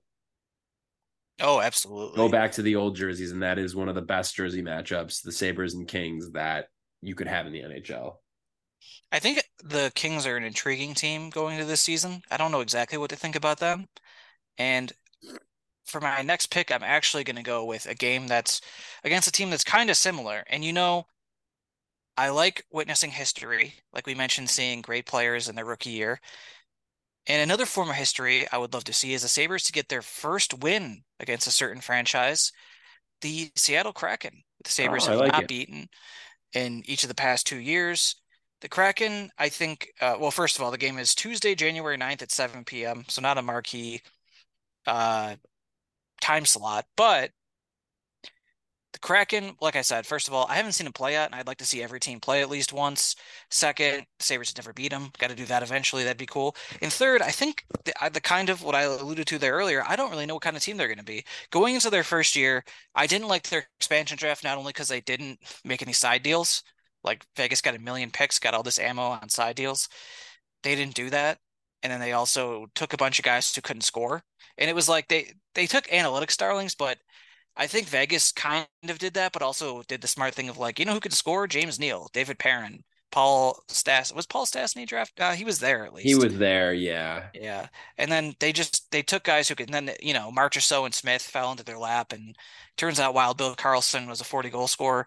Oh, 1.42 1.60
absolutely. 1.60 2.16
Go 2.16 2.30
back 2.30 2.54
to 2.54 2.62
the 2.62 2.76
old 2.76 2.96
jerseys, 2.96 3.32
and 3.32 3.42
that 3.42 3.58
is 3.58 3.76
one 3.76 3.90
of 3.90 3.96
the 3.96 4.02
best 4.02 4.36
jersey 4.36 4.62
matchups, 4.62 5.24
the 5.24 5.32
Sabres 5.32 5.74
and 5.74 5.88
Kings, 5.88 6.32
that 6.32 6.68
you 7.02 7.16
could 7.16 7.28
have 7.28 7.48
in 7.48 7.54
the 7.54 7.62
NHL. 7.62 8.14
I 9.12 9.20
think 9.20 9.44
the 9.64 9.92
Kings 9.96 10.26
are 10.26 10.38
an 10.38 10.44
intriguing 10.44 10.94
team 10.94 11.30
going 11.30 11.54
into 11.54 11.66
this 11.66 11.82
season. 11.82 12.24
I 12.32 12.38
don't 12.38 12.52
know 12.52 12.62
exactly 12.62 12.98
what 12.98 13.12
to 13.12 13.16
think 13.16 13.36
about 13.36 13.60
them. 13.60 13.88
And 14.58 14.92
for 15.86 16.02
my 16.02 16.22
next 16.22 16.48
pick, 16.48 16.72
I'm 16.72 16.84
actually 16.84 17.24
going 17.24 17.36
to 17.36 17.44
go 17.44 17.66
with 17.66 17.86
a 17.86 17.96
game 17.96 18.28
that's 18.28 18.62
against 19.04 19.28
a 19.28 19.32
team 19.32 19.50
that's 19.50 19.64
kind 19.64 19.90
of 19.90 19.98
similar. 19.98 20.44
And 20.48 20.64
you 20.64 20.74
know, 20.74 21.06
I 22.18 22.30
like 22.30 22.66
witnessing 22.72 23.12
history, 23.12 23.76
like 23.92 24.08
we 24.08 24.16
mentioned, 24.16 24.50
seeing 24.50 24.82
great 24.82 25.06
players 25.06 25.50
in 25.50 25.56
their 25.56 25.66
rookie 25.66 25.92
year. 25.92 26.20
And 27.28 27.42
another 27.42 27.66
form 27.66 27.90
of 27.90 27.96
history 27.96 28.48
I 28.52 28.58
would 28.58 28.74
love 28.74 28.84
to 28.86 28.94
see 28.94 29.14
is 29.14 29.22
the 29.22 29.28
Sabres 29.28 29.64
to 29.64 29.72
get 29.72 29.90
their 29.90 30.02
first 30.02 30.62
win 30.62 31.04
against 31.20 31.48
a 31.48 31.52
certain 31.52 31.82
franchise, 31.82 32.52
the 33.22 33.52
Seattle 33.56 33.94
Kraken. 33.94 34.44
The 34.64 34.72
Sabres 34.72 35.08
oh, 35.08 35.12
have 35.12 35.20
like 35.20 35.32
not 35.32 35.44
it. 35.44 35.50
beaten 35.50 35.88
in 36.54 36.84
each 36.86 37.04
of 37.04 37.10
the 37.10 37.16
past 37.16 37.48
two 37.48 37.58
years. 37.58 38.16
The 38.64 38.70
Kraken, 38.70 39.30
I 39.38 39.50
think, 39.50 39.90
uh, 40.00 40.16
well, 40.18 40.32
first 40.32 40.56
of 40.58 40.64
all, 40.64 40.72
the 40.72 40.78
game 40.78 40.98
is 40.98 41.14
Tuesday, 41.14 41.54
January 41.54 41.98
9th 41.98 42.22
at 42.22 42.32
7 42.32 42.64
p.m., 42.64 43.04
so 43.10 43.22
not 43.22 43.38
a 43.38 43.42
marquee 43.42 44.02
uh, 44.88 45.36
time 46.22 46.46
slot, 46.46 46.86
but 46.96 47.32
the 48.94 49.00
Kraken, 49.00 49.58
like 49.60 49.76
I 49.76 49.82
said, 49.82 50.06
first 50.06 50.30
of 50.30 50.34
all, 50.34 50.46
I 50.48 50.56
haven't 50.56 50.72
seen 50.72 50.88
him 50.88 50.94
play 50.94 51.12
yet, 51.12 51.26
and 51.26 51.36
I'd 51.36 51.46
like 51.48 51.58
to 51.58 51.66
see 51.66 51.84
every 51.84 52.00
team 52.00 52.22
play 52.22 52.42
at 52.42 52.50
least 52.50 52.72
once. 52.72 53.18
Second, 53.50 54.06
Sabres 54.20 54.52
have 54.52 54.58
never 54.58 54.72
beat 54.72 54.92
them. 54.92 55.12
Got 55.18 55.32
to 55.32 55.36
do 55.36 55.46
that 55.48 55.64
eventually. 55.64 56.04
That'd 56.04 56.18
be 56.18 56.26
cool. 56.26 56.56
And 56.82 56.94
third, 56.94 57.22
I 57.22 57.32
think 57.32 57.66
the, 57.84 57.94
the 58.14 58.22
kind 58.22 58.50
of 58.50 58.64
what 58.64 58.76
I 58.76 58.84
alluded 58.84 59.28
to 59.28 59.40
there 59.40 59.56
earlier, 59.56 59.84
I 59.86 59.98
don't 59.98 60.10
really 60.12 60.26
know 60.26 60.36
what 60.36 60.44
kind 60.44 60.56
of 60.56 60.64
team 60.64 60.78
they're 60.78 60.88
going 60.88 60.98
to 61.00 61.04
be. 61.04 61.26
Going 61.52 61.76
into 61.76 61.90
their 61.90 62.06
first 62.06 62.34
year, 62.34 62.64
I 62.96 63.08
didn't 63.08 63.28
like 63.28 63.50
their 63.50 63.68
expansion 63.78 64.18
draft, 64.18 64.46
not 64.46 64.58
only 64.58 64.70
because 64.70 64.88
they 64.88 65.02
didn't 65.02 65.40
make 65.66 65.82
any 65.82 65.94
side 65.94 66.24
deals, 66.24 66.64
like 67.04 67.26
Vegas 67.36 67.62
got 67.62 67.76
a 67.76 67.80
million 67.80 68.12
picks, 68.12 68.40
got 68.40 68.54
all 68.54 68.64
this 68.64 68.80
ammo 68.80 69.04
on 69.04 69.30
side 69.30 69.56
deals. 69.56 69.90
They 70.64 70.76
didn't 70.76 70.96
do 70.96 71.10
that. 71.10 71.40
And 71.82 71.92
then 71.92 72.00
they 72.00 72.14
also 72.14 72.68
took 72.76 72.94
a 72.94 72.98
bunch 72.98 73.20
of 73.20 73.26
guys 73.26 73.54
who 73.54 73.62
couldn't 73.62 73.82
score. 73.82 74.24
And 74.58 74.70
it 74.70 74.76
was 74.76 74.88
like 74.88 75.08
they 75.08 75.34
they 75.56 75.68
took 75.68 75.86
analytics 75.88 76.38
darlings, 76.38 76.76
but– 76.76 76.98
I 77.56 77.68
think 77.68 77.88
Vegas 77.88 78.32
kind 78.32 78.66
of 78.90 78.98
did 78.98 79.14
that, 79.14 79.32
but 79.32 79.42
also 79.42 79.84
did 79.84 80.02
the 80.02 80.08
smart 80.08 80.34
thing 80.34 80.50
of 80.50 80.58
like, 80.58 80.80
you 80.80 80.86
know 80.86 80.94
who 80.94 81.00
could 81.00 81.14
score? 81.14 81.48
James 81.48 81.80
Neal, 81.80 82.10
David 82.12 82.40
Perron, 82.40 82.84
Paul 83.12 83.62
Stas. 83.68 84.12
Was 84.14 84.26
Paul 84.26 84.46
Stastny 84.46 84.88
draft? 84.88 85.20
Uh, 85.20 85.34
he 85.34 85.46
was 85.46 85.60
there 85.60 85.86
at 85.86 85.94
least. 85.94 86.08
He 86.08 86.16
was 86.16 86.38
there, 86.38 86.74
yeah. 86.74 87.28
Yeah. 87.34 87.68
And 87.98 88.12
then 88.12 88.36
they 88.40 88.54
just 88.54 88.90
they 88.92 89.04
took 89.04 89.24
guys 89.24 89.48
who 89.48 89.56
could 89.56 89.74
and 89.74 89.88
then 89.88 89.96
you 90.02 90.14
know, 90.14 90.32
Marchessault 90.36 90.86
and 90.86 90.96
Smith 90.96 91.22
fell 91.22 91.52
into 91.52 91.64
their 91.64 91.78
lap 91.78 92.12
and 92.12 92.36
turns 92.76 93.00
out 93.00 93.14
Wild 93.14 93.38
Bill 93.38 93.56
Karlsson 93.56 94.08
was 94.08 94.22
a 94.22 94.26
40 94.26 94.50
goal 94.50 94.68
scorer. 94.68 95.06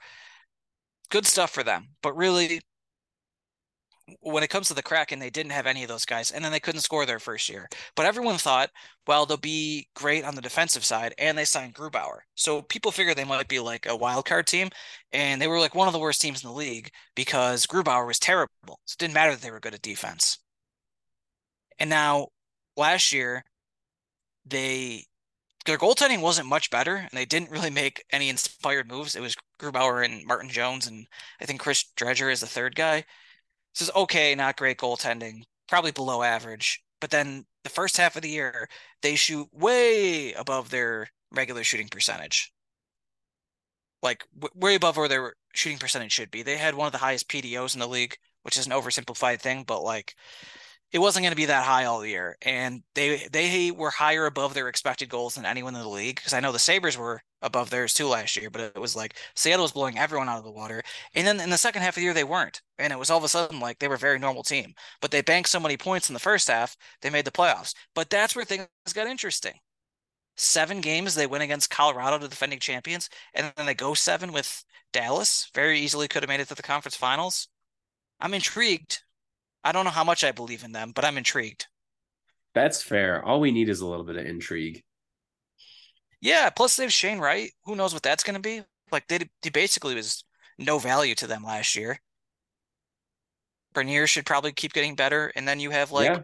Good 1.11 1.27
stuff 1.27 1.51
for 1.51 1.63
them. 1.63 1.89
But 2.03 2.17
really 2.17 2.61
when 4.21 4.45
it 4.45 4.51
comes 4.51 4.69
to 4.69 4.75
the 4.75 4.83
Kraken, 4.83 5.19
they 5.19 5.31
didn't 5.31 5.53
have 5.53 5.67
any 5.67 5.83
of 5.83 5.89
those 5.89 6.05
guys, 6.05 6.31
and 6.31 6.45
then 6.45 6.53
they 6.53 6.61
couldn't 6.61 6.83
score 6.83 7.07
their 7.07 7.19
first 7.19 7.49
year. 7.49 7.69
But 7.97 8.07
everyone 8.07 8.37
thought, 8.37 8.71
well, 9.07 9.27
they'll 9.27 9.37
be 9.37 9.89
great 9.95 10.25
on 10.25 10.35
the 10.35 10.41
defensive 10.41 10.85
side, 10.85 11.15
and 11.19 11.37
they 11.37 11.45
signed 11.45 11.75
Grubauer. 11.75 12.21
So 12.35 12.63
people 12.63 12.93
figured 12.93 13.17
they 13.17 13.25
might 13.25 13.49
be 13.49 13.59
like 13.59 13.87
a 13.87 13.97
wild 13.97 14.27
card 14.27 14.47
team, 14.47 14.71
and 15.13 15.41
they 15.41 15.49
were 15.49 15.59
like 15.59 15.75
one 15.75 15.89
of 15.89 15.93
the 15.93 15.99
worst 15.99 16.21
teams 16.21 16.43
in 16.45 16.49
the 16.49 16.55
league 16.55 16.91
because 17.15 17.67
Grubauer 17.67 18.07
was 18.07 18.19
terrible. 18.19 18.81
So 18.85 18.95
it 18.95 18.99
didn't 18.99 19.15
matter 19.15 19.33
that 19.33 19.43
they 19.43 19.51
were 19.51 19.61
good 19.61 19.75
at 19.75 19.83
defense. 19.83 20.39
And 21.79 21.91
now, 21.91 22.29
last 22.77 23.13
year, 23.13 23.45
they 24.47 25.05
their 25.67 25.79
goaltending 25.79 26.21
wasn't 26.21 26.49
much 26.49 26.71
better, 26.71 26.97
and 26.97 27.11
they 27.13 27.25
didn't 27.25 27.51
really 27.51 27.71
make 27.71 28.05
any 28.11 28.29
inspired 28.29 28.89
moves. 28.89 29.15
It 29.15 29.21
was 29.21 29.37
Grubauer 29.61 30.05
and 30.05 30.25
Martin 30.25 30.49
Jones, 30.49 30.87
and 30.87 31.07
I 31.41 31.45
think 31.45 31.61
Chris 31.61 31.85
Driedger 31.97 32.33
is 32.33 32.41
the 32.41 32.47
third 32.47 32.75
guy. 32.75 33.05
This 33.75 33.89
is 33.89 33.95
okay, 33.95 34.35
not 34.35 34.57
great 34.57 34.79
goaltending, 34.79 35.43
probably 35.69 35.93
below 35.93 36.23
average. 36.23 36.83
But 37.01 37.11
then 37.11 37.45
the 37.65 37.71
first 37.71 37.97
half 37.97 38.17
of 38.17 38.23
the 38.23 38.31
year, 38.31 38.69
they 39.03 39.17
shoot 39.17 39.49
way 39.53 40.33
above 40.33 40.71
their 40.71 41.09
regular 41.33 41.65
shooting 41.65 41.89
percentage. 41.89 42.53
Like 44.03 44.25
way 44.55 44.77
above 44.77 44.97
where 44.97 45.09
their 45.09 45.35
shooting 45.53 45.79
percentage 45.79 46.13
should 46.13 46.31
be. 46.31 46.43
They 46.43 46.57
had 46.57 46.75
one 46.75 46.87
of 46.87 46.93
the 46.93 46.99
highest 46.99 47.29
PDOs 47.29 47.75
in 47.75 47.81
the 47.81 47.89
league, 47.89 48.17
which 48.43 48.57
is 48.57 48.67
an 48.67 48.73
oversimplified 48.73 49.41
thing, 49.41 49.65
but 49.67 49.83
like 49.83 50.15
it 50.93 50.99
wasn't 51.01 51.25
going 51.25 51.33
to 51.33 51.37
be 51.37 51.47
that 51.47 51.65
high 51.65 51.85
all 51.85 52.05
year, 52.07 52.37
and 52.43 52.83
they 52.95 53.29
they 53.33 53.71
were 53.71 53.91
higher 53.91 54.27
above 54.27 54.55
their 54.55 54.69
expected 54.69 55.09
goals 55.09 55.35
than 55.35 55.45
anyone 55.45 55.75
in 55.75 55.81
the 55.83 55.89
league. 55.89 56.17
Because 56.17 56.33
I 56.33 56.41
know 56.41 56.53
the 56.53 56.59
Sabres 56.59 56.97
were 56.97 57.23
above 57.43 57.71
theirs 57.71 57.93
too 57.95 58.07
last 58.07 58.37
year, 58.37 58.51
but 58.51 58.61
it 58.63 58.81
was 58.81 58.97
like 58.97 59.17
Seattle 59.35 59.65
was 59.65 59.73
blowing 59.73 59.99
everyone 59.99 60.29
out 60.29 60.39
of 60.39 60.45
the 60.45 60.51
water. 60.51 60.83
And 61.15 61.27
then 61.27 61.41
in 61.41 61.51
the 61.51 61.59
second 61.59 61.83
half 61.83 61.91
of 61.91 61.97
the 61.97 62.03
year, 62.03 62.15
they 62.15 62.25
weren't, 62.25 62.63
and 62.79 62.93
it 62.93 62.99
was 62.99 63.11
all 63.11 63.19
of 63.19 63.25
a 63.25 63.29
sudden 63.29 63.61
like 63.61 63.79
they 63.79 63.89
were 63.89 63.95
a 63.97 63.99
very 63.99 64.19
normal 64.19 64.43
team. 64.43 64.75
But 65.01 65.11
they 65.11 65.23
banked 65.23 65.49
so 65.49 65.61
many 65.61 65.77
points 65.77 66.09
in 66.09 66.15
the 66.15 66.21
first 66.21 66.49
half, 66.49 66.77
they 67.03 67.11
made 67.11 67.25
the 67.25 67.31
playoffs. 67.33 67.75
But 67.95 68.11
that's 68.11 68.35
where 68.37 68.45
things 68.45 68.69
got 68.95 69.07
interesting. 69.09 69.55
Seven 70.37 70.81
games 70.81 71.15
they 71.15 71.27
win 71.27 71.43
against 71.43 71.71
Colorado, 71.71 72.19
the 72.19 72.29
defending 72.29 72.61
champions, 72.61 73.09
and 73.35 73.53
then 73.57 73.67
they 73.67 73.75
go 73.75 73.95
seven 73.95 74.33
with 74.33 74.65
Dallas. 74.93 75.51
Very 75.55 75.81
easily 75.81 76.09
could 76.09 76.23
have 76.23 76.29
made 76.29 76.41
it 76.41 76.49
to 76.49 76.55
the 76.55 76.63
conference 76.63 76.97
finals. 76.97 77.49
I'm 78.21 78.35
intrigued 78.35 79.03
I 79.67 79.73
don't 79.73 79.85
know 79.85 79.91
how 79.91 80.05
much 80.05 80.23
I 80.23 80.31
believe 80.31 80.63
in 80.63 80.71
them, 80.71 80.93
but 80.95 81.05
I'm 81.05 81.19
intrigued. 81.19 81.67
That's 82.55 82.81
fair. 82.81 83.25
All 83.25 83.41
we 83.41 83.51
need 83.51 83.69
is 83.69 83.81
a 83.81 83.87
little 83.87 84.05
bit 84.05 84.15
of 84.15 84.25
intrigue. 84.25 84.85
Yeah, 86.21 86.51
plus 86.51 86.77
they 86.77 86.85
have 86.85 86.93
Shane 86.93 87.19
Wright. 87.19 87.51
Who 87.65 87.75
knows 87.75 87.93
what 87.93 88.05
that's 88.05 88.23
going 88.23 88.37
to 88.37 88.41
be? 88.41 88.63
Like 88.93 89.09
they, 89.09 89.19
they 89.43 89.51
basically 89.51 89.97
was 89.97 90.23
no 90.57 90.79
value 90.79 91.17
to 91.17 91.27
them 91.27 91.43
last 91.43 91.75
year. 91.75 91.99
Beniers 93.75 94.07
should 94.07 94.25
probably 94.25 94.53
keep 94.53 94.73
getting 94.73 94.95
better, 94.95 95.33
and 95.35 95.49
then 95.49 95.59
you 95.59 95.71
have 95.71 95.91
like 95.91 96.11
yeah. 96.11 96.21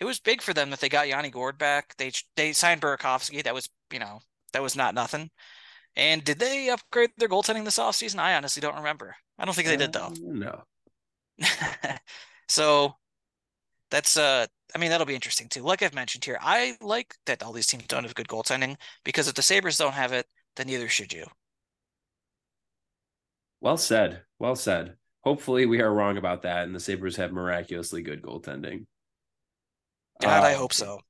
it 0.00 0.06
was 0.06 0.18
big 0.18 0.40
for 0.40 0.54
them 0.54 0.70
that 0.70 0.80
they 0.80 0.88
got 0.88 1.08
Yanni 1.08 1.28
Gourde 1.28 1.58
back. 1.58 1.94
They 1.98 2.10
they 2.36 2.54
signed 2.54 2.80
Burakovsky. 2.80 3.44
That 3.44 3.54
was 3.54 3.68
you 3.92 3.98
know 3.98 4.20
that 4.54 4.62
was 4.62 4.74
not 4.74 4.94
nothing. 4.94 5.30
And 5.94 6.24
did 6.24 6.38
they 6.38 6.70
upgrade 6.70 7.10
their 7.18 7.28
goaltending 7.28 7.66
this 7.66 7.78
offseason? 7.78 8.18
I 8.18 8.34
honestly 8.34 8.62
don't 8.62 8.76
remember. 8.76 9.14
I 9.38 9.44
don't 9.44 9.54
think 9.54 9.68
they 9.68 9.76
did 9.76 9.92
though. 9.92 10.06
Uh, 10.06 10.14
no. 10.18 10.62
So 12.48 12.94
that's 13.90 14.16
uh 14.16 14.46
I 14.74 14.78
mean 14.78 14.90
that'll 14.90 15.06
be 15.06 15.14
interesting 15.14 15.48
too. 15.48 15.62
Like 15.62 15.82
I've 15.82 15.94
mentioned 15.94 16.24
here, 16.24 16.38
I 16.40 16.76
like 16.80 17.14
that 17.26 17.42
all 17.42 17.52
these 17.52 17.66
teams 17.66 17.86
don't 17.86 18.04
have 18.04 18.14
good 18.14 18.28
goaltending 18.28 18.76
because 19.04 19.28
if 19.28 19.34
the 19.34 19.42
Sabres 19.42 19.78
don't 19.78 19.94
have 19.94 20.12
it, 20.12 20.26
then 20.56 20.66
neither 20.66 20.88
should 20.88 21.12
you. 21.12 21.26
Well 23.60 23.76
said. 23.76 24.22
Well 24.38 24.56
said. 24.56 24.94
Hopefully 25.22 25.66
we 25.66 25.80
are 25.80 25.92
wrong 25.92 26.16
about 26.16 26.42
that 26.42 26.64
and 26.64 26.74
the 26.74 26.80
Sabres 26.80 27.16
have 27.16 27.32
miraculously 27.32 28.02
good 28.02 28.22
goaltending. 28.22 28.86
God, 30.20 30.42
uh, 30.42 30.46
I 30.46 30.52
hope 30.54 30.72
so. 30.72 31.00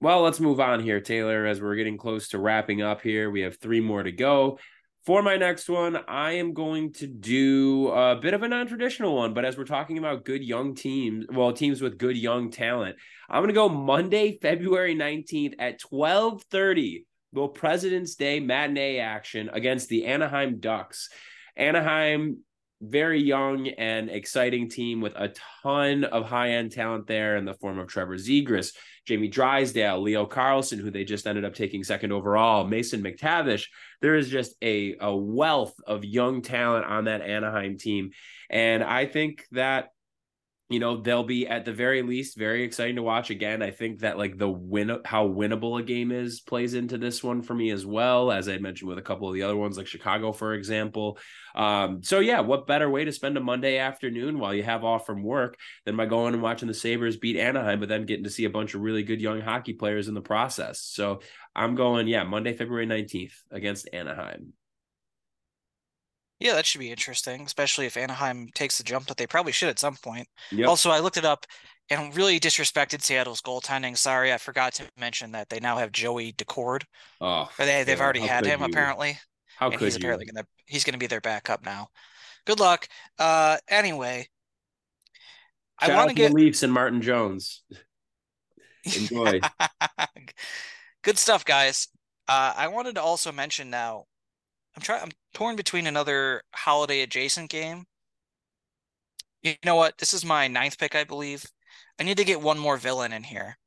Well, 0.00 0.20
let's 0.20 0.40
move 0.40 0.60
on 0.60 0.80
here, 0.80 1.00
Taylor, 1.00 1.46
as 1.46 1.60
we're 1.60 1.74
getting 1.74 1.96
close 1.96 2.28
to 2.28 2.38
wrapping 2.38 2.82
up 2.82 3.00
here. 3.00 3.30
We 3.30 3.40
have 3.40 3.56
three 3.56 3.80
more 3.80 4.02
to 4.02 4.12
go. 4.12 4.58
For 5.06 5.22
my 5.22 5.36
next 5.36 5.68
one, 5.68 5.96
I 6.08 6.32
am 6.32 6.52
going 6.52 6.92
to 6.94 7.06
do 7.06 7.90
a 7.90 8.16
bit 8.16 8.34
of 8.34 8.42
a 8.42 8.48
non 8.48 8.66
traditional 8.66 9.14
one, 9.14 9.34
but 9.34 9.44
as 9.44 9.56
we're 9.56 9.62
talking 9.62 9.98
about 9.98 10.24
good 10.24 10.42
young 10.42 10.74
teams, 10.74 11.26
well, 11.32 11.52
teams 11.52 11.80
with 11.80 11.96
good 11.96 12.16
young 12.16 12.50
talent, 12.50 12.96
I'm 13.28 13.40
going 13.40 13.48
to 13.48 13.54
go 13.54 13.68
Monday, 13.68 14.36
February 14.42 14.96
19th 14.96 15.54
at 15.60 15.80
1230, 15.88 17.06
little 17.32 17.48
President's 17.48 18.16
Day 18.16 18.40
matinee 18.40 18.98
action 18.98 19.48
against 19.52 19.88
the 19.88 20.06
Anaheim 20.06 20.58
Ducks. 20.58 21.08
Anaheim 21.56 22.38
very 22.80 23.22
young 23.22 23.68
and 23.68 24.10
exciting 24.10 24.68
team 24.68 25.00
with 25.00 25.14
a 25.16 25.32
ton 25.62 26.04
of 26.04 26.26
high 26.26 26.50
end 26.50 26.72
talent 26.72 27.06
there 27.06 27.36
in 27.36 27.44
the 27.44 27.54
form 27.54 27.78
of 27.78 27.88
Trevor 27.88 28.16
Zegras, 28.16 28.74
Jamie 29.06 29.28
Drysdale, 29.28 30.00
Leo 30.00 30.26
Carlsson, 30.26 30.78
who 30.78 30.90
they 30.90 31.04
just 31.04 31.26
ended 31.26 31.44
up 31.44 31.54
taking 31.54 31.84
second 31.84 32.12
overall, 32.12 32.66
Mason 32.66 33.02
McTavish. 33.02 33.66
There 34.02 34.14
is 34.14 34.28
just 34.28 34.54
a, 34.62 34.96
a 35.00 35.14
wealth 35.14 35.74
of 35.86 36.04
young 36.04 36.42
talent 36.42 36.84
on 36.84 37.04
that 37.04 37.22
Anaheim 37.22 37.78
team. 37.78 38.10
And 38.50 38.84
I 38.84 39.06
think 39.06 39.44
that 39.52 39.90
you 40.68 40.80
know 40.80 41.00
they'll 41.00 41.22
be 41.22 41.46
at 41.46 41.64
the 41.64 41.72
very 41.72 42.02
least 42.02 42.36
very 42.36 42.64
exciting 42.64 42.96
to 42.96 43.02
watch. 43.02 43.30
Again 43.30 43.62
i 43.62 43.70
think 43.70 44.00
that 44.00 44.18
like 44.18 44.36
the 44.36 44.48
win 44.48 44.98
how 45.04 45.28
winnable 45.28 45.80
a 45.80 45.82
game 45.82 46.10
is 46.10 46.40
plays 46.40 46.74
into 46.74 46.98
this 46.98 47.22
one 47.22 47.42
for 47.42 47.54
me 47.54 47.70
as 47.70 47.86
well 47.86 48.32
as 48.32 48.48
i 48.48 48.58
mentioned 48.58 48.88
with 48.88 48.98
a 48.98 49.02
couple 49.02 49.28
of 49.28 49.34
the 49.34 49.42
other 49.42 49.56
ones 49.56 49.76
like 49.76 49.86
chicago 49.86 50.32
for 50.32 50.54
example. 50.54 51.18
Um, 51.54 52.02
so 52.02 52.20
yeah 52.20 52.40
what 52.40 52.66
better 52.66 52.90
way 52.90 53.04
to 53.04 53.12
spend 53.12 53.36
a 53.36 53.40
monday 53.40 53.78
afternoon 53.78 54.38
while 54.38 54.54
you 54.54 54.62
have 54.62 54.84
off 54.84 55.06
from 55.06 55.22
work 55.22 55.56
than 55.84 55.96
by 55.96 56.06
going 56.06 56.34
and 56.34 56.42
watching 56.42 56.68
the 56.68 56.74
sabres 56.74 57.16
beat 57.16 57.36
anaheim 57.36 57.80
but 57.80 57.88
then 57.88 58.04
getting 58.04 58.24
to 58.24 58.30
see 58.30 58.44
a 58.44 58.50
bunch 58.50 58.74
of 58.74 58.80
really 58.80 59.02
good 59.02 59.20
young 59.20 59.40
hockey 59.40 59.72
players 59.72 60.08
in 60.08 60.14
the 60.14 60.20
process. 60.20 60.80
So 60.80 61.20
i'm 61.54 61.74
going 61.74 62.08
yeah 62.08 62.24
monday 62.24 62.52
february 62.52 62.86
19th 62.86 63.32
against 63.50 63.88
anaheim 63.92 64.52
Yeah, 66.38 66.54
that 66.54 66.66
should 66.66 66.80
be 66.80 66.90
interesting, 66.90 67.42
especially 67.42 67.86
if 67.86 67.96
Anaheim 67.96 68.48
takes 68.54 68.76
the 68.78 68.84
jump 68.84 69.06
that 69.06 69.16
they 69.16 69.26
probably 69.26 69.52
should 69.52 69.70
at 69.70 69.78
some 69.78 69.96
point. 69.96 70.28
Yep. 70.50 70.68
Also, 70.68 70.90
I 70.90 70.98
looked 71.00 71.16
it 71.16 71.24
up 71.24 71.46
and 71.88 72.14
really 72.14 72.38
disrespected 72.38 73.02
Seattle's 73.02 73.40
goaltending. 73.40 73.96
Sorry, 73.96 74.32
I 74.32 74.38
forgot 74.38 74.74
to 74.74 74.90
mention 74.98 75.32
that 75.32 75.48
they 75.48 75.60
now 75.60 75.78
have 75.78 75.92
Joey 75.92 76.32
Daccord. 76.32 76.82
Oh, 77.20 77.50
Or 77.58 77.66
they 77.66 77.84
they've 77.84 78.00
yeah, 78.00 78.02
already 78.02 78.22
had 78.22 78.46
him 78.46 78.62
you? 78.62 78.64
apparently, 78.64 79.18
How 79.54 79.70
and 79.70 79.80
could 79.80 79.84
he's 79.84 79.96
you? 79.96 79.96
apparently 79.96 80.26
gonna 80.26 80.46
he's 80.66 80.84
gonna 80.84 80.98
be 80.98 81.06
their 81.08 81.20
backup 81.22 81.64
now. 81.64 81.88
Good 82.46 82.60
luck. 82.60 82.88
Uh, 83.18 83.58
anyway, 83.68 84.28
I 85.78 85.88
want 85.90 86.08
to 86.08 86.14
to 86.14 86.14
get 86.14 86.32
Leafs 86.32 86.62
and 86.62 86.72
Martin 86.72 87.00
Jones. 87.02 87.62
Enjoy. 88.94 89.44
Good 91.02 91.18
stuff, 91.18 91.44
guys. 91.44 91.88
Uh, 92.28 92.52
I 92.56 92.68
wanted 92.68 92.96
to 92.96 93.02
also 93.02 93.32
mention 93.32 93.70
now. 93.70 94.06
I'm 94.76 94.82
trying. 94.82 95.02
I'm 95.04 95.10
torn 95.36 95.54
between 95.54 95.86
another 95.86 96.40
holiday 96.54 97.02
adjacent 97.02 97.50
game. 97.50 97.84
You 99.42 99.52
know 99.66 99.74
what? 99.74 99.98
This 99.98 100.14
is 100.14 100.24
my 100.24 100.48
ninth 100.48 100.78
pick, 100.78 100.94
I 100.94 101.04
believe. 101.04 101.44
I 102.00 102.04
need 102.04 102.16
to 102.16 102.24
get 102.24 102.40
one 102.40 102.58
more 102.58 102.78
villain 102.78 103.12
in 103.12 103.22
here. 103.22 103.58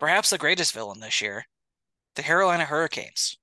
Perhaps 0.00 0.30
the 0.30 0.38
greatest 0.38 0.72
villain 0.72 1.00
this 1.00 1.20
year, 1.20 1.44
the 2.14 2.22
Carolina 2.22 2.64
Hurricanes. 2.64 3.36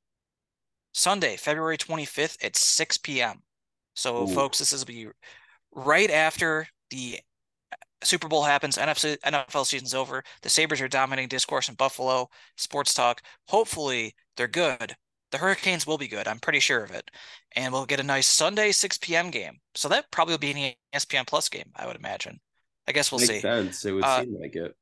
Sunday, 0.91 1.37
February 1.37 1.77
25th 1.77 2.43
at 2.43 2.55
6 2.55 2.97
p.m. 2.97 3.43
So, 3.93 4.23
Ooh. 4.23 4.27
folks, 4.27 4.57
this 4.57 4.73
is 4.73 4.83
be 4.85 5.07
right 5.71 6.09
after 6.09 6.67
the 6.89 7.19
Super 8.03 8.27
Bowl 8.27 8.43
happens, 8.43 8.75
NFC, 8.77 9.19
NFL 9.19 9.67
season's 9.67 9.93
over. 9.93 10.23
The 10.41 10.49
Sabres 10.49 10.81
are 10.81 10.87
dominating 10.87 11.29
discourse 11.29 11.69
in 11.69 11.75
Buffalo, 11.75 12.27
sports 12.57 12.95
talk. 12.95 13.21
Hopefully, 13.49 14.15
they're 14.35 14.47
good. 14.47 14.95
The 15.31 15.37
Hurricanes 15.39 15.85
will 15.85 15.97
be 15.97 16.07
good. 16.07 16.27
I'm 16.27 16.39
pretty 16.39 16.59
sure 16.59 16.83
of 16.83 16.91
it. 16.91 17.11
And 17.55 17.73
we'll 17.73 17.85
get 17.85 17.99
a 17.99 18.03
nice 18.03 18.27
Sunday 18.27 18.71
6 18.71 18.97
p.m. 18.99 19.31
game. 19.31 19.59
So 19.73 19.89
that 19.89 20.11
probably 20.11 20.33
will 20.33 20.39
be 20.39 20.51
an 20.51 20.73
ESPN 20.93 21.27
Plus 21.27 21.49
game, 21.49 21.71
I 21.75 21.87
would 21.87 21.95
imagine. 21.95 22.39
I 22.87 22.91
guess 22.91 23.11
we'll 23.11 23.19
Makes 23.19 23.29
see. 23.29 23.39
sense. 23.39 23.85
It 23.85 23.91
would 23.91 24.03
Uh, 24.03 24.21
seem 24.21 24.39
like 24.39 24.55
it. 24.55 24.75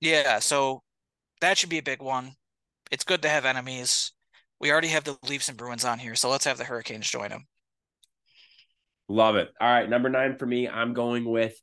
Yeah, 0.00 0.38
so 0.38 0.82
that 1.40 1.58
should 1.58 1.70
be 1.70 1.78
a 1.78 1.82
big 1.82 2.02
one. 2.02 2.36
It's 2.90 3.04
good 3.04 3.22
to 3.22 3.28
have 3.28 3.44
enemies. 3.44 4.12
We 4.60 4.70
already 4.70 4.88
have 4.88 5.04
the 5.04 5.18
Leafs 5.28 5.48
and 5.48 5.58
Bruins 5.58 5.84
on 5.84 5.98
here, 5.98 6.14
so 6.14 6.30
let's 6.30 6.44
have 6.44 6.58
the 6.58 6.64
Hurricanes 6.64 7.08
join 7.10 7.30
them. 7.30 7.46
Love 9.08 9.36
it. 9.36 9.50
All 9.60 9.68
right, 9.68 9.88
number 9.88 10.08
nine 10.08 10.36
for 10.36 10.46
me. 10.46 10.68
I'm 10.68 10.94
going 10.94 11.24
with 11.24 11.54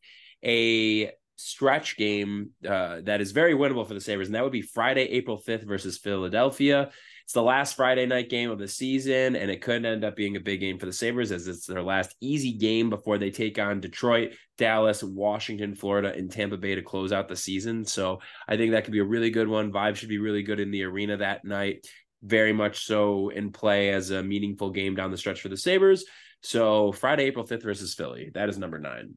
a 0.45 1.11
stretch 1.37 1.97
game 1.97 2.51
uh, 2.67 3.01
that 3.01 3.21
is 3.21 3.31
very 3.31 3.53
winnable 3.53 3.87
for 3.87 3.95
the 3.95 4.01
Sabres, 4.01 4.27
and 4.27 4.35
that 4.35 4.43
would 4.43 4.51
be 4.51 4.61
Friday, 4.61 5.03
April 5.05 5.37
5th 5.39 5.63
versus 5.65 5.97
Philadelphia. 5.97 6.91
It's 7.31 7.35
the 7.35 7.41
last 7.41 7.77
Friday 7.77 8.05
night 8.05 8.29
game 8.29 8.51
of 8.51 8.59
the 8.59 8.67
season, 8.67 9.37
and 9.37 9.49
it 9.49 9.61
could 9.61 9.85
end 9.85 10.03
up 10.03 10.17
being 10.17 10.35
a 10.35 10.41
big 10.41 10.59
game 10.59 10.77
for 10.77 10.85
the 10.85 10.91
Sabres 10.91 11.31
as 11.31 11.47
it's 11.47 11.65
their 11.65 11.81
last 11.81 12.13
easy 12.19 12.51
game 12.51 12.89
before 12.89 13.17
they 13.17 13.31
take 13.31 13.57
on 13.57 13.79
Detroit, 13.79 14.33
Dallas, 14.57 15.01
Washington, 15.01 15.73
Florida, 15.73 16.13
and 16.13 16.29
Tampa 16.29 16.57
Bay 16.57 16.75
to 16.75 16.81
close 16.81 17.13
out 17.13 17.29
the 17.29 17.37
season. 17.37 17.85
So 17.85 18.19
I 18.49 18.57
think 18.57 18.73
that 18.73 18.83
could 18.83 18.91
be 18.91 18.99
a 18.99 19.05
really 19.05 19.29
good 19.29 19.47
one. 19.47 19.71
Vibe 19.71 19.95
should 19.95 20.09
be 20.09 20.17
really 20.17 20.43
good 20.43 20.59
in 20.59 20.71
the 20.71 20.83
arena 20.83 21.15
that 21.15 21.45
night. 21.45 21.87
Very 22.21 22.51
much 22.51 22.83
so 22.85 23.29
in 23.29 23.53
play 23.53 23.91
as 23.91 24.09
a 24.09 24.21
meaningful 24.21 24.71
game 24.71 24.95
down 24.95 25.09
the 25.09 25.17
stretch 25.17 25.39
for 25.39 25.47
the 25.47 25.55
Sabres. 25.55 26.03
So 26.41 26.91
Friday, 26.91 27.23
April 27.23 27.47
5th 27.47 27.63
versus 27.63 27.93
Philly. 27.93 28.31
That 28.33 28.49
is 28.49 28.57
number 28.57 28.77
nine. 28.77 29.13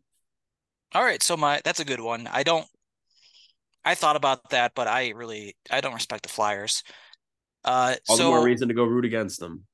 All 0.93 1.03
right, 1.03 1.21
so 1.21 1.37
my 1.37 1.61
that's 1.65 1.81
a 1.81 1.85
good 1.85 1.99
one. 1.99 2.29
I 2.33 2.45
don't 2.45 2.69
I 3.85 3.97
thought 3.97 4.15
about 4.15 4.51
that, 4.51 4.77
but 4.77 4.87
I 4.87 5.09
really 5.11 5.57
I 5.69 5.81
don't 5.81 5.95
respect 5.95 6.23
the 6.23 6.29
Flyers. 6.29 6.85
Uh 7.65 7.97
All 8.09 8.17
the 8.17 8.25
so 8.25 8.31
more 8.31 8.43
reason 8.43 8.69
to 8.69 8.75
go 8.75 8.85
root 8.85 9.05
against 9.05 9.41
them. 9.41 9.67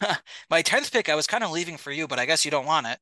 my 0.50 0.62
10th 0.62 0.90
pick 0.92 1.08
I 1.08 1.14
was 1.14 1.26
kind 1.26 1.44
of 1.44 1.50
leaving 1.50 1.76
for 1.76 1.90
you, 1.92 2.06
but 2.08 2.18
I 2.18 2.26
guess 2.26 2.44
you 2.44 2.50
don't 2.50 2.66
want 2.66 2.86
it. 2.86 2.98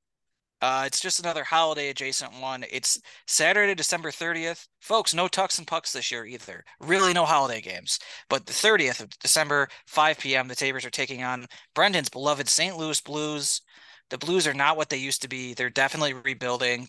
Uh 0.62 0.84
it's 0.86 1.01
just 1.01 1.20
another 1.20 1.45
holiday 1.45 1.91
adjacent 1.91 2.32
one. 2.34 2.64
It's 2.70 3.01
Saturday, 3.26 3.74
December 3.74 4.11
30th. 4.11 4.68
Folks, 4.80 5.14
no 5.14 5.28
tucks 5.28 5.59
and 5.59 5.66
pucks 5.66 5.93
this 5.93 6.11
year 6.11 6.24
either. 6.26 6.64
Really 6.80 7.12
no 7.12 7.24
holiday 7.26 7.61
games. 7.61 7.99
But 8.28 8.47
the 8.47 8.53
30th 8.53 9.01
of 9.01 9.11
December, 9.20 9.68
5 9.86 10.18
p.m., 10.18 10.49
the 10.49 10.55
Sabres 10.57 10.84
are 10.84 10.91
taking 10.91 11.22
on 11.24 11.47
Brendan's 11.74 12.11
beloved 12.11 12.49
St. 12.49 12.76
Louis 12.76 13.01
Blues. 13.01 13.62
The 14.11 14.18
Blues 14.18 14.47
are 14.47 14.55
not 14.55 14.76
what 14.76 14.88
they 14.91 14.97
used 14.99 15.22
to 15.22 15.28
be. 15.28 15.55
They're 15.55 15.70
definitely 15.70 16.14
rebuilding. 16.14 16.88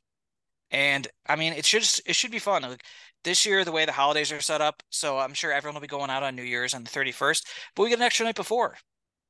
And 0.71 1.07
I 1.27 1.35
mean, 1.35 1.53
it 1.53 1.65
should 1.65 1.83
it 2.05 2.15
should 2.15 2.31
be 2.31 2.39
fun. 2.39 2.63
Like 2.63 2.83
this 3.23 3.45
year, 3.45 3.63
the 3.65 3.71
way 3.71 3.85
the 3.85 3.91
holidays 3.91 4.31
are 4.31 4.41
set 4.41 4.61
up, 4.61 4.83
so 4.89 5.19
I'm 5.19 5.33
sure 5.33 5.51
everyone 5.51 5.75
will 5.75 5.81
be 5.81 5.87
going 5.87 6.09
out 6.09 6.23
on 6.23 6.35
New 6.35 6.43
Year's 6.43 6.73
on 6.73 6.83
the 6.83 6.89
31st, 6.89 7.43
but 7.75 7.83
we 7.83 7.89
get 7.89 7.99
an 7.99 8.03
extra 8.03 8.25
night 8.25 8.35
before. 8.35 8.77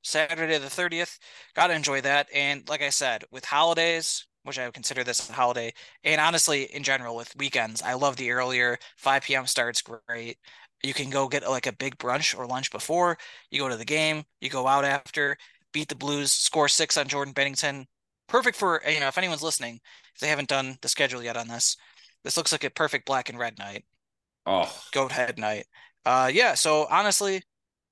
Saturday 0.04 0.58
the 0.58 0.70
30th. 0.70 1.20
Got 1.56 1.68
to 1.68 1.74
enjoy 1.74 2.02
that. 2.02 2.28
And 2.34 2.68
like 2.70 2.82
I 2.82 2.89
said, 2.89 3.24
with 3.32 3.46
holidays, 3.46 4.26
which 4.44 4.58
I 4.58 4.66
would 4.66 4.74
consider 4.74 5.04
this 5.04 5.30
a 5.30 5.34
holiday, 5.34 5.74
and 6.04 6.20
honestly, 6.20 6.64
in 6.64 6.84
general, 6.84 7.16
with 7.16 7.36
weekends, 7.38 7.82
I 7.82 7.94
love 7.94 8.16
the 8.16 8.32
earlier 8.32 8.78
5 8.98 9.24
p.m. 9.24 9.46
starts. 9.46 9.82
Great. 9.82 10.38
You 10.84 10.94
can 10.94 11.10
go 11.12 11.28
get 11.28 11.48
like 11.48 11.68
a 11.68 11.74
big 11.74 11.98
brunch 11.98 12.38
or 12.38 12.48
lunch 12.48 12.72
before. 12.72 13.18
You 13.52 13.60
go 13.62 13.70
to 13.70 13.78
the 13.78 13.86
game. 13.86 14.24
You 14.39 14.50
go 14.50 14.68
out 14.68 14.86
after. 14.86 15.38
Beat 15.74 15.89
the 15.89 15.96
Blues. 15.96 16.32
Score 16.32 16.68
six 16.68 16.98
on 16.98 17.08
Jordan 17.08 17.34
Binnington. 17.34 17.86
Perfect 18.28 18.58
for 18.58 18.82
you 18.89 19.00
know 19.00 19.08
if 19.08 19.18
anyone's 19.18 19.44
listening, 19.44 19.80
if 20.16 20.22
they 20.22 20.28
haven't 20.28 20.50
done 20.50 20.78
the 20.82 20.89
schedule 20.89 21.22
yet 21.22 21.38
on 21.38 21.48
this, 21.48 21.78
this 22.24 22.38
looks 22.38 22.51
like 22.51 22.63
a 22.63 22.69
perfect 22.69 23.05
black 23.05 23.30
and 23.30 23.39
red 23.39 23.57
night 23.59 23.86
Oh, 24.45 24.72
goat 24.91 25.11
head 25.11 25.38
night. 25.38 25.67
Uh, 26.05 26.30
yeah. 26.34 26.53
So 26.53 26.88
honestly, 26.89 27.43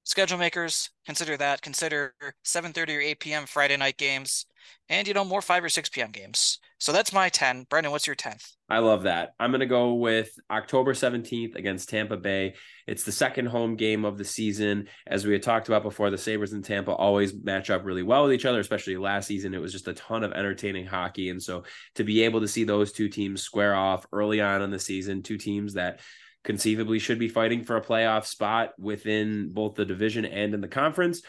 schedule 0.03 0.38
makers 0.38 0.89
consider 1.05 1.38
that. 1.38 1.61
Consider 1.61 2.13
7:30 2.43 2.95
or 2.95 3.01
8 3.01 3.19
p.m. 3.19 3.45
Friday 3.45 3.77
night 3.77 3.97
games, 3.97 4.45
and 4.89 5.07
you 5.07 5.13
know 5.13 5.26
more 5.26 5.41
5 5.41 5.63
or 5.63 5.70
6 5.70 5.89
p.m. 5.89 6.11
games. 6.11 6.59
So 6.80 6.91
that's 6.91 7.11
my 7.11 7.30
10. 7.30 7.65
Brendan, 7.70 7.91
what's 7.91 8.07
your 8.07 8.15
10th? 8.15 8.53
I 8.70 8.80
love 8.80 9.03
that. 9.03 9.32
I'm 9.39 9.51
to 9.51 9.65
go 9.65 9.95
with 9.95 10.32
October 10.49 10.93
17th 10.93 11.55
against 11.55 11.89
Tampa 11.89 12.15
Bay. 12.15 12.55
It's 12.88 13.03
the 13.03 13.11
second 13.11 13.47
home 13.47 13.76
game 13.76 14.05
of 14.05 14.17
the 14.17 14.24
season. 14.24 14.88
As 15.05 15.26
we 15.26 15.34
had 15.34 15.43
talked 15.43 15.67
about 15.67 15.84
before, 15.84 16.09
the 16.09 16.17
Sabres 16.17 16.53
and 16.53 16.63
Tampa 16.63 16.91
always 16.91 17.34
match 17.34 17.70
up 17.70 17.84
really 17.84 18.03
well 18.03 18.24
with 18.24 18.34
each 18.34 18.45
other, 18.45 18.59
especially 18.59 18.95
last 18.95 19.28
season. 19.28 19.53
It 19.53 19.61
was 19.61 19.74
just 19.74 19.88
a 19.88 19.93
ton 19.93 20.24
of 20.24 20.32
entertaining 20.32 20.86
hockey. 20.86 21.30
And 21.30 21.41
so 21.43 21.63
to 21.95 22.03
be 22.03 22.24
able 22.24 22.41
to 22.41 22.47
see 22.47 22.63
those 22.63 22.91
two 22.91 23.09
teams 23.09 23.41
square 23.41 23.76
off 23.76 24.05
early 24.13 24.39
on 24.39 24.61
in 24.61 24.72
the 24.72 24.80
season, 24.80 25.22
two 25.22 25.38
teams 25.38 25.74
that 25.74 25.99
conceivably 26.43 26.99
should 26.99 27.20
be 27.20 27.28
fighting 27.28 27.63
for 27.63 27.76
a 27.76 27.84
playoff 27.84 28.26
spot 28.26 28.72
within 28.78 29.51
both 29.51 29.76
the 29.76 29.86
division 29.86 30.26
and 30.26 30.53
in 30.53 30.61
the 30.61 30.67
conference. 30.67 31.22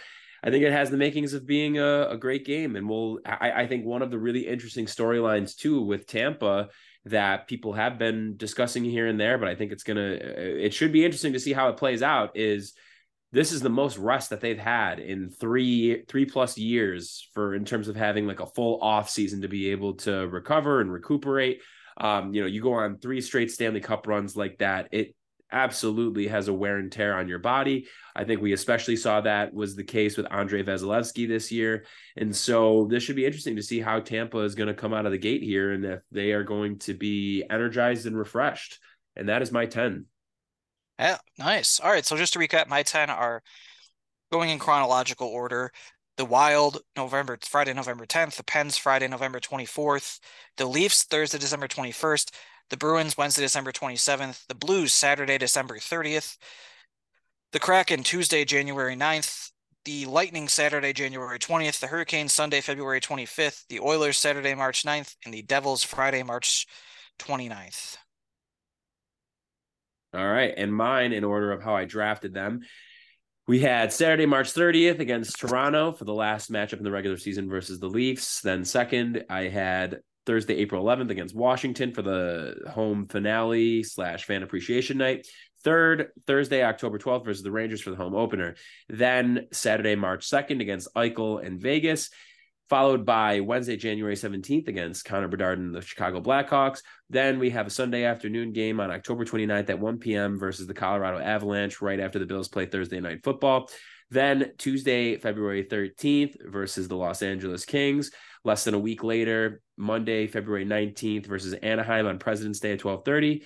I 0.42 0.50
think 0.50 0.64
it 0.64 0.72
has 0.72 0.90
the 0.90 0.96
makings 0.96 1.34
of 1.34 1.46
being 1.46 1.78
a, 1.78 2.08
a 2.10 2.16
great 2.16 2.46
game. 2.46 2.76
And 2.76 2.88
we'll, 2.88 3.18
I, 3.24 3.52
I 3.62 3.66
think 3.66 3.84
one 3.84 4.02
of 4.02 4.10
the 4.10 4.18
really 4.18 4.46
interesting 4.46 4.86
storylines 4.86 5.56
too 5.56 5.82
with 5.82 6.06
Tampa 6.06 6.68
that 7.06 7.48
people 7.48 7.72
have 7.72 7.98
been 7.98 8.36
discussing 8.36 8.84
here 8.84 9.06
and 9.06 9.18
there, 9.18 9.38
but 9.38 9.48
I 9.48 9.54
think 9.54 9.72
it's 9.72 9.82
going 9.82 9.96
to, 9.96 10.64
it 10.64 10.74
should 10.74 10.92
be 10.92 11.04
interesting 11.04 11.32
to 11.32 11.40
see 11.40 11.52
how 11.52 11.68
it 11.68 11.76
plays 11.76 12.02
out 12.02 12.36
is 12.36 12.74
this 13.32 13.52
is 13.52 13.60
the 13.60 13.70
most 13.70 13.96
rest 13.96 14.30
that 14.30 14.40
they've 14.40 14.58
had 14.58 14.98
in 14.98 15.30
three, 15.30 16.02
three 16.08 16.26
plus 16.26 16.58
years 16.58 17.28
for, 17.32 17.54
in 17.54 17.64
terms 17.64 17.88
of 17.88 17.96
having 17.96 18.26
like 18.26 18.40
a 18.40 18.46
full 18.46 18.80
off 18.82 19.08
season 19.08 19.42
to 19.42 19.48
be 19.48 19.70
able 19.70 19.94
to 19.94 20.26
recover 20.28 20.80
and 20.80 20.92
recuperate. 20.92 21.62
Um, 21.96 22.34
you 22.34 22.40
know, 22.40 22.46
you 22.46 22.62
go 22.62 22.72
on 22.72 22.98
three 22.98 23.20
straight 23.20 23.50
Stanley 23.50 23.80
Cup 23.80 24.06
runs 24.06 24.36
like 24.36 24.58
that. 24.58 24.88
It 24.90 25.14
absolutely 25.52 26.28
has 26.28 26.48
a 26.48 26.52
wear 26.52 26.78
and 26.78 26.90
tear 26.90 27.16
on 27.16 27.28
your 27.28 27.38
body. 27.38 27.86
I 28.14 28.24
think 28.24 28.40
we 28.40 28.52
especially 28.52 28.96
saw 28.96 29.20
that 29.20 29.54
was 29.54 29.76
the 29.76 29.84
case 29.84 30.16
with 30.16 30.30
Andrei 30.30 30.62
Vasilevskiy 30.62 31.28
this 31.28 31.50
year. 31.50 31.84
And 32.16 32.34
so 32.34 32.86
this 32.90 33.02
should 33.02 33.16
be 33.16 33.26
interesting 33.26 33.56
to 33.56 33.62
see 33.62 33.80
how 33.80 34.00
Tampa 34.00 34.38
is 34.38 34.54
going 34.54 34.68
to 34.68 34.74
come 34.74 34.92
out 34.92 35.06
of 35.06 35.12
the 35.12 35.18
gate 35.18 35.42
here 35.42 35.72
and 35.72 35.84
if 35.84 36.00
they 36.10 36.32
are 36.32 36.44
going 36.44 36.78
to 36.80 36.94
be 36.94 37.44
energized 37.48 38.06
and 38.06 38.16
refreshed. 38.16 38.78
And 39.16 39.28
that 39.28 39.42
is 39.42 39.52
my 39.52 39.66
10. 39.66 40.06
Yeah, 40.98 41.18
nice. 41.38 41.80
All 41.80 41.90
right. 41.90 42.04
So 42.04 42.16
just 42.16 42.32
to 42.34 42.38
recap, 42.38 42.68
my 42.68 42.82
10 42.82 43.10
are 43.10 43.42
going 44.30 44.50
in 44.50 44.58
chronological 44.58 45.28
order. 45.28 45.72
The 46.16 46.24
Wild, 46.26 46.82
November, 46.96 47.38
Friday, 47.42 47.72
November 47.72 48.04
10th. 48.04 48.36
The 48.36 48.44
Pens, 48.44 48.76
Friday, 48.76 49.08
November 49.08 49.40
24th. 49.40 50.20
The 50.58 50.66
Leafs, 50.66 51.04
Thursday, 51.04 51.38
December 51.38 51.68
21st. 51.68 52.30
The 52.70 52.76
Bruins, 52.76 53.16
Wednesday, 53.16 53.42
December 53.42 53.72
27th. 53.72 54.46
The 54.46 54.54
Blues, 54.54 54.92
Saturday, 54.92 55.38
December 55.38 55.78
30th. 55.78 56.36
The 57.52 57.58
Kraken, 57.58 58.04
Tuesday, 58.04 58.44
January 58.44 58.94
9th. 58.94 59.50
The 59.84 60.06
Lightning, 60.06 60.46
Saturday, 60.46 60.92
January 60.92 61.40
20th. 61.40 61.80
The 61.80 61.88
Hurricanes, 61.88 62.32
Sunday, 62.32 62.60
February 62.60 63.00
25th. 63.00 63.66
The 63.68 63.80
Oilers, 63.80 64.18
Saturday, 64.18 64.54
March 64.54 64.84
9th. 64.84 65.16
And 65.24 65.34
the 65.34 65.42
Devils, 65.42 65.82
Friday, 65.82 66.22
March 66.22 66.68
29th. 67.18 67.96
All 70.14 70.28
right. 70.28 70.54
And 70.56 70.72
mine, 70.72 71.12
in 71.12 71.24
order 71.24 71.50
of 71.50 71.62
how 71.62 71.74
I 71.74 71.86
drafted 71.86 72.34
them, 72.34 72.60
we 73.48 73.58
had 73.58 73.92
Saturday, 73.92 74.26
March 74.26 74.52
30th 74.52 75.00
against 75.00 75.40
Toronto 75.40 75.90
for 75.90 76.04
the 76.04 76.14
last 76.14 76.52
matchup 76.52 76.78
in 76.78 76.84
the 76.84 76.90
regular 76.92 77.16
season 77.16 77.48
versus 77.50 77.80
the 77.80 77.88
Leafs. 77.88 78.40
Then, 78.42 78.64
second, 78.64 79.24
I 79.28 79.48
had 79.48 80.02
Thursday, 80.26 80.56
April 80.56 80.84
11th 80.84 81.10
against 81.10 81.34
Washington 81.34 81.92
for 81.92 82.02
the 82.02 82.54
home 82.70 83.06
finale 83.06 83.82
slash 83.82 84.24
fan 84.24 84.42
appreciation 84.42 84.98
night. 84.98 85.26
Third, 85.62 86.08
Thursday, 86.26 86.64
October 86.64 86.98
12th 86.98 87.24
versus 87.24 87.42
the 87.42 87.50
Rangers 87.50 87.80
for 87.80 87.90
the 87.90 87.96
home 87.96 88.14
opener. 88.14 88.54
Then, 88.88 89.46
Saturday, 89.52 89.94
March 89.94 90.28
2nd 90.28 90.60
against 90.60 90.92
Eichel 90.94 91.44
and 91.44 91.60
Vegas. 91.60 92.10
followed 92.70 93.04
by 93.04 93.40
Wednesday, 93.40 93.76
January 93.76 94.14
17th 94.14 94.68
against 94.68 95.04
Connor 95.04 95.26
Bedard 95.26 95.58
and 95.58 95.74
the 95.74 95.82
Chicago 95.82 96.20
Blackhawks. 96.20 96.82
Then 97.10 97.40
we 97.40 97.50
have 97.50 97.66
a 97.66 97.70
Sunday 97.70 98.04
afternoon 98.04 98.52
game 98.52 98.78
on 98.78 98.92
October 98.92 99.24
29th 99.24 99.70
at 99.70 99.80
1 99.80 99.98
p.m. 99.98 100.38
versus 100.38 100.68
the 100.68 100.74
Colorado 100.74 101.18
Avalanche 101.18 101.82
right 101.82 101.98
after 101.98 102.20
the 102.20 102.26
Bills 102.26 102.48
play 102.48 102.66
Thursday 102.66 103.00
night 103.00 103.24
football. 103.24 103.68
Then 104.10 104.52
Tuesday, 104.56 105.16
February 105.16 105.64
13th 105.64 106.36
versus 106.48 106.88
the 106.88 106.96
Los 106.96 107.22
Angeles 107.22 107.64
Kings. 107.64 108.10
Less 108.44 108.64
than 108.64 108.74
a 108.74 108.78
week 108.78 109.04
later, 109.04 109.60
Monday, 109.80 110.26
February 110.26 110.64
19th 110.64 111.26
versus 111.26 111.54
Anaheim 111.54 112.06
on 112.06 112.18
President's 112.18 112.60
Day 112.60 112.72
at 112.72 112.84
1230. 112.84 113.44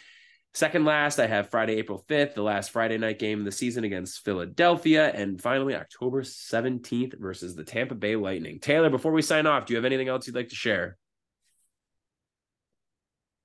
Second 0.55 0.85
last, 0.85 1.19
I 1.19 1.27
have 1.27 1.51
Friday, 1.51 1.75
April 1.75 2.05
5th, 2.09 2.35
the 2.35 2.43
last 2.43 2.71
Friday 2.71 2.97
night 2.97 3.19
game 3.19 3.41
of 3.41 3.45
the 3.45 3.51
season 3.51 3.83
against 3.83 4.25
Philadelphia. 4.25 5.11
And 5.11 5.41
finally, 5.41 5.75
October 5.75 6.23
17th 6.23 7.19
versus 7.19 7.57
the 7.57 7.65
Tampa 7.65 7.97
Bay 7.97 8.15
Lightning. 8.15 8.61
Taylor, 8.61 8.89
before 8.89 9.11
we 9.11 9.21
sign 9.21 9.47
off, 9.47 9.67
do 9.67 9.73
you 9.73 9.77
have 9.79 9.85
anything 9.85 10.09
else 10.09 10.27
you'd 10.27 10.37
like 10.37 10.51
to 10.51 10.55
share? 10.55 10.97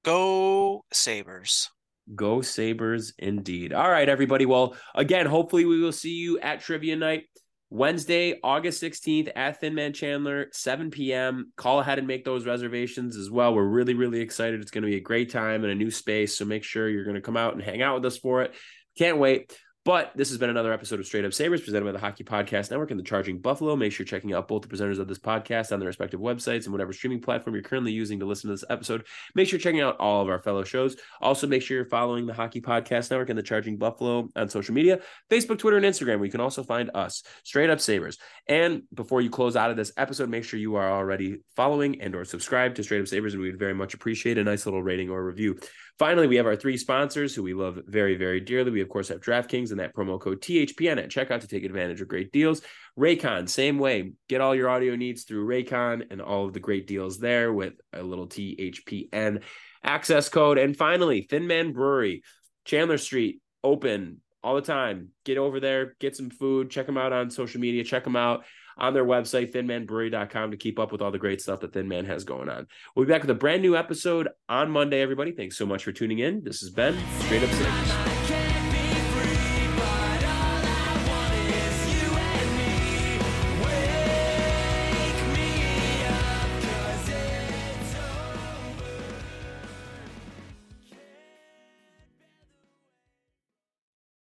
Go 0.03 0.85
Sabres. 0.91 1.71
Go 2.13 2.41
Sabres 2.41 3.13
indeed. 3.17 3.73
All 3.73 3.89
right, 3.89 4.07
everybody. 4.07 4.45
Well, 4.45 4.75
again, 4.93 5.25
hopefully 5.25 5.65
we 5.65 5.79
will 5.79 5.91
see 5.91 6.13
you 6.13 6.39
at 6.39 6.61
trivia 6.61 6.95
night. 6.95 7.23
Wednesday, 7.71 8.39
August 8.43 8.81
16th 8.81 9.31
at 9.35 9.59
Thin 9.59 9.75
Man 9.75 9.93
Chandler, 9.93 10.47
7 10.51 10.89
p.m. 10.89 11.51
Call 11.55 11.79
ahead 11.79 11.99
and 11.99 12.07
make 12.07 12.25
those 12.25 12.45
reservations 12.45 13.15
as 13.15 13.29
well. 13.29 13.53
We're 13.53 13.63
really, 13.63 13.93
really 13.93 14.21
excited. 14.21 14.59
It's 14.59 14.71
going 14.71 14.81
to 14.81 14.89
be 14.89 14.97
a 14.97 15.01
great 15.01 15.31
time 15.31 15.63
in 15.63 15.69
a 15.69 15.75
new 15.75 15.91
space. 15.91 16.35
So 16.35 16.45
make 16.45 16.63
sure 16.63 16.89
you're 16.89 17.03
going 17.03 17.15
to 17.15 17.21
come 17.21 17.37
out 17.37 17.53
and 17.53 17.61
hang 17.61 17.83
out 17.83 17.95
with 17.95 18.05
us 18.05 18.17
for 18.17 18.41
it. 18.41 18.55
Can't 18.97 19.19
wait. 19.19 19.55
But 19.89 20.11
this 20.15 20.29
has 20.29 20.37
been 20.37 20.51
another 20.51 20.71
episode 20.71 20.99
of 20.99 21.07
Straight 21.07 21.25
Up 21.25 21.33
Sabres 21.33 21.61
presented 21.61 21.83
by 21.83 21.91
the 21.91 21.97
Hockey 21.97 22.23
Podcast 22.23 22.69
Network 22.69 22.91
and 22.91 22.99
the 22.99 23.03
Charging 23.03 23.39
Buffalo. 23.39 23.75
Make 23.75 23.91
sure 23.91 24.03
you're 24.03 24.07
checking 24.07 24.35
out 24.35 24.47
both 24.47 24.61
the 24.61 24.67
presenters 24.67 24.99
of 24.99 25.07
this 25.07 25.17
podcast 25.17 25.71
on 25.71 25.79
their 25.79 25.87
respective 25.87 26.19
websites 26.19 26.65
and 26.65 26.71
whatever 26.71 26.93
streaming 26.93 27.21
platform 27.21 27.55
you're 27.55 27.63
currently 27.63 27.91
using 27.91 28.19
to 28.19 28.27
listen 28.27 28.49
to 28.49 28.53
this 28.53 28.63
episode. 28.69 29.07
Make 29.33 29.47
sure 29.47 29.57
you're 29.57 29.63
checking 29.63 29.81
out 29.81 29.97
all 29.99 30.21
of 30.21 30.29
our 30.29 30.43
fellow 30.43 30.63
shows. 30.63 30.95
Also, 31.23 31.47
make 31.47 31.63
sure 31.63 31.75
you're 31.75 31.87
following 31.87 32.27
the 32.27 32.35
Hockey 32.35 32.61
Podcast 32.61 33.09
Network 33.09 33.29
and 33.29 33.39
the 33.39 33.41
Charging 33.41 33.77
Buffalo 33.77 34.29
on 34.35 34.47
social 34.47 34.75
media 34.75 34.99
Facebook, 35.27 35.57
Twitter, 35.57 35.77
and 35.77 35.85
Instagram, 35.87 36.17
where 36.17 36.25
you 36.25 36.31
can 36.31 36.39
also 36.39 36.61
find 36.61 36.91
us, 36.93 37.23
Straight 37.43 37.71
Up 37.71 37.79
Sabres. 37.79 38.19
And 38.47 38.83
before 38.93 39.21
you 39.21 39.31
close 39.31 39.55
out 39.55 39.71
of 39.71 39.75
this 39.75 39.91
episode, 39.97 40.29
make 40.29 40.43
sure 40.43 40.59
you 40.59 40.75
are 40.75 40.91
already 40.91 41.37
following 41.55 41.99
and 41.99 42.13
or 42.13 42.25
subscribed 42.25 42.75
to 42.75 42.83
Straight 42.83 43.01
Up 43.01 43.07
Sabres, 43.07 43.33
and 43.33 43.41
we 43.41 43.49
would 43.49 43.57
very 43.57 43.73
much 43.73 43.95
appreciate 43.95 44.37
a 44.37 44.43
nice 44.43 44.67
little 44.67 44.83
rating 44.83 45.09
or 45.09 45.25
review. 45.25 45.57
Finally, 45.99 46.27
we 46.27 46.37
have 46.37 46.45
our 46.45 46.55
three 46.55 46.77
sponsors 46.77 47.35
who 47.35 47.43
we 47.43 47.53
love 47.53 47.77
very, 47.85 48.15
very 48.15 48.39
dearly. 48.39 48.71
We, 48.71 48.79
of 48.81 48.87
course, 48.87 49.09
have 49.09 49.19
DraftKings 49.19 49.71
and 49.71 49.81
that 49.81 49.93
promo 49.93 50.17
code 50.17 50.39
THPN 50.41 50.97
at 50.97 51.09
checkout 51.09 51.41
to 51.41 51.47
take 51.47 51.65
advantage 51.65 51.99
of 51.99 52.07
great 52.07 52.31
deals. 52.31 52.61
Raycon, 52.97 53.49
same 53.49 53.77
way. 53.79 54.13
Get 54.29 54.39
all 54.39 54.55
your 54.55 54.69
audio 54.69 54.95
needs 54.95 55.25
through 55.25 55.45
Raycon 55.45 56.09
and 56.09 56.21
all 56.21 56.45
of 56.45 56.53
the 56.53 56.61
great 56.61 56.87
deals 56.87 57.19
there 57.19 57.51
with 57.51 57.73
a 57.91 58.01
little 58.01 58.27
THPN 58.27 59.43
access 59.83 60.29
code. 60.29 60.57
And 60.57 60.75
finally, 60.75 61.27
Thin 61.29 61.47
Man 61.47 61.73
Brewery, 61.73 62.23
Chandler 62.63 62.97
Street, 62.97 63.41
open 63.61 64.21
all 64.41 64.55
the 64.55 64.61
time. 64.61 65.09
Get 65.25 65.37
over 65.37 65.59
there, 65.59 65.97
get 65.99 66.15
some 66.15 66.29
food, 66.29 66.69
check 66.69 66.85
them 66.85 66.97
out 66.97 67.11
on 67.11 67.29
social 67.29 67.59
media, 67.59 67.83
check 67.83 68.05
them 68.05 68.15
out 68.15 68.45
on 68.79 68.93
their 68.93 69.05
website, 69.05 69.51
thinmanbrewery.com, 69.53 70.51
to 70.51 70.57
keep 70.57 70.79
up 70.79 70.91
with 70.91 71.01
all 71.01 71.11
the 71.11 71.19
great 71.19 71.41
stuff 71.41 71.59
that 71.61 71.73
Thin 71.73 71.87
Man 71.87 72.05
has 72.05 72.23
going 72.23 72.49
on. 72.49 72.67
We'll 72.95 73.05
be 73.05 73.11
back 73.11 73.21
with 73.21 73.29
a 73.29 73.35
brand 73.35 73.61
new 73.61 73.75
episode 73.75 74.29
on 74.47 74.71
Monday, 74.71 75.01
everybody. 75.01 75.31
Thanks 75.31 75.57
so 75.57 75.65
much 75.65 75.83
for 75.83 75.91
tuning 75.91 76.19
in. 76.19 76.43
This 76.43 76.61
has 76.61 76.69
been 76.69 76.97
Straight 77.19 77.43
Up 77.43 77.49
Sabres. 77.49 78.08